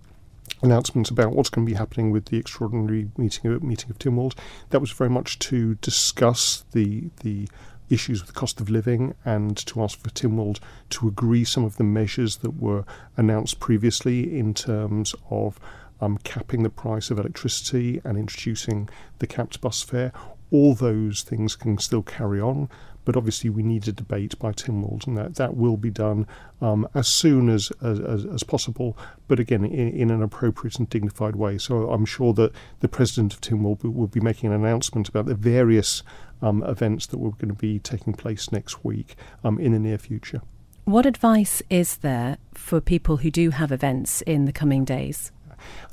announcements 0.63 1.11
about 1.11 1.33
what's 1.33 1.51
going 1.51 1.67
to 1.67 1.71
be 1.71 1.77
happening 1.77 2.11
with 2.11 2.27
the 2.27 2.39
extraordinary 2.39 3.11
meeting 3.17 3.51
of 3.51 3.63
meeting 3.63 3.91
of 3.91 3.99
Tynwald. 3.99 4.35
That 4.71 4.81
was 4.81 4.91
very 4.91 5.11
much 5.11 5.39
to 5.41 5.75
discuss 5.77 6.65
the 6.73 7.11
the 7.23 7.49
issues 7.91 8.21
with 8.21 8.29
the 8.29 8.39
cost 8.39 8.61
of 8.61 8.71
living 8.71 9.15
and 9.25 9.57
to 9.57 9.83
ask 9.83 9.99
for 9.99 10.11
Tynwald 10.11 10.59
to 10.91 11.09
agree 11.09 11.45
some 11.45 11.65
of 11.65 11.77
the 11.77 11.85
measures 11.85 12.37
that 12.37 12.59
were 12.61 12.85
announced 13.17 13.61
previously 13.61 14.39
in 14.39 14.55
terms 14.55 15.15
of 15.31 15.61
um, 16.01 16.19
capping 16.19 16.63
the 16.63 16.71
price 16.71 17.11
of 17.11 17.19
electricity 17.19 18.01
and 18.05 18.19
introducing 18.19 18.89
the 19.19 19.27
capped 19.27 19.61
bus 19.61 19.83
fare 19.83 20.13
all 20.55 20.73
those 20.73 21.23
things 21.23 21.57
can 21.57 21.77
still 21.79 22.03
carry 22.03 22.41
on, 22.41 22.69
but 23.05 23.17
obviously 23.17 23.51
we 23.51 23.65
need 23.65 23.89
a 23.89 23.93
debate 23.93 24.39
by 24.39 24.53
Tynwald, 24.53 25.05
and 25.05 25.19
that, 25.19 25.35
that 25.35 25.57
will 25.57 25.77
be 25.77 25.91
done 25.91 26.29
um, 26.63 26.87
as 26.95 27.09
soon 27.09 27.49
as, 27.49 27.73
as, 27.83 28.25
as, 28.25 28.45
possible, 28.45 28.97
but 29.27 29.41
again 29.41 29.65
in, 29.65 29.89
in, 29.91 30.11
an 30.13 30.23
appropriate 30.23 30.79
and 30.79 30.89
dignified 30.89 31.35
way. 31.35 31.59
So 31.59 31.91
I'm 31.91 32.05
sure 32.05 32.33
that 32.35 32.53
the 32.79 32.87
president 32.87 33.35
of 33.35 33.41
Tynwald 33.41 33.83
will, 33.83 33.91
will 33.91 34.07
be 34.07 34.21
making 34.21 34.53
an 34.53 34.65
announcement 34.65 35.09
about 35.09 35.27
the 35.27 35.35
various 35.35 36.05
um, 36.41 36.63
events 36.63 37.07
that 37.07 37.19
were 37.19 37.33
going 37.33 37.49
to 37.49 37.55
be 37.55 37.81
taking 37.81 38.13
place 38.13 38.53
next 38.53 38.85
week 38.85 39.17
um, 39.43 39.59
in 39.59 39.73
the 39.73 39.81
near 39.81 39.99
future. 39.99 40.41
What 40.85 41.05
advice 41.05 41.63
is 41.69 41.97
there 41.97 42.39
for 42.55 42.81
people 42.81 43.17
who 43.17 43.33
do 43.33 43.51
have 43.51 43.73
events 43.73 44.23
in 44.23 44.45
the 44.45 44.53
coming 44.53 44.85
days? 44.85 45.33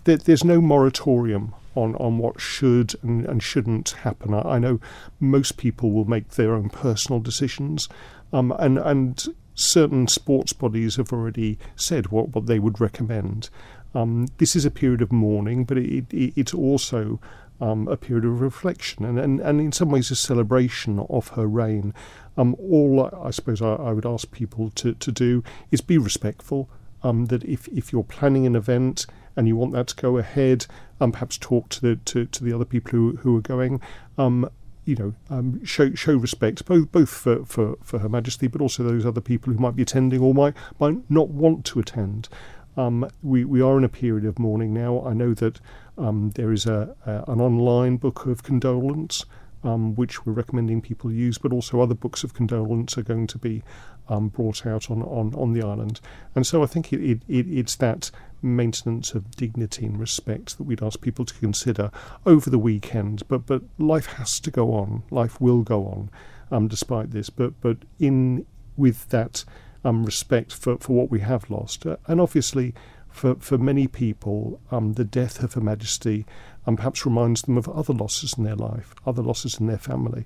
there's 0.03 0.43
no 0.43 0.59
moratorium 0.59 1.55
on, 1.75 1.95
on 1.95 2.17
what 2.17 2.39
should 2.39 2.95
and, 3.01 3.25
and 3.25 3.41
shouldn't 3.41 3.91
happen. 3.91 4.33
I, 4.33 4.41
I, 4.41 4.59
know 4.59 4.79
most 5.19 5.57
people 5.57 5.91
will 5.91 6.05
make 6.05 6.29
their 6.29 6.53
own 6.53 6.69
personal 6.69 7.19
decisions, 7.19 7.87
um, 8.33 8.53
and 8.59 8.77
and 8.77 9.25
certain 9.53 10.07
sports 10.07 10.53
bodies 10.53 10.95
have 10.95 11.11
already 11.11 11.57
said 11.75 12.07
what, 12.07 12.29
what 12.29 12.45
they 12.45 12.59
would 12.59 12.81
recommend. 12.81 13.49
Um, 13.93 14.27
this 14.37 14.55
is 14.55 14.65
a 14.65 14.71
period 14.71 15.01
of 15.01 15.11
mourning, 15.11 15.65
but 15.65 15.77
it, 15.77 16.11
it, 16.13 16.33
it's 16.35 16.53
also 16.53 17.19
um, 17.59 17.87
a 17.87 17.97
period 17.97 18.25
of 18.25 18.41
reflection 18.41 19.05
and, 19.05 19.19
and, 19.19 19.39
and 19.39 19.61
in 19.61 19.71
some 19.71 19.89
ways 19.89 20.09
a 20.09 20.15
celebration 20.15 20.99
of 21.09 21.29
her 21.29 21.45
reign. 21.45 21.93
Um, 22.37 22.55
all 22.55 23.09
I 23.13 23.31
suppose 23.31 23.61
I, 23.61 23.73
I, 23.73 23.91
would 23.91 24.05
ask 24.05 24.31
people 24.31 24.71
to, 24.71 24.93
to 24.93 25.11
do 25.11 25.43
is 25.69 25.81
be 25.81 25.97
respectful. 25.97 26.69
Um, 27.03 27.25
that 27.25 27.43
if, 27.43 27.67
if 27.69 27.91
you're 27.91 28.03
planning 28.03 28.45
an 28.45 28.55
event 28.55 29.07
and 29.35 29.47
you 29.47 29.55
want 29.55 29.73
that 29.73 29.87
to 29.87 29.95
go 29.95 30.17
ahead, 30.17 30.67
um, 31.01 31.11
perhaps 31.11 31.37
talk 31.37 31.67
to 31.69 31.81
the 31.81 31.95
to, 32.05 32.25
to 32.27 32.43
the 32.43 32.53
other 32.53 32.65
people 32.65 32.91
who, 32.91 33.15
who 33.17 33.37
are 33.37 33.41
going. 33.41 33.81
Um, 34.17 34.49
you 34.85 34.95
know, 34.95 35.13
um, 35.29 35.63
show 35.63 35.93
show 35.93 36.15
respect 36.15 36.65
both 36.65 36.91
both 36.91 37.09
for, 37.09 37.45
for, 37.45 37.75
for 37.83 37.99
Her 37.99 38.09
Majesty, 38.09 38.47
but 38.47 38.61
also 38.61 38.83
those 38.83 39.05
other 39.05 39.21
people 39.21 39.53
who 39.53 39.59
might 39.59 39.75
be 39.75 39.83
attending 39.83 40.21
or 40.21 40.33
might 40.33 40.55
might 40.79 41.09
not 41.09 41.29
want 41.29 41.65
to 41.65 41.79
attend. 41.79 42.29
Um, 42.77 43.09
we 43.21 43.45
we 43.45 43.61
are 43.61 43.77
in 43.77 43.83
a 43.83 43.89
period 43.89 44.25
of 44.25 44.39
mourning 44.39 44.73
now. 44.73 45.05
I 45.05 45.13
know 45.13 45.33
that 45.35 45.59
um, 45.97 46.31
there 46.35 46.51
is 46.51 46.65
a, 46.65 46.95
a, 47.05 47.31
an 47.31 47.41
online 47.41 47.97
book 47.97 48.25
of 48.25 48.43
condolence. 48.43 49.25
Um, 49.63 49.93
which 49.93 50.25
we're 50.25 50.33
recommending 50.33 50.81
people 50.81 51.11
use, 51.11 51.37
but 51.37 51.53
also 51.53 51.81
other 51.81 51.93
books 51.93 52.23
of 52.23 52.33
condolence 52.33 52.97
are 52.97 53.03
going 53.03 53.27
to 53.27 53.37
be 53.37 53.61
um, 54.09 54.29
brought 54.29 54.65
out 54.65 54.89
on, 54.89 55.03
on, 55.03 55.35
on 55.35 55.53
the 55.53 55.61
island. 55.61 56.01
And 56.33 56.47
so 56.47 56.63
I 56.63 56.65
think 56.65 56.91
it, 56.91 56.99
it, 56.99 57.21
it, 57.27 57.47
it's 57.47 57.75
that 57.75 58.09
maintenance 58.41 59.13
of 59.13 59.31
dignity 59.35 59.85
and 59.85 59.99
respect 59.99 60.57
that 60.57 60.63
we'd 60.63 60.83
ask 60.83 61.01
people 61.01 61.25
to 61.25 61.33
consider 61.35 61.91
over 62.25 62.49
the 62.49 62.59
weekend. 62.59 63.27
But 63.27 63.45
but 63.45 63.63
life 63.77 64.07
has 64.07 64.39
to 64.41 64.51
go 64.51 64.73
on. 64.73 65.03
Life 65.11 65.39
will 65.39 65.61
go 65.61 65.85
on, 65.85 66.09
um, 66.49 66.67
despite 66.67 67.11
this. 67.11 67.29
But 67.29 67.59
but 67.61 67.77
in 67.99 68.45
with 68.77 69.09
that 69.09 69.43
um, 69.83 70.05
respect 70.05 70.53
for, 70.53 70.77
for 70.77 70.93
what 70.93 71.11
we 71.11 71.19
have 71.19 71.49
lost, 71.49 71.85
uh, 71.85 71.97
and 72.07 72.21
obviously 72.21 72.73
for 73.09 73.35
for 73.35 73.57
many 73.57 73.87
people, 73.87 74.59
um, 74.71 74.93
the 74.93 75.05
death 75.05 75.43
of 75.43 75.53
Her 75.53 75.61
Majesty 75.61 76.25
um, 76.65 76.77
perhaps 76.77 77.05
reminds 77.05 77.41
them 77.43 77.57
of 77.57 77.67
other 77.69 77.93
losses 77.93 78.35
in 78.37 78.43
their 78.43 78.55
life, 78.55 78.93
other 79.05 79.21
losses 79.21 79.59
in 79.59 79.67
their 79.67 79.77
family. 79.77 80.25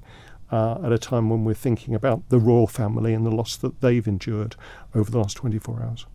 Uh, 0.52 0.78
at 0.84 0.92
a 0.92 1.00
time 1.00 1.28
when 1.32 1.44
we're 1.44 1.56
thinking 1.56 1.96
about 1.96 2.30
the 2.30 2.38
royal 2.38 2.68
family 2.68 3.16
and 3.16 3.26
the 3.26 3.32
loss 3.32 3.58
that 3.58 3.82
they've 3.82 4.08
endured 4.08 4.56
over 4.94 5.10
the 5.10 5.18
last 5.18 5.36
24 5.38 5.82
hours. 5.82 6.06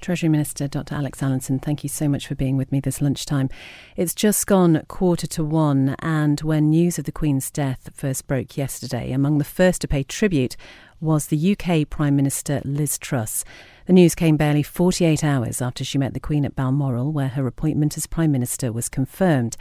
Treasury 0.00 0.28
Minister 0.28 0.66
Dr. 0.66 0.94
Alex 0.94 1.22
Allinson, 1.22 1.58
thank 1.58 1.82
you 1.82 1.88
so 1.88 2.08
much 2.08 2.26
for 2.26 2.34
being 2.34 2.56
with 2.56 2.72
me 2.72 2.80
this 2.80 3.00
lunchtime. 3.00 3.48
It's 3.96 4.14
just 4.14 4.46
gone 4.46 4.82
quarter 4.88 5.26
to 5.28 5.44
one, 5.44 5.94
and 6.00 6.40
when 6.40 6.70
news 6.70 6.98
of 6.98 7.04
the 7.04 7.12
Queen's 7.12 7.50
death 7.50 7.90
first 7.94 8.26
broke 8.26 8.56
yesterday, 8.56 9.12
among 9.12 9.38
the 9.38 9.44
first 9.44 9.80
to 9.82 9.88
pay 9.88 10.02
tribute 10.02 10.56
was 11.00 11.26
the 11.26 11.56
UK 11.56 11.88
Prime 11.88 12.16
Minister 12.16 12.60
Liz 12.64 12.98
Truss. 12.98 13.44
The 13.86 13.92
news 13.92 14.14
came 14.14 14.36
barely 14.36 14.62
48 14.62 15.22
hours 15.22 15.62
after 15.62 15.84
she 15.84 15.98
met 15.98 16.14
the 16.14 16.20
Queen 16.20 16.44
at 16.44 16.56
Balmoral, 16.56 17.12
where 17.12 17.28
her 17.28 17.46
appointment 17.46 17.96
as 17.96 18.06
Prime 18.06 18.32
Minister 18.32 18.72
was 18.72 18.88
confirmed. 18.88 19.56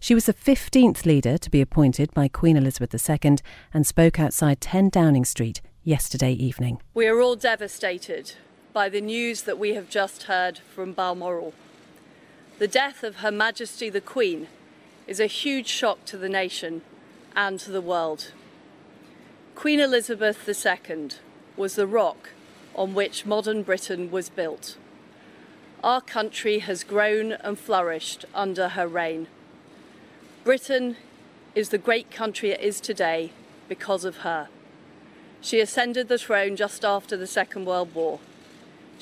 She 0.00 0.14
was 0.14 0.26
the 0.26 0.34
15th 0.34 1.06
leader 1.06 1.38
to 1.38 1.50
be 1.50 1.60
appointed 1.60 2.12
by 2.12 2.28
Queen 2.28 2.56
Elizabeth 2.56 2.94
II 3.08 3.38
and 3.72 3.86
spoke 3.86 4.20
outside 4.20 4.60
10 4.60 4.90
Downing 4.90 5.24
Street 5.24 5.62
yesterday 5.82 6.32
evening. 6.32 6.80
We 6.94 7.06
are 7.06 7.20
all 7.20 7.36
devastated 7.36 8.32
by 8.74 8.88
the 8.88 9.00
news 9.00 9.42
that 9.42 9.56
we 9.56 9.74
have 9.74 9.88
just 9.88 10.24
heard 10.24 10.58
from 10.58 10.92
Balmoral. 10.92 11.54
The 12.58 12.66
death 12.66 13.04
of 13.04 13.16
Her 13.16 13.30
Majesty 13.30 13.88
the 13.88 14.00
Queen 14.00 14.48
is 15.06 15.20
a 15.20 15.26
huge 15.26 15.68
shock 15.68 16.04
to 16.06 16.18
the 16.18 16.28
nation 16.28 16.82
and 17.36 17.60
to 17.60 17.70
the 17.70 17.80
world. 17.80 18.32
Queen 19.54 19.78
Elizabeth 19.78 20.48
II 20.48 21.10
was 21.56 21.76
the 21.76 21.86
rock 21.86 22.30
on 22.74 22.94
which 22.94 23.24
modern 23.24 23.62
Britain 23.62 24.10
was 24.10 24.28
built. 24.28 24.76
Our 25.84 26.00
country 26.00 26.58
has 26.58 26.82
grown 26.82 27.30
and 27.30 27.56
flourished 27.56 28.24
under 28.34 28.70
her 28.70 28.88
reign. 28.88 29.28
Britain 30.42 30.96
is 31.54 31.68
the 31.68 31.78
great 31.78 32.10
country 32.10 32.50
it 32.50 32.60
is 32.60 32.80
today 32.80 33.30
because 33.68 34.04
of 34.04 34.18
her. 34.18 34.48
She 35.40 35.60
ascended 35.60 36.08
the 36.08 36.18
throne 36.18 36.56
just 36.56 36.84
after 36.84 37.16
the 37.16 37.28
Second 37.28 37.66
World 37.66 37.94
War 37.94 38.18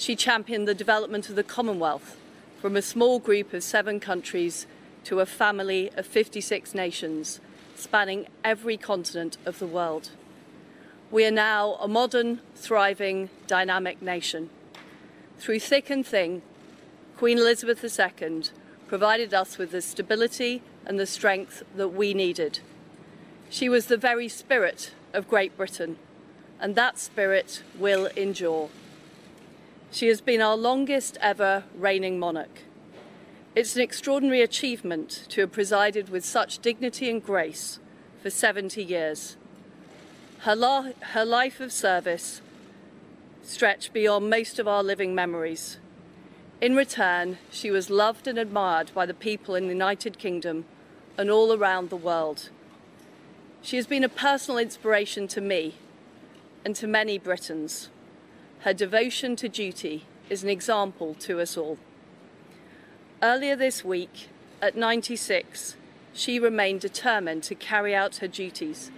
she 0.02 0.16
championed 0.16 0.66
the 0.66 0.74
development 0.74 1.28
of 1.28 1.36
the 1.36 1.44
Commonwealth 1.44 2.16
from 2.60 2.74
a 2.74 2.82
small 2.82 3.20
group 3.20 3.52
of 3.52 3.62
seven 3.62 4.00
countries 4.00 4.66
to 5.04 5.20
a 5.20 5.26
family 5.26 5.92
of 5.96 6.04
56 6.04 6.74
nations, 6.74 7.38
spanning 7.76 8.26
every 8.42 8.76
continent 8.76 9.36
of 9.46 9.60
the 9.60 9.66
world. 9.66 10.10
We 11.12 11.24
are 11.24 11.30
now 11.30 11.74
a 11.74 11.86
modern, 11.86 12.40
thriving, 12.56 13.30
dynamic 13.46 14.02
nation. 14.02 14.50
Through 15.38 15.60
thick 15.60 15.88
and 15.88 16.04
thin, 16.04 16.42
Queen 17.16 17.38
Elizabeth 17.38 17.84
II 17.84 18.42
provided 18.88 19.32
us 19.32 19.56
with 19.56 19.70
the 19.70 19.80
stability 19.80 20.62
and 20.84 20.98
the 20.98 21.06
strength 21.06 21.62
that 21.76 21.90
we 21.90 22.12
needed. 22.12 22.58
She 23.50 23.68
was 23.68 23.86
the 23.86 23.96
very 23.96 24.26
spirit 24.26 24.94
of 25.12 25.28
Great 25.28 25.56
Britain, 25.56 25.96
and 26.58 26.74
that 26.74 26.98
spirit 26.98 27.62
will 27.78 28.06
endure. 28.16 28.68
She 29.92 30.08
has 30.08 30.22
been 30.22 30.40
our 30.40 30.56
longest 30.56 31.18
ever 31.20 31.64
reigning 31.76 32.18
monarch. 32.18 32.62
It's 33.54 33.76
an 33.76 33.82
extraordinary 33.82 34.40
achievement 34.40 35.26
to 35.28 35.42
have 35.42 35.52
presided 35.52 36.08
with 36.08 36.24
such 36.24 36.60
dignity 36.60 37.10
and 37.10 37.22
grace 37.22 37.78
for 38.22 38.30
70 38.30 38.82
years. 38.82 39.36
Her, 40.40 40.56
la- 40.56 40.92
her 41.10 41.26
life 41.26 41.60
of 41.60 41.72
service 41.72 42.40
stretched 43.42 43.92
beyond 43.92 44.30
most 44.30 44.58
of 44.58 44.66
our 44.66 44.82
living 44.82 45.14
memories. 45.14 45.76
In 46.62 46.74
return, 46.74 47.36
she 47.50 47.70
was 47.70 47.90
loved 47.90 48.26
and 48.26 48.38
admired 48.38 48.92
by 48.94 49.04
the 49.04 49.12
people 49.12 49.54
in 49.54 49.64
the 49.64 49.74
United 49.74 50.18
Kingdom 50.18 50.64
and 51.18 51.30
all 51.30 51.52
around 51.52 51.90
the 51.90 51.96
world. 51.96 52.48
She 53.60 53.76
has 53.76 53.86
been 53.86 54.04
a 54.04 54.08
personal 54.08 54.56
inspiration 54.56 55.28
to 55.28 55.42
me 55.42 55.74
and 56.64 56.74
to 56.76 56.86
many 56.86 57.18
Britons. 57.18 57.90
Her 58.62 58.72
devotion 58.72 59.34
to 59.36 59.48
duty 59.48 60.04
is 60.30 60.44
an 60.44 60.48
example 60.48 61.14
to 61.14 61.40
us 61.40 61.56
all. 61.56 61.78
Earlier 63.20 63.56
this 63.56 63.84
week, 63.84 64.28
at 64.60 64.76
96, 64.76 65.74
she 66.12 66.38
remained 66.38 66.80
determined 66.80 67.42
to 67.44 67.56
carry 67.56 67.92
out 67.92 68.16
her 68.16 68.28
duties 68.28 68.92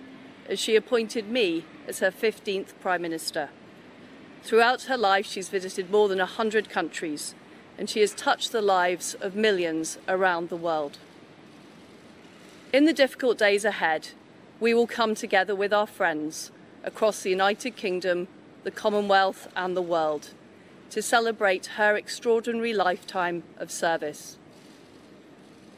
as 0.50 0.58
she 0.58 0.76
appointed 0.76 1.30
me 1.30 1.64
as 1.88 2.00
her 2.00 2.10
15th 2.10 2.78
Prime 2.82 3.00
Minister. 3.00 3.48
Throughout 4.42 4.82
her 4.82 4.98
life, 4.98 5.24
she's 5.24 5.48
visited 5.48 5.90
more 5.90 6.08
than 6.08 6.18
100 6.18 6.68
countries 6.68 7.34
and 7.78 7.88
she 7.88 8.00
has 8.00 8.12
touched 8.12 8.52
the 8.52 8.60
lives 8.60 9.14
of 9.14 9.34
millions 9.34 9.96
around 10.06 10.50
the 10.50 10.56
world. 10.56 10.98
In 12.70 12.84
the 12.84 12.92
difficult 12.92 13.38
days 13.38 13.64
ahead, 13.64 14.08
we 14.60 14.74
will 14.74 14.86
come 14.86 15.14
together 15.14 15.54
with 15.54 15.72
our 15.72 15.86
friends 15.86 16.50
across 16.84 17.22
the 17.22 17.30
United 17.30 17.76
Kingdom 17.76 18.28
the 18.64 18.70
Commonwealth, 18.70 19.46
and 19.54 19.76
the 19.76 19.82
world 19.82 20.30
to 20.90 21.02
celebrate 21.02 21.66
her 21.76 21.96
extraordinary 21.96 22.72
lifetime 22.72 23.42
of 23.58 23.70
service. 23.70 24.38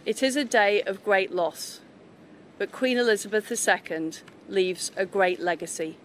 It 0.04 0.22
is 0.22 0.36
a 0.36 0.44
day 0.44 0.82
of 0.82 1.02
great 1.02 1.32
loss, 1.32 1.80
but 2.58 2.70
Queen 2.70 2.96
Elizabeth 2.96 3.50
II 3.50 4.12
leaves 4.48 4.92
a 4.96 5.06
great 5.06 5.40
legacy. 5.40 5.96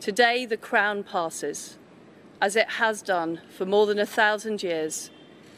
Today, 0.00 0.44
the 0.46 0.56
crown 0.56 1.02
passes, 1.02 1.78
as 2.40 2.56
it 2.56 2.72
has 2.72 3.00
done 3.02 3.40
for 3.56 3.64
more 3.64 3.86
than 3.86 3.98
a 3.98 4.06
thousand 4.06 4.62
years, 4.62 5.10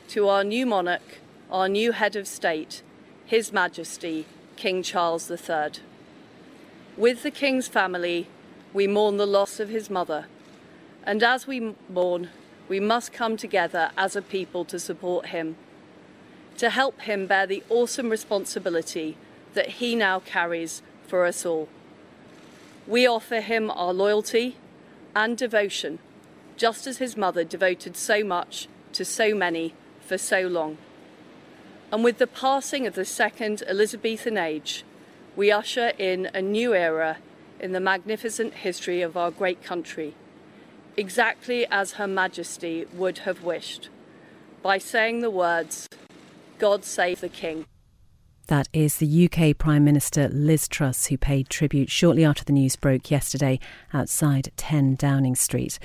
to 0.09 0.29
our 0.29 0.45
new 0.45 0.65
monarch, 0.65 1.19
our 1.51 1.69
new 1.69 1.93
head 1.93 2.17
of 2.17 2.29
state, 2.29 2.83
His 3.25 3.53
Majesty, 3.53 4.25
King 4.55 4.83
Charles 4.83 5.29
III. 5.29 5.83
With 6.97 7.25
the 7.25 7.31
King's 7.31 7.67
family, 7.69 8.29
we 8.73 8.87
mourn 8.87 9.17
the 9.17 9.27
loss 9.27 9.61
of 9.61 9.69
his 9.69 9.89
mother. 9.91 10.27
And 11.05 11.23
as 11.23 11.47
we 11.47 11.75
mourn, 11.89 12.31
we 12.69 12.81
must 12.81 13.13
come 13.13 13.37
together 13.37 13.91
as 13.97 14.17
a 14.17 14.23
people 14.23 14.65
to 14.67 14.79
support 14.79 15.27
him, 15.27 15.57
to 16.59 16.71
help 16.71 17.03
him 17.03 17.27
bear 17.27 17.47
the 17.47 17.63
awesome 17.69 18.11
responsibility 18.11 19.17
that 19.55 19.69
he 19.81 19.95
now 19.95 20.21
carries 20.21 20.83
for 21.07 21.25
us 21.25 21.47
all. 21.47 21.69
We 22.87 23.07
offer 23.07 23.41
him 23.41 23.71
our 23.71 23.93
loyalty 23.93 24.57
and 25.15 25.37
devotion, 25.37 25.99
just 26.57 26.87
as 26.87 26.99
his 26.99 27.17
mother 27.17 27.45
devoted 27.45 27.97
so 27.97 28.23
much 28.23 28.69
to 28.93 29.05
so 29.05 29.35
many 29.35 29.75
for 30.01 30.19
so 30.19 30.43
long. 30.43 30.79
And 31.93 32.03
with 32.03 32.19
the 32.19 32.27
passing 32.27 32.87
of 32.87 32.95
the 32.95 33.05
second 33.05 33.63
Elizabethan 33.69 34.37
age, 34.37 34.85
we 35.37 35.53
usher 35.53 35.93
in 35.99 36.29
a 36.35 36.43
new 36.43 36.75
era 36.75 37.19
in 37.61 37.73
the 37.73 37.81
magnificent 37.81 38.55
history 38.55 39.03
of 39.03 39.17
our 39.17 39.31
great 39.31 39.63
country, 39.63 40.15
exactly 40.97 41.67
as 41.71 41.93
Her 41.93 42.07
Majesty 42.07 42.87
would 42.95 43.19
have 43.19 43.43
wished, 43.43 43.89
by 44.63 44.79
saying 44.79 45.21
the 45.21 45.31
words, 45.31 45.89
God 46.59 46.85
save 46.85 47.21
the 47.21 47.29
King. 47.29 47.67
That 48.49 48.69
is 48.73 48.99
the 48.99 49.29
UK 49.29 49.59
Prime 49.59 49.85
Minister 49.85 50.29
Liz 50.29 50.69
Truss, 50.69 51.07
who 51.07 51.19
paid 51.19 51.49
tribute 51.49 51.91
shortly 51.91 52.25
after 52.25 52.45
the 52.45 52.53
news 52.53 52.77
broke 52.77 53.11
yesterday 53.11 53.59
outside 53.93 54.53
10 54.57 54.95
Downing 54.95 55.35
Street. 55.35 55.81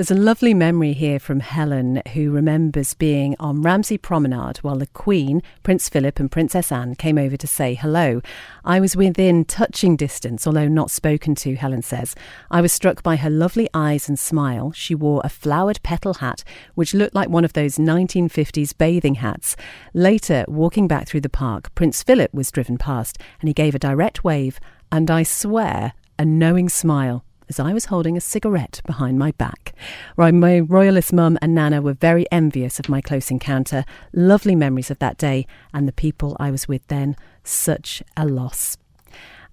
There's 0.00 0.10
a 0.10 0.14
lovely 0.14 0.54
memory 0.54 0.94
here 0.94 1.18
from 1.18 1.40
Helen, 1.40 2.00
who 2.14 2.30
remembers 2.30 2.94
being 2.94 3.36
on 3.38 3.60
Ramsey 3.60 3.98
Promenade 3.98 4.56
while 4.62 4.78
the 4.78 4.86
Queen, 4.86 5.42
Prince 5.62 5.90
Philip, 5.90 6.18
and 6.18 6.32
Princess 6.32 6.72
Anne 6.72 6.94
came 6.94 7.18
over 7.18 7.36
to 7.36 7.46
say 7.46 7.74
hello. 7.74 8.22
I 8.64 8.80
was 8.80 8.96
within 8.96 9.44
touching 9.44 9.96
distance, 9.96 10.46
although 10.46 10.68
not 10.68 10.90
spoken 10.90 11.34
to, 11.34 11.54
Helen 11.54 11.82
says. 11.82 12.14
I 12.50 12.62
was 12.62 12.72
struck 12.72 13.02
by 13.02 13.16
her 13.16 13.28
lovely 13.28 13.68
eyes 13.74 14.08
and 14.08 14.18
smile. 14.18 14.72
She 14.72 14.94
wore 14.94 15.20
a 15.22 15.28
flowered 15.28 15.82
petal 15.82 16.14
hat, 16.14 16.44
which 16.74 16.94
looked 16.94 17.14
like 17.14 17.28
one 17.28 17.44
of 17.44 17.52
those 17.52 17.76
1950s 17.76 18.74
bathing 18.78 19.16
hats. 19.16 19.54
Later, 19.92 20.46
walking 20.48 20.88
back 20.88 21.08
through 21.08 21.20
the 21.20 21.28
park, 21.28 21.74
Prince 21.74 22.02
Philip 22.02 22.32
was 22.32 22.50
driven 22.50 22.78
past 22.78 23.18
and 23.42 23.48
he 23.48 23.52
gave 23.52 23.74
a 23.74 23.78
direct 23.78 24.24
wave 24.24 24.60
and 24.90 25.10
I 25.10 25.24
swear, 25.24 25.92
a 26.18 26.24
knowing 26.24 26.70
smile 26.70 27.22
as 27.50 27.60
I 27.60 27.74
was 27.74 27.86
holding 27.86 28.16
a 28.16 28.20
cigarette 28.20 28.80
behind 28.86 29.18
my 29.18 29.32
back. 29.32 29.74
My 30.16 30.60
royalist 30.60 31.12
mum 31.12 31.36
and 31.42 31.54
Nana 31.54 31.82
were 31.82 31.92
very 31.92 32.24
envious 32.32 32.78
of 32.78 32.88
my 32.88 33.00
close 33.00 33.30
encounter. 33.30 33.84
Lovely 34.14 34.54
memories 34.54 34.90
of 34.90 35.00
that 35.00 35.18
day 35.18 35.46
and 35.74 35.86
the 35.86 35.92
people 35.92 36.36
I 36.40 36.50
was 36.50 36.68
with 36.68 36.86
then. 36.86 37.16
Such 37.44 38.02
a 38.16 38.24
loss. 38.24 38.78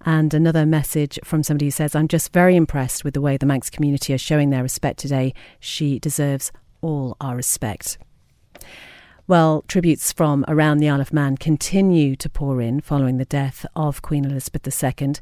And 0.06 0.32
another 0.32 0.64
message 0.64 1.18
from 1.24 1.42
somebody 1.42 1.66
who 1.66 1.70
says, 1.72 1.96
I'm 1.96 2.08
just 2.08 2.32
very 2.32 2.54
impressed 2.54 3.02
with 3.02 3.14
the 3.14 3.20
way 3.20 3.36
the 3.36 3.46
Manx 3.46 3.68
community 3.68 4.14
are 4.14 4.18
showing 4.18 4.50
their 4.50 4.62
respect 4.62 5.00
today. 5.00 5.34
She 5.58 5.98
deserves 5.98 6.52
all 6.80 7.16
our 7.20 7.34
respect. 7.34 7.98
Well, 9.28 9.62
tributes 9.68 10.10
from 10.10 10.42
around 10.48 10.78
the 10.78 10.88
Isle 10.88 11.02
of 11.02 11.12
Man 11.12 11.36
continue 11.36 12.16
to 12.16 12.30
pour 12.30 12.62
in 12.62 12.80
following 12.80 13.18
the 13.18 13.26
death 13.26 13.66
of 13.76 14.00
Queen 14.00 14.24
Elizabeth 14.24 14.66
II. 14.82 15.16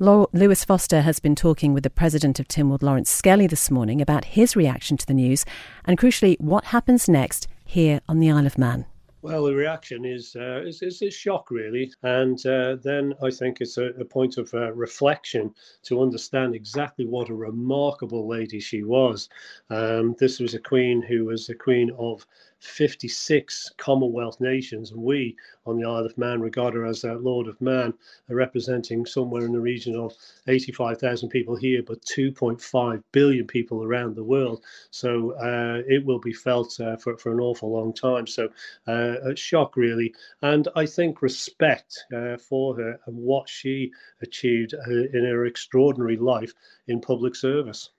Lewis 0.00 0.64
Foster 0.64 1.02
has 1.02 1.20
been 1.20 1.36
talking 1.36 1.72
with 1.72 1.84
the 1.84 1.88
president 1.88 2.40
of 2.40 2.48
Tynwald, 2.48 2.82
Lawrence 2.82 3.08
Skelly, 3.08 3.46
this 3.46 3.70
morning 3.70 4.00
about 4.00 4.24
his 4.24 4.56
reaction 4.56 4.96
to 4.96 5.06
the 5.06 5.14
news 5.14 5.44
and, 5.84 5.96
crucially, 5.96 6.40
what 6.40 6.64
happens 6.64 7.08
next 7.08 7.46
here 7.64 8.00
on 8.08 8.18
the 8.18 8.32
Isle 8.32 8.48
of 8.48 8.58
Man. 8.58 8.84
Well, 9.22 9.44
the 9.44 9.54
reaction 9.54 10.04
is 10.04 10.34
uh, 10.34 10.62
is, 10.66 10.82
is, 10.82 11.00
a 11.00 11.08
shock, 11.08 11.52
really, 11.52 11.92
and 12.02 12.44
uh, 12.44 12.74
then 12.82 13.14
I 13.22 13.30
think 13.30 13.60
it's 13.60 13.78
a, 13.78 13.90
a 13.90 14.04
point 14.04 14.36
of 14.36 14.52
uh, 14.52 14.72
reflection 14.72 15.54
to 15.84 16.02
understand 16.02 16.56
exactly 16.56 17.06
what 17.06 17.28
a 17.28 17.34
remarkable 17.34 18.26
lady 18.26 18.58
she 18.58 18.82
was. 18.82 19.28
Um, 19.70 20.16
this 20.18 20.40
was 20.40 20.54
a 20.54 20.58
queen 20.58 21.00
who 21.00 21.26
was 21.26 21.48
a 21.48 21.54
queen 21.54 21.92
of 21.96 22.26
56 22.62 23.72
Commonwealth 23.76 24.40
nations, 24.40 24.92
and 24.92 25.02
we 25.02 25.36
on 25.66 25.78
the 25.78 25.86
Isle 25.86 26.06
of 26.06 26.16
Man 26.16 26.40
regard 26.40 26.74
her 26.74 26.86
as 26.86 27.04
a 27.04 27.14
Lord 27.14 27.48
of 27.48 27.60
Man, 27.60 27.92
representing 28.28 29.04
somewhere 29.04 29.44
in 29.44 29.52
the 29.52 29.60
region 29.60 29.96
of 29.96 30.14
85,000 30.46 31.28
people 31.28 31.56
here, 31.56 31.82
but 31.82 32.00
2.5 32.02 33.02
billion 33.12 33.46
people 33.46 33.82
around 33.82 34.14
the 34.14 34.24
world. 34.24 34.62
So 34.90 35.32
uh, 35.32 35.82
it 35.86 36.04
will 36.04 36.20
be 36.20 36.32
felt 36.32 36.78
uh, 36.80 36.96
for, 36.96 37.16
for 37.18 37.32
an 37.32 37.40
awful 37.40 37.72
long 37.72 37.92
time. 37.92 38.26
So 38.26 38.48
uh, 38.86 39.16
a 39.24 39.36
shock, 39.36 39.76
really. 39.76 40.14
And 40.40 40.68
I 40.76 40.86
think 40.86 41.20
respect 41.20 42.04
uh, 42.14 42.36
for 42.36 42.76
her 42.76 42.98
and 43.06 43.16
what 43.16 43.48
she 43.48 43.92
achieved 44.20 44.74
uh, 44.74 44.90
in 44.90 45.24
her 45.24 45.46
extraordinary 45.46 46.16
life 46.16 46.54
in 46.86 47.00
public 47.00 47.34
service. 47.34 47.90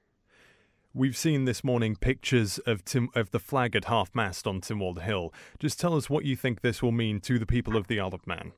We've 0.95 1.17
seen 1.17 1.45
this 1.45 1.63
morning 1.63 1.95
pictures 1.95 2.59
of 2.67 2.85
Tim, 2.85 3.09
of 3.15 3.31
the 3.31 3.39
flag 3.39 3.75
at 3.75 3.85
half 3.85 4.13
mast 4.13 4.45
on 4.45 4.61
Tynwald 4.61 5.01
Hill. 5.01 5.33
Just 5.57 5.79
tell 5.79 5.95
us 5.95 6.07
what 6.07 6.23
you 6.23 6.35
think 6.35 6.61
this 6.61 6.83
will 6.83 6.91
mean 6.91 7.19
to 7.21 7.39
the 7.39 7.47
people 7.47 7.75
of 7.75 7.87
the 7.87 7.99
Isle 7.99 8.13
of 8.13 8.27
Man. 8.27 8.51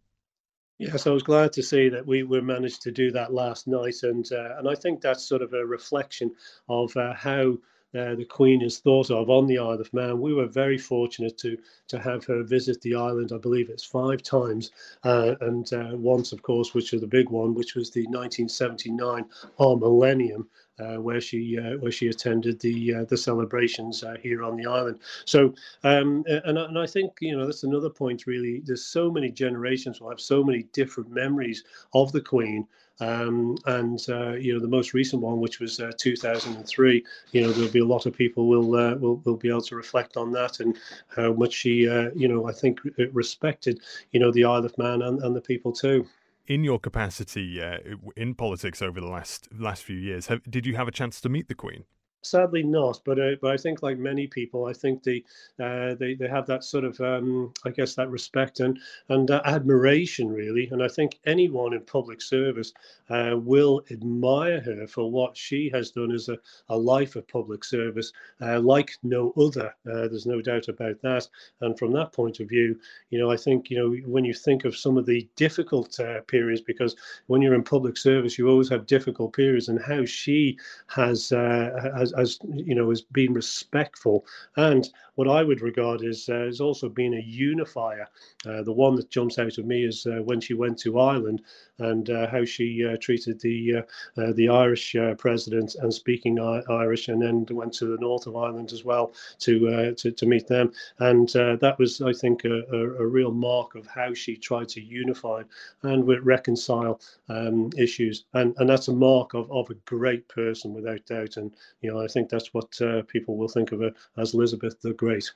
Yes, 0.78 1.08
I 1.08 1.12
was 1.12 1.24
glad 1.24 1.54
to 1.54 1.64
see 1.64 1.88
that 1.88 2.06
we, 2.06 2.24
we 2.24 2.42
managed 2.42 2.82
to 2.82 2.92
do 2.92 3.10
that 3.12 3.34
last 3.34 3.68
night, 3.68 4.04
and 4.04 4.30
uh, 4.34 4.58
and 4.58 4.68
I 4.68 4.76
think 4.76 5.00
that's 5.00 5.24
sort 5.24 5.44
of 5.44 5.54
a 5.54 5.66
reflection 5.66 6.36
of 6.68 6.94
uh, 6.98 7.14
how 7.14 7.58
uh, 7.98 8.16
the 8.16 8.28
Queen 8.30 8.62
is 8.62 8.80
thought 8.80 9.12
of 9.12 9.30
on 9.30 9.48
the 9.48 9.58
Isle 9.58 9.80
of 9.80 9.94
Man. 9.94 10.20
We 10.20 10.34
were 10.34 10.48
very 10.48 10.78
fortunate 10.78 11.38
to 11.38 11.58
to 11.88 12.00
have 12.00 12.26
her 12.26 12.44
visit 12.44 12.82
the 12.82 12.96
island. 12.96 13.32
I 13.34 13.38
believe 13.38 13.70
it's 13.70 13.86
five 13.86 14.22
times, 14.22 14.72
uh, 15.06 15.36
and 15.40 15.72
uh, 15.72 15.92
once, 15.94 16.34
of 16.34 16.42
course, 16.42 16.74
which 16.74 16.92
was 16.92 17.00
the 17.00 17.08
big 17.08 17.30
one, 17.30 17.54
which 17.54 17.76
was 17.76 17.92
the 17.92 18.06
1979 18.08 19.26
Our 19.58 19.78
Millennium. 19.78 20.50
Uh, 20.78 20.98
where 20.98 21.22
she 21.22 21.58
uh, 21.58 21.78
where 21.78 21.92
she 21.92 22.10
attended 22.10 22.60
the 22.60 22.94
uh, 22.94 23.06
the 23.06 23.16
celebrations 23.16 24.04
here 24.22 24.44
on 24.44 24.58
the 24.58 24.66
island. 24.66 25.00
So 25.24 25.54
um, 25.86 26.26
and 26.28 26.58
and 26.58 26.78
I 26.78 26.86
think 26.86 27.14
you 27.22 27.38
know 27.38 27.46
that's 27.46 27.64
another 27.64 27.90
point 27.90 28.28
really. 28.28 28.60
There's 28.60 28.84
so 28.84 29.10
many 29.10 29.32
generations 29.32 30.02
will 30.02 30.10
have 30.10 30.20
so 30.20 30.44
many 30.44 30.64
different 30.74 31.10
memories 31.10 31.64
of 31.94 32.12
the 32.12 32.20
Queen. 32.20 32.68
Um, 33.00 33.58
and 33.66 34.00
uh, 34.10 34.34
you 34.34 34.54
know 34.54 34.60
the 34.60 34.68
most 34.68 34.94
recent 34.94 35.22
one, 35.22 35.40
which 35.40 35.60
was 35.60 35.80
uh, 35.80 35.92
2003. 35.98 37.04
You 37.32 37.42
know 37.42 37.52
there'll 37.52 37.72
be 37.72 37.80
a 37.80 37.86
lot 37.86 38.06
of 38.06 38.14
people 38.14 38.48
will 38.48 38.76
uh, 38.76 38.96
will 38.96 39.18
will 39.26 39.38
be 39.38 39.50
able 39.50 39.62
to 39.62 39.76
reflect 39.76 40.18
on 40.18 40.32
that 40.34 40.60
and 40.60 40.78
how 41.08 41.34
much 41.34 41.54
she 41.54 41.88
uh, 41.88 42.12
you 42.16 42.28
know 42.28 42.48
I 42.48 42.54
think 42.54 42.80
respected 43.12 43.80
you 44.12 44.20
know 44.20 44.32
the 44.32 44.46
Isle 44.46 44.66
of 44.66 44.78
Man 44.78 45.02
and, 45.02 45.22
and 45.22 45.36
the 45.36 45.42
people 45.42 45.72
too. 45.74 46.06
In 46.48 46.64
your 46.64 46.80
capacity 46.80 47.62
uh, 47.62 47.78
in 48.16 48.36
politics 48.36 48.82
over 48.82 49.02
the 49.02 49.08
last 49.08 49.50
last 49.52 49.84
few 49.84 49.98
years, 49.98 50.28
have, 50.28 50.44
did 50.44 50.66
you 50.66 50.76
have 50.76 50.88
a 50.88 50.92
chance 50.92 51.20
to 51.22 51.30
meet 51.30 51.48
the 51.48 51.56
Queen? 51.56 51.86
Sadly 52.26 52.64
not, 52.64 53.02
but 53.06 53.20
uh, 53.20 53.36
but 53.40 53.52
I 53.52 53.58
think 53.58 53.84
like 53.84 54.00
many 54.00 54.26
people, 54.26 54.66
I 54.66 54.74
think 54.74 55.04
they 55.04 55.24
uh, 55.60 55.94
they 55.94 56.16
they 56.16 56.28
have 56.28 56.48
that 56.48 56.64
sort 56.64 56.84
of 56.84 57.00
um, 57.00 57.54
I 57.66 57.70
guess 57.70 57.94
that 57.96 58.10
respect 58.10 58.62
and 58.62 58.80
and 59.10 59.30
uh, 59.30 59.44
admiration 59.46 60.30
really, 60.30 60.68
and 60.72 60.82
I 60.82 60.88
think 60.88 61.20
anyone 61.28 61.74
in 61.74 61.82
public 61.82 62.24
service 62.24 62.74
uh, 63.12 63.36
will 63.38 63.84
admire 63.92 64.60
her 64.62 64.88
for 64.88 65.12
what 65.12 65.38
she 65.38 65.70
has 65.70 65.92
done 65.92 66.12
as 66.12 66.28
a, 66.28 66.40
a 66.70 66.76
life 66.78 67.16
of 67.16 67.28
public 67.28 67.64
service 67.64 68.12
uh, 68.42 68.60
like 68.60 68.98
no 69.04 69.32
other. 69.38 69.76
Uh, 69.88 70.08
there's 70.08 70.26
no 70.26 70.42
doubt 70.42 70.68
about 70.68 71.00
that, 71.04 71.28
and 71.62 71.78
from 71.78 71.92
that 71.94 72.12
point 72.12 72.40
of 72.40 72.50
view, 72.50 72.80
you 73.12 73.20
know 73.20 73.30
I 73.30 73.38
think 73.38 73.70
you 73.70 73.78
know 73.78 73.96
when 74.12 74.26
you 74.26 74.34
think 74.34 74.66
of 74.66 74.76
some 74.76 74.98
of 74.98 75.06
the 75.06 75.30
difficult 75.36 76.00
periods, 76.26 76.62
because 76.62 76.96
when 77.28 77.44
you're 77.44 77.54
in 77.54 77.64
public 77.64 77.98
service, 77.98 78.40
you 78.40 78.50
always 78.50 78.70
have 78.70 78.88
difficult 78.88 79.34
periods, 79.34 79.70
and 79.70 79.80
how 79.80 80.06
she 80.06 80.58
has 80.88 81.30
has 81.30 82.14
as 82.18 82.40
you 82.44 82.76
know 82.76 82.92
as 82.92 83.02
being 83.02 83.34
respectful 83.34 84.26
and 84.58 84.90
what 85.16 85.30
I 85.30 85.44
would 85.44 85.62
regard 85.62 86.04
as 86.04 86.30
uh, 86.30 86.36
as 86.36 86.62
also 86.62 86.90
being 86.90 87.16
a 87.16 87.22
unifier. 87.22 88.08
Uh, 88.46 88.62
the 88.62 88.72
one 88.72 88.96
that 88.96 89.10
jumps 89.10 89.40
out 89.40 89.58
of 89.58 89.66
me 89.66 89.84
is 89.86 90.06
uh, 90.06 90.22
when 90.24 90.40
she 90.40 90.54
went 90.54 90.78
to 90.80 91.00
Ireland 91.00 91.42
and 91.80 92.10
uh, 92.10 92.28
how 92.28 92.46
she 92.46 92.86
uh, 92.86 92.98
treated 93.02 93.40
the 93.42 93.84
uh, 94.18 94.32
the 94.34 94.50
Irish 94.50 94.96
president 95.18 95.76
and 95.76 95.94
speaking 95.94 96.40
Irish, 96.40 97.08
and 97.08 97.22
then 97.22 97.46
went 97.50 97.74
to 97.74 97.86
the 97.86 97.98
north 97.98 98.28
of 98.28 98.36
Ireland 98.36 98.72
as 98.72 98.86
well 98.86 99.14
to 99.40 99.94
to, 99.96 100.12
to 100.12 100.26
meet 100.26 100.48
them. 100.48 100.72
And 101.00 101.30
that 101.30 101.76
was, 101.80 102.02
I 102.02 102.14
think, 102.14 102.46
a, 102.46 102.62
a, 102.72 103.04
a, 103.04 103.08
real 103.08 103.32
mark 103.32 103.76
of 103.76 103.88
how 103.88 104.14
she 104.14 104.36
tried 104.36 104.70
to 104.70 104.82
unify 104.82 105.44
and 105.84 106.08
reconcile 106.26 107.00
um, 107.30 107.70
issues. 107.78 108.26
And 108.34 108.54
and 108.58 108.70
that's 108.70 108.88
a 108.88 108.94
mark 108.94 109.34
of, 109.34 109.52
of 109.52 109.70
a 109.70 109.76
great 109.86 110.28
person 110.28 110.74
without 110.74 111.06
doubt. 111.06 111.38
And 111.38 111.56
you 111.82 111.92
know, 111.92 112.00
I 112.06 112.08
think 112.08 112.30
that's 112.30 112.54
what 112.54 112.72
people 113.08 113.36
will 113.36 113.50
think 113.50 113.72
of 113.72 113.82
her 113.82 113.92
as 114.18 114.34
Elizabeth 114.34 114.80
the 114.82 114.94
great. 114.94 115.32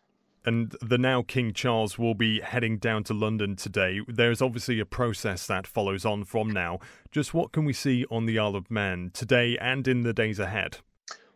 And 0.45 0.73
the 0.81 0.97
now 0.97 1.21
King 1.21 1.51
Charles 1.51 1.99
will 1.99 2.13
be 2.13 2.39
heading 2.39 2.77
down 2.77 3.03
to 3.05 3.13
London 3.13 3.57
today. 3.57 3.99
There's 4.07 4.41
obviously 4.41 4.79
a 4.79 4.85
process 4.85 5.45
that 5.47 5.67
follows 5.67 6.05
on 6.05 6.23
from 6.23 6.49
now. 6.49 6.79
Just 7.11 7.33
what 7.33 7.51
can 7.51 7.65
we 7.65 7.73
see 7.73 8.05
on 8.09 8.25
the 8.25 8.39
Isle 8.39 8.55
of 8.55 8.71
Man 8.71 9.11
today 9.13 9.57
and 9.59 9.85
in 9.85 10.03
the 10.03 10.13
days 10.13 10.39
ahead? 10.39 10.77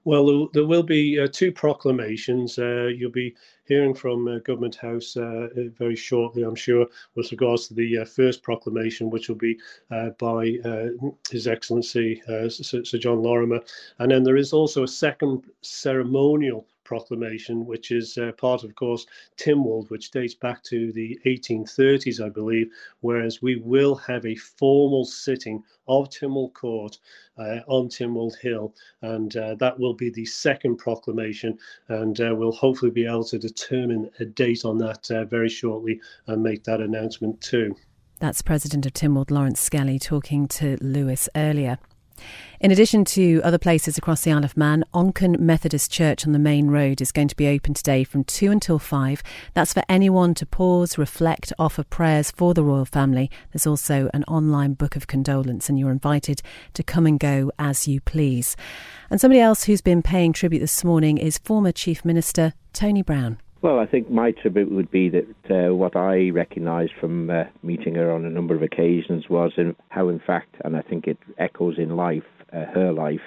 Well, 0.05 0.49
there 0.53 0.65
will 0.65 0.83
be 0.83 1.19
uh, 1.19 1.27
two 1.31 1.51
proclamations. 1.51 2.57
Uh, 2.57 2.87
you'll 2.95 3.11
be 3.11 3.35
hearing 3.65 3.93
from 3.93 4.27
uh, 4.27 4.39
Government 4.39 4.75
House 4.75 5.15
uh, 5.15 5.47
very 5.77 5.95
shortly, 5.95 6.43
I'm 6.43 6.55
sure, 6.55 6.87
with 7.15 7.31
regards 7.31 7.67
to 7.67 7.73
the 7.73 7.99
uh, 7.99 8.05
first 8.05 8.43
proclamation, 8.43 9.09
which 9.09 9.29
will 9.29 9.35
be 9.35 9.59
uh, 9.91 10.09
by 10.11 10.57
His 11.29 11.47
Excellency 11.47 12.21
Sir, 12.49 12.83
Sir 12.83 12.97
John 12.97 13.21
Lorimer. 13.21 13.61
And 13.99 14.11
then 14.11 14.23
there 14.23 14.37
is 14.37 14.53
also 14.53 14.83
a 14.83 14.87
second 14.87 15.45
ceremonial 15.61 16.67
proclamation, 16.93 17.65
which 17.65 17.89
is 17.89 18.19
uh, 18.19 18.31
part 18.33 18.63
of, 18.63 18.75
course, 18.75 19.07
Tynwald, 19.35 19.89
which 19.89 20.11
dates 20.11 20.35
back 20.35 20.61
to 20.65 20.91
the 20.91 21.19
1830s, 21.25 22.23
I 22.23 22.29
believe, 22.29 22.69
whereas 23.01 23.41
we 23.41 23.55
will 23.55 23.95
have 23.95 24.23
a 24.27 24.35
formal 24.35 25.03
sitting 25.03 25.63
of 25.87 26.09
Tynwald 26.09 26.53
Court 26.53 26.99
uh, 27.39 27.61
on 27.65 27.89
Tynwald 27.89 28.37
Hill, 28.39 28.75
and 29.01 29.35
uh, 29.35 29.55
that 29.55 29.79
will 29.79 29.95
be 29.95 30.11
the 30.11 30.25
second 30.25 30.77
proclamation, 30.77 31.57
and 31.87 32.21
uh, 32.21 32.35
we'll 32.37 32.51
hopefully 32.51 32.91
be 32.91 33.07
able 33.07 33.23
to 33.23 33.39
determine 33.39 34.11
a 34.19 34.25
date 34.25 34.63
on 34.63 34.77
that 34.77 35.09
uh, 35.09 35.25
very 35.25 35.49
shortly 35.49 35.99
and 36.27 36.43
make 36.43 36.63
that 36.65 36.79
announcement 36.79 37.41
too. 37.41 37.75
That's 38.19 38.43
President 38.43 38.85
of 38.85 38.93
Tynwald 38.93 39.31
Lawrence 39.31 39.59
Skelly 39.59 39.97
talking 39.97 40.47
to 40.59 40.77
Lewis 40.79 41.27
earlier. 41.35 41.79
In 42.59 42.71
addition 42.71 43.03
to 43.05 43.41
other 43.43 43.57
places 43.57 43.97
across 43.97 44.21
the 44.21 44.31
Isle 44.31 44.45
of 44.45 44.55
Man, 44.55 44.85
Onchan 44.93 45.37
Methodist 45.37 45.91
Church 45.91 46.25
on 46.25 46.31
the 46.31 46.39
main 46.39 46.69
road 46.69 47.01
is 47.01 47.11
going 47.11 47.27
to 47.27 47.35
be 47.35 47.49
open 47.49 47.73
today 47.73 48.05
from 48.05 48.23
2 48.23 48.51
until 48.51 48.79
5. 48.79 49.21
That's 49.53 49.73
for 49.73 49.83
anyone 49.89 50.33
to 50.35 50.45
pause, 50.45 50.97
reflect, 50.97 51.51
offer 51.59 51.83
prayers 51.83 52.31
for 52.31 52.53
the 52.53 52.63
royal 52.63 52.85
family. 52.85 53.29
There's 53.51 53.67
also 53.67 54.09
an 54.13 54.23
online 54.25 54.75
book 54.75 54.95
of 54.95 55.07
condolence, 55.07 55.67
and 55.67 55.77
you're 55.77 55.91
invited 55.91 56.41
to 56.75 56.83
come 56.83 57.05
and 57.05 57.19
go 57.19 57.51
as 57.59 57.85
you 57.87 57.99
please. 57.99 58.55
And 59.09 59.19
somebody 59.19 59.41
else 59.41 59.65
who's 59.65 59.81
been 59.81 60.01
paying 60.01 60.31
tribute 60.31 60.59
this 60.59 60.85
morning 60.85 61.17
is 61.17 61.37
former 61.37 61.73
Chief 61.73 62.05
Minister 62.05 62.53
Tony 62.71 63.01
Brown. 63.01 63.39
Well, 63.63 63.79
I 63.79 63.85
think 63.85 64.11
my 64.11 64.31
tribute 64.31 64.69
would 64.73 64.91
be 64.91 65.07
that 65.07 65.25
uh, 65.49 65.73
what 65.73 65.95
I 65.95 66.31
recognised 66.31 66.91
from 66.99 67.29
uh, 67.29 67.45
meeting 67.63 67.95
her 67.95 68.11
on 68.11 68.25
a 68.25 68.29
number 68.29 68.53
of 68.53 68.61
occasions 68.61 69.29
was 69.29 69.53
in 69.55 69.73
how, 69.87 70.09
in 70.09 70.19
fact, 70.19 70.57
and 70.65 70.75
I 70.75 70.81
think 70.81 71.07
it 71.07 71.17
echoes 71.37 71.75
in 71.77 71.95
life, 71.95 72.25
uh, 72.51 72.65
her 72.75 72.91
life, 72.91 73.21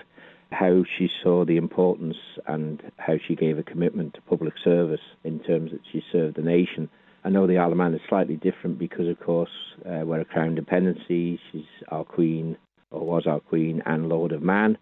how 0.53 0.85
she 0.99 1.09
saw 1.23 1.47
the 1.47 1.57
importance 1.57 2.19
and 2.47 2.83
how 2.99 3.15
she 3.27 3.35
gave 3.35 3.57
a 3.57 3.63
commitment 3.63 4.13
to 4.13 4.21
public 4.29 4.53
service 4.63 5.01
in 5.25 5.39
terms 5.41 5.71
that 5.71 5.81
she 5.91 6.03
served 6.13 6.37
the 6.37 6.43
nation. 6.43 6.91
I 7.25 7.31
know 7.31 7.47
the 7.47 7.57
Isle 7.57 7.73
of 7.73 7.79
Man 7.79 7.95
is 7.95 8.03
slightly 8.07 8.37
different 8.37 8.79
because, 8.79 9.09
of 9.09 9.19
course, 9.19 9.49
uh, 9.87 10.05
we're 10.05 10.21
a 10.21 10.27
crown 10.27 10.55
dependency. 10.55 11.41
She's 11.51 11.65
our 11.89 12.05
queen, 12.05 12.59
or 12.91 13.07
was 13.07 13.27
our 13.27 13.41
queen, 13.41 13.83
and 13.87 14.11
Lord 14.11 14.33
of 14.33 14.43
Man. 14.43 14.77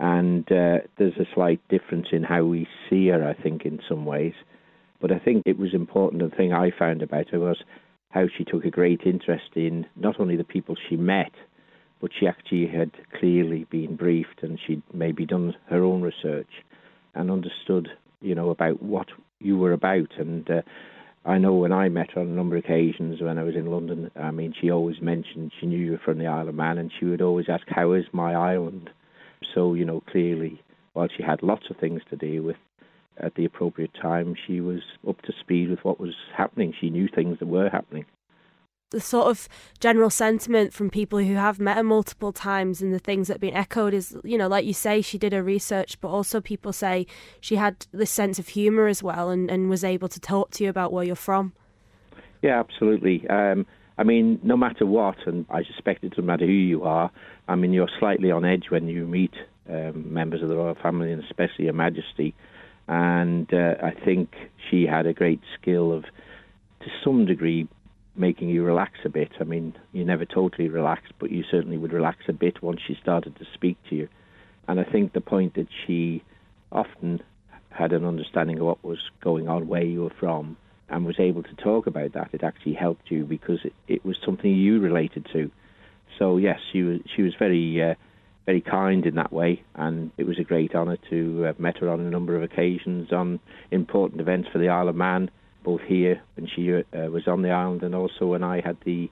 And 0.00 0.50
uh, 0.50 0.78
there's 0.98 1.16
a 1.20 1.32
slight 1.32 1.60
difference 1.68 2.08
in 2.10 2.24
how 2.24 2.42
we 2.42 2.66
see 2.90 3.06
her, 3.06 3.24
I 3.24 3.40
think, 3.40 3.64
in 3.64 3.78
some 3.88 4.04
ways. 4.04 4.34
But 5.00 5.12
I 5.12 5.18
think 5.18 5.42
it 5.46 5.58
was 5.58 5.74
important. 5.74 6.22
The 6.22 6.36
thing 6.36 6.52
I 6.52 6.70
found 6.70 7.02
about 7.02 7.28
her 7.30 7.40
was 7.40 7.62
how 8.10 8.26
she 8.28 8.44
took 8.44 8.64
a 8.64 8.70
great 8.70 9.02
interest 9.04 9.50
in 9.54 9.86
not 9.96 10.18
only 10.18 10.36
the 10.36 10.44
people 10.44 10.74
she 10.88 10.96
met, 10.96 11.32
but 12.00 12.10
she 12.18 12.26
actually 12.26 12.66
had 12.66 12.90
clearly 13.18 13.66
been 13.70 13.96
briefed 13.96 14.42
and 14.42 14.58
she'd 14.64 14.82
maybe 14.92 15.26
done 15.26 15.54
her 15.68 15.82
own 15.82 16.02
research 16.02 16.62
and 17.14 17.30
understood, 17.30 17.88
you 18.20 18.34
know, 18.34 18.50
about 18.50 18.82
what 18.82 19.08
you 19.40 19.56
were 19.56 19.72
about. 19.72 20.12
And 20.18 20.48
uh, 20.50 20.62
I 21.24 21.38
know 21.38 21.54
when 21.54 21.72
I 21.72 21.88
met 21.88 22.12
her 22.12 22.20
on 22.20 22.28
a 22.28 22.30
number 22.30 22.56
of 22.56 22.64
occasions 22.64 23.20
when 23.20 23.38
I 23.38 23.42
was 23.42 23.56
in 23.56 23.66
London, 23.66 24.10
I 24.16 24.30
mean, 24.30 24.54
she 24.58 24.70
always 24.70 25.00
mentioned 25.00 25.52
she 25.58 25.66
knew 25.66 25.78
you 25.78 25.92
were 25.92 25.98
from 26.04 26.18
the 26.18 26.26
Isle 26.26 26.48
of 26.48 26.54
Man 26.54 26.78
and 26.78 26.92
she 26.98 27.06
would 27.06 27.22
always 27.22 27.48
ask, 27.48 27.66
How 27.68 27.92
is 27.92 28.04
my 28.12 28.34
island? 28.34 28.90
So, 29.54 29.74
you 29.74 29.84
know, 29.84 30.02
clearly, 30.10 30.62
while 30.92 31.08
she 31.14 31.22
had 31.22 31.42
lots 31.42 31.70
of 31.70 31.76
things 31.76 32.02
to 32.10 32.16
deal 32.16 32.42
with, 32.42 32.56
at 33.18 33.34
the 33.34 33.44
appropriate 33.44 33.92
time, 34.00 34.34
she 34.46 34.60
was 34.60 34.80
up 35.08 35.20
to 35.22 35.32
speed 35.40 35.70
with 35.70 35.84
what 35.84 35.98
was 36.00 36.14
happening. 36.36 36.74
She 36.78 36.90
knew 36.90 37.08
things 37.08 37.38
that 37.38 37.46
were 37.46 37.68
happening. 37.68 38.04
The 38.90 39.00
sort 39.00 39.26
of 39.26 39.48
general 39.80 40.10
sentiment 40.10 40.72
from 40.72 40.90
people 40.90 41.18
who 41.18 41.34
have 41.34 41.58
met 41.58 41.76
her 41.76 41.82
multiple 41.82 42.32
times 42.32 42.80
and 42.80 42.94
the 42.94 43.00
things 43.00 43.26
that 43.26 43.34
have 43.34 43.40
been 43.40 43.54
echoed 43.54 43.92
is, 43.94 44.16
you 44.22 44.38
know, 44.38 44.46
like 44.46 44.64
you 44.64 44.72
say, 44.72 45.00
she 45.00 45.18
did 45.18 45.32
her 45.32 45.42
research, 45.42 46.00
but 46.00 46.08
also 46.08 46.40
people 46.40 46.72
say 46.72 47.06
she 47.40 47.56
had 47.56 47.86
this 47.92 48.10
sense 48.10 48.38
of 48.38 48.48
humour 48.48 48.86
as 48.86 49.02
well 49.02 49.30
and, 49.30 49.50
and 49.50 49.68
was 49.68 49.82
able 49.82 50.08
to 50.08 50.20
talk 50.20 50.50
to 50.52 50.64
you 50.64 50.70
about 50.70 50.92
where 50.92 51.04
you're 51.04 51.16
from. 51.16 51.52
Yeah, 52.42 52.60
absolutely. 52.60 53.26
Um, 53.28 53.66
I 53.98 54.04
mean, 54.04 54.38
no 54.44 54.56
matter 54.56 54.86
what, 54.86 55.16
and 55.26 55.46
I 55.50 55.64
suspect 55.64 56.04
it 56.04 56.10
doesn't 56.10 56.26
matter 56.26 56.46
who 56.46 56.52
you 56.52 56.84
are, 56.84 57.10
I 57.48 57.56
mean, 57.56 57.72
you're 57.72 57.88
slightly 57.98 58.30
on 58.30 58.44
edge 58.44 58.66
when 58.68 58.86
you 58.86 59.06
meet 59.06 59.32
um, 59.68 60.12
members 60.12 60.42
of 60.42 60.48
the 60.48 60.56
royal 60.56 60.76
family 60.76 61.10
and 61.12 61.22
especially 61.24 61.66
Her 61.66 61.72
Majesty 61.72 62.34
and 62.88 63.52
uh, 63.52 63.74
I 63.82 63.92
think 64.04 64.34
she 64.70 64.86
had 64.86 65.06
a 65.06 65.12
great 65.12 65.40
skill 65.60 65.92
of, 65.92 66.04
to 66.04 66.86
some 67.02 67.26
degree, 67.26 67.68
making 68.14 68.48
you 68.48 68.64
relax 68.64 68.92
a 69.04 69.08
bit. 69.08 69.30
I 69.40 69.44
mean, 69.44 69.74
you 69.92 70.04
never 70.04 70.24
totally 70.24 70.68
relaxed, 70.68 71.12
but 71.18 71.30
you 71.30 71.44
certainly 71.50 71.78
would 71.78 71.92
relax 71.92 72.18
a 72.28 72.32
bit 72.32 72.62
once 72.62 72.80
she 72.86 72.96
started 73.00 73.36
to 73.36 73.44
speak 73.54 73.76
to 73.90 73.96
you. 73.96 74.08
And 74.68 74.80
I 74.80 74.84
think 74.84 75.12
the 75.12 75.20
point 75.20 75.54
that 75.54 75.68
she 75.86 76.22
often 76.72 77.22
had 77.70 77.92
an 77.92 78.04
understanding 78.04 78.58
of 78.58 78.66
what 78.66 78.84
was 78.84 78.98
going 79.20 79.48
on, 79.48 79.68
where 79.68 79.84
you 79.84 80.02
were 80.02 80.14
from, 80.18 80.56
and 80.88 81.04
was 81.04 81.18
able 81.18 81.42
to 81.42 81.54
talk 81.56 81.86
about 81.86 82.12
that, 82.12 82.30
it 82.32 82.42
actually 82.42 82.74
helped 82.74 83.10
you 83.10 83.24
because 83.24 83.58
it, 83.64 83.74
it 83.88 84.04
was 84.04 84.16
something 84.24 84.50
you 84.50 84.80
related 84.80 85.26
to. 85.32 85.50
So 86.18 86.36
yes, 86.36 86.58
she 86.72 86.82
was 86.82 87.00
she 87.14 87.22
was 87.22 87.34
very 87.38 87.82
uh, 87.82 87.94
very 88.46 88.60
kind 88.60 89.04
in 89.04 89.16
that 89.16 89.32
way, 89.32 89.62
and 89.74 90.12
it 90.16 90.24
was 90.24 90.38
a 90.38 90.44
great 90.44 90.74
honour 90.74 90.96
to 91.10 91.40
have 91.40 91.58
met 91.58 91.78
her 91.78 91.90
on 91.90 92.00
a 92.00 92.10
number 92.10 92.36
of 92.36 92.44
occasions 92.44 93.12
on 93.12 93.40
important 93.72 94.20
events 94.20 94.48
for 94.52 94.58
the 94.58 94.68
Isle 94.68 94.88
of 94.88 94.94
Man, 94.94 95.30
both 95.64 95.80
here 95.82 96.22
when 96.36 96.46
she 96.46 96.72
uh, 96.72 97.10
was 97.10 97.26
on 97.26 97.42
the 97.42 97.50
island 97.50 97.82
and 97.82 97.94
also 97.94 98.26
when 98.26 98.44
I 98.44 98.60
had 98.64 98.76
the 98.84 99.10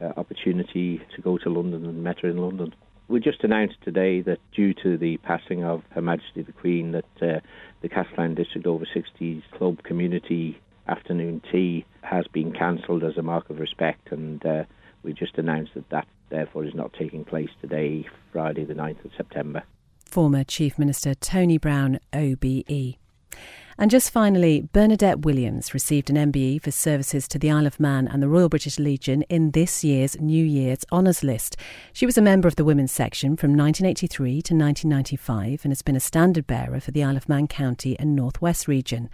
uh, 0.00 0.12
opportunity 0.16 1.00
to 1.14 1.22
go 1.22 1.38
to 1.38 1.48
London 1.48 1.86
and 1.86 2.02
met 2.02 2.20
her 2.20 2.28
in 2.28 2.38
London. 2.38 2.74
We 3.06 3.20
just 3.20 3.44
announced 3.44 3.76
today 3.84 4.20
that 4.22 4.38
due 4.54 4.74
to 4.82 4.96
the 4.96 5.18
passing 5.18 5.62
of 5.62 5.82
Her 5.90 6.02
Majesty 6.02 6.42
the 6.42 6.52
Queen, 6.52 6.92
that 6.92 7.04
uh, 7.22 7.40
the 7.82 7.88
Castleisland 7.88 8.36
District 8.36 8.66
Over 8.66 8.84
60s 8.84 9.42
Club 9.56 9.82
Community 9.84 10.60
Afternoon 10.88 11.40
Tea 11.52 11.84
has 12.02 12.26
been 12.32 12.52
cancelled 12.52 13.04
as 13.04 13.16
a 13.16 13.22
mark 13.22 13.48
of 13.48 13.60
respect, 13.60 14.10
and 14.10 14.44
uh, 14.44 14.64
we 15.04 15.12
just 15.12 15.38
announced 15.38 15.72
that 15.74 15.88
that 15.90 16.08
therefore 16.32 16.64
is 16.64 16.74
not 16.74 16.92
taking 16.94 17.24
place 17.24 17.50
today, 17.60 18.08
Friday, 18.32 18.64
the 18.64 18.74
9th 18.74 19.04
of 19.04 19.12
September. 19.16 19.62
Former 20.04 20.42
Chief 20.42 20.78
Minister 20.78 21.14
Tony 21.14 21.58
Brown, 21.58 22.00
OBE. 22.12 22.96
And 23.78 23.90
just 23.90 24.10
finally, 24.10 24.68
Bernadette 24.72 25.20
Williams 25.20 25.72
received 25.72 26.10
an 26.10 26.32
MBE 26.32 26.62
for 26.62 26.70
services 26.70 27.26
to 27.28 27.38
the 27.38 27.50
Isle 27.50 27.66
of 27.66 27.80
Man 27.80 28.06
and 28.06 28.22
the 28.22 28.28
Royal 28.28 28.48
British 28.48 28.78
Legion 28.78 29.22
in 29.22 29.52
this 29.52 29.82
year's 29.82 30.20
New 30.20 30.44
Year's 30.44 30.84
Honours 30.92 31.22
List. 31.22 31.56
She 31.92 32.06
was 32.06 32.18
a 32.18 32.22
member 32.22 32.48
of 32.48 32.56
the 32.56 32.64
Women's 32.64 32.92
Section 32.92 33.36
from 33.36 33.56
1983 33.56 34.42
to 34.42 34.54
1995 34.54 35.64
and 35.64 35.72
has 35.72 35.82
been 35.82 35.96
a 35.96 36.00
standard 36.00 36.46
bearer 36.46 36.80
for 36.80 36.90
the 36.90 37.02
Isle 37.02 37.16
of 37.16 37.28
Man 37.28 37.48
County 37.48 37.98
and 37.98 38.14
North 38.14 38.42
West 38.42 38.68
region. 38.68 39.08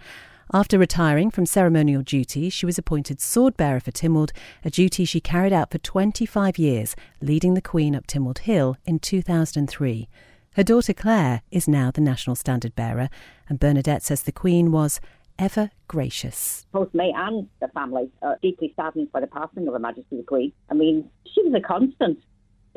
After 0.51 0.79
retiring 0.79 1.29
from 1.29 1.45
ceremonial 1.45 2.01
duty, 2.01 2.49
she 2.49 2.65
was 2.65 2.79
appointed 2.79 3.21
sword 3.21 3.55
bearer 3.55 3.79
for 3.79 3.91
Tynwald, 3.91 4.31
a 4.65 4.71
duty 4.71 5.05
she 5.05 5.21
carried 5.21 5.53
out 5.53 5.69
for 5.69 5.77
25 5.77 6.57
years, 6.57 6.95
leading 7.21 7.53
the 7.53 7.61
Queen 7.61 7.95
up 7.95 8.07
Tynwald 8.07 8.39
Hill 8.39 8.75
in 8.83 8.97
2003. 8.97 10.09
Her 10.55 10.63
daughter 10.63 10.93
Claire 10.95 11.43
is 11.51 11.67
now 11.67 11.91
the 11.91 12.01
national 12.01 12.35
standard 12.35 12.73
bearer, 12.75 13.09
and 13.47 13.59
Bernadette 13.59 14.01
says 14.01 14.23
the 14.23 14.31
Queen 14.31 14.71
was 14.71 14.99
ever 15.37 15.69
gracious. 15.87 16.65
Both 16.71 16.95
me 16.95 17.13
and 17.15 17.47
the 17.61 17.67
family 17.67 18.09
are 18.23 18.39
deeply 18.41 18.73
saddened 18.75 19.11
by 19.11 19.19
the 19.19 19.27
passing 19.27 19.67
of 19.67 19.73
Her 19.73 19.79
Majesty 19.79 20.17
the 20.17 20.23
Queen. 20.23 20.51
I 20.71 20.73
mean, 20.73 21.11
she 21.31 21.43
was 21.43 21.53
a 21.53 21.61
constant 21.61 22.17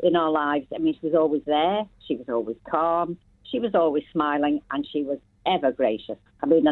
in 0.03 0.15
our 0.15 0.29
lives. 0.29 0.67
I 0.75 0.77
mean, 0.77 0.93
she 1.01 1.07
was 1.07 1.15
always 1.15 1.41
there, 1.47 1.85
she 2.07 2.17
was 2.17 2.29
always 2.29 2.57
calm, 2.69 3.17
she 3.51 3.57
was 3.57 3.73
always 3.73 4.03
smiling, 4.11 4.61
and 4.69 4.85
she 4.91 5.01
was 5.01 5.17
ever 5.47 5.71
gracious. 5.71 6.17
I 6.43 6.45
mean, 6.45 6.65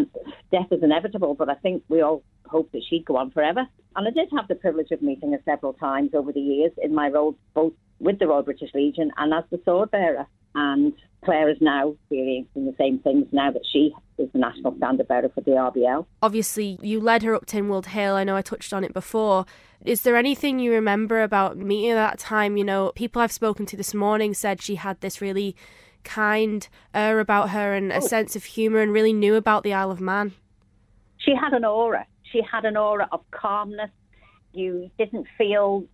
death 0.52 0.68
is 0.70 0.84
inevitable, 0.84 1.34
but 1.34 1.50
I 1.50 1.56
think 1.56 1.84
we 1.88 2.02
all 2.02 2.24
hope 2.46 2.72
that 2.74 2.84
she'd 2.90 3.06
go 3.06 3.16
on 3.16 3.32
forever. 3.32 3.66
And 3.96 4.08
I 4.08 4.12
did 4.12 4.30
have 4.36 4.48
the 4.50 4.56
privilege 4.56 4.92
of 4.92 5.02
meeting 5.02 5.32
her 5.32 5.40
several 5.46 5.74
times 5.74 6.12
over 6.14 6.34
the 6.34 6.42
years 6.42 6.72
in 6.84 6.94
my 6.94 7.08
role 7.08 7.36
both 7.54 7.74
with 8.00 8.20
the 8.20 8.28
Royal 8.28 8.44
British 8.44 8.72
Legion 8.74 9.12
and 9.18 9.34
as 9.34 9.46
the 9.50 9.62
sword 9.64 9.92
bearer. 9.92 10.28
And 10.54 10.94
Claire 11.24 11.50
is 11.50 11.58
now 11.62 11.92
experiencing 11.92 12.66
the 12.66 12.76
same 12.78 13.00
things 13.00 13.28
now 13.32 13.52
that 13.52 13.62
she 13.72 13.94
is 14.18 14.28
the 14.34 14.40
national 14.40 14.76
standard 14.76 15.08
bearer 15.08 15.30
for 15.34 15.42
the 15.42 15.52
RBL. 15.52 16.06
Obviously, 16.22 16.78
you 16.82 17.00
led 17.00 17.24
her 17.24 17.34
up 17.34 17.46
Tynwald 17.46 17.86
Hill. 17.86 18.16
I 18.16 18.26
know 18.26 18.36
I 18.36 18.42
touched 18.42 18.74
on 18.74 18.84
it 18.84 18.94
before. 18.94 19.46
Is 19.86 20.02
there 20.02 20.18
anything 20.18 20.60
you 20.60 20.74
remember 20.74 21.22
about 21.22 21.58
meeting 21.58 21.92
at 21.92 21.96
that 21.96 22.20
time? 22.20 22.58
You 22.58 22.66
know, 22.66 22.92
people 22.96 23.22
I've 23.22 23.32
spoken 23.32 23.66
to 23.68 23.78
this 23.78 23.94
morning 23.94 24.34
said 24.34 24.62
she 24.62 24.76
had 24.76 25.00
this 25.00 25.22
really 25.22 25.56
kind 26.04 26.68
air 26.94 27.20
about 27.20 27.50
her 27.52 27.74
and 27.74 27.92
a 27.92 27.98
oh. 27.98 28.00
sense 28.00 28.36
of 28.36 28.44
humour 28.44 28.80
and 28.80 28.92
really 28.92 29.14
knew 29.14 29.36
about 29.36 29.64
the 29.64 29.74
Isle 29.74 29.92
of 29.92 30.02
Man. 30.02 30.34
She 31.18 31.34
had 31.36 31.54
an 31.54 31.66
aura. 31.66 32.06
She 32.32 32.42
had 32.42 32.66
an 32.66 32.78
aura 32.78 33.08
of 33.12 33.22
calmness. 33.32 33.92
You 34.54 34.90
didn't 34.98 35.28
feel, 35.38 35.86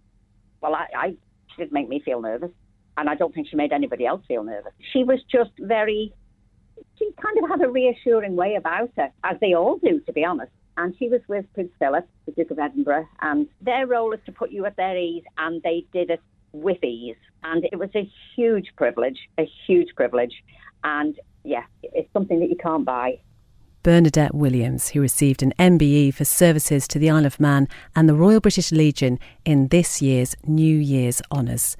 well, 0.62 0.76
I, 0.76 0.88
I 0.96 1.10
she 1.10 1.58
didn't 1.58 1.74
make 1.74 1.90
me 1.90 2.02
feel 2.04 2.22
nervous. 2.22 2.52
And 2.98 3.10
I 3.10 3.16
don't 3.16 3.34
think 3.34 3.48
she 3.50 3.56
made 3.56 3.72
anybody 3.72 4.06
else 4.06 4.24
feel 4.28 4.44
nervous. 4.44 4.74
She 4.92 5.04
was 5.04 5.20
just 5.32 5.52
very, 5.60 6.14
she 6.98 7.12
kind 7.22 7.38
of 7.44 7.50
had 7.50 7.62
a 7.62 7.70
reassuring 7.70 8.36
way 8.36 8.56
about 8.56 8.90
her, 8.98 9.12
as 9.24 9.38
they 9.40 9.54
all 9.54 9.78
do, 9.78 10.00
to 10.02 10.14
be 10.14 10.26
honest. 10.26 10.52
And 10.78 10.96
she 10.98 11.08
was 11.08 11.22
with 11.28 11.46
Prince 11.54 11.72
Philip, 11.80 12.08
the 12.26 12.32
Duke 12.32 12.52
of 12.52 12.60
Edinburgh, 12.60 13.08
and 13.22 13.48
their 13.62 13.86
role 13.86 14.14
is 14.14 14.20
to 14.26 14.32
put 14.32 14.52
you 14.52 14.66
at 14.66 14.78
their 14.78 14.98
ease, 14.98 15.24
and 15.38 15.62
they 15.64 15.86
did 15.92 16.10
it 16.10 16.22
with 16.52 16.84
ease. 16.84 17.16
And 17.44 17.66
it 17.72 17.78
was 17.78 17.90
a 17.96 18.10
huge 18.36 18.68
privilege, 18.76 19.18
a 19.38 19.50
huge 19.66 19.90
privilege. 19.96 20.34
And 20.84 21.18
yeah, 21.44 21.64
it's 21.84 22.12
something 22.14 22.40
that 22.40 22.50
you 22.50 22.58
can't 22.58 22.86
buy. 22.86 23.20
Bernadette 23.84 24.36
Williams, 24.36 24.90
who 24.90 25.00
received 25.00 25.42
an 25.42 25.54
MBE 25.58 26.14
for 26.14 26.26
services 26.26 26.88
to 26.90 27.00
the 27.00 27.10
Isle 27.10 27.26
of 27.26 27.40
Man 27.40 27.70
and 27.96 28.10
the 28.10 28.16
Royal 28.16 28.42
British 28.42 28.72
Legion 28.72 29.18
in 29.46 29.70
this 29.70 30.02
year's 30.02 30.36
New 30.46 30.78
Year's 30.78 31.22
Honours. 31.32 31.78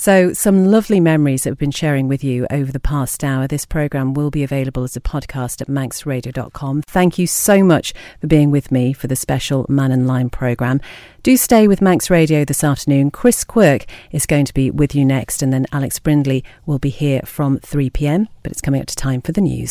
So, 0.00 0.32
some 0.32 0.64
lovely 0.64 0.98
memories 0.98 1.42
that 1.42 1.50
we've 1.50 1.58
been 1.58 1.70
sharing 1.70 2.08
with 2.08 2.24
you 2.24 2.46
over 2.50 2.72
the 2.72 2.80
past 2.80 3.22
hour. 3.22 3.46
This 3.46 3.66
programme 3.66 4.14
will 4.14 4.30
be 4.30 4.42
available 4.42 4.82
as 4.82 4.96
a 4.96 5.00
podcast 5.00 5.60
at 5.60 5.68
manxradio.com. 5.68 6.80
Thank 6.86 7.18
you 7.18 7.26
so 7.26 7.62
much 7.62 7.92
for 8.18 8.26
being 8.26 8.50
with 8.50 8.72
me 8.72 8.94
for 8.94 9.08
the 9.08 9.14
special 9.14 9.66
Mannin 9.68 10.06
Line 10.06 10.30
programme. 10.30 10.80
Do 11.22 11.36
stay 11.36 11.68
with 11.68 11.82
Manx 11.82 12.08
Radio 12.08 12.46
this 12.46 12.64
afternoon. 12.64 13.10
Chris 13.10 13.44
Quirk 13.44 13.84
is 14.10 14.24
going 14.24 14.46
to 14.46 14.54
be 14.54 14.70
with 14.70 14.94
you 14.94 15.04
next, 15.04 15.42
and 15.42 15.52
then 15.52 15.66
Alex 15.70 15.98
Brindley 15.98 16.42
will 16.64 16.78
be 16.78 16.88
here 16.88 17.20
from 17.26 17.58
3 17.58 17.90
pm, 17.90 18.26
but 18.42 18.52
it's 18.52 18.62
coming 18.62 18.80
up 18.80 18.86
to 18.86 18.96
time 18.96 19.20
for 19.20 19.32
the 19.32 19.42
news. 19.42 19.70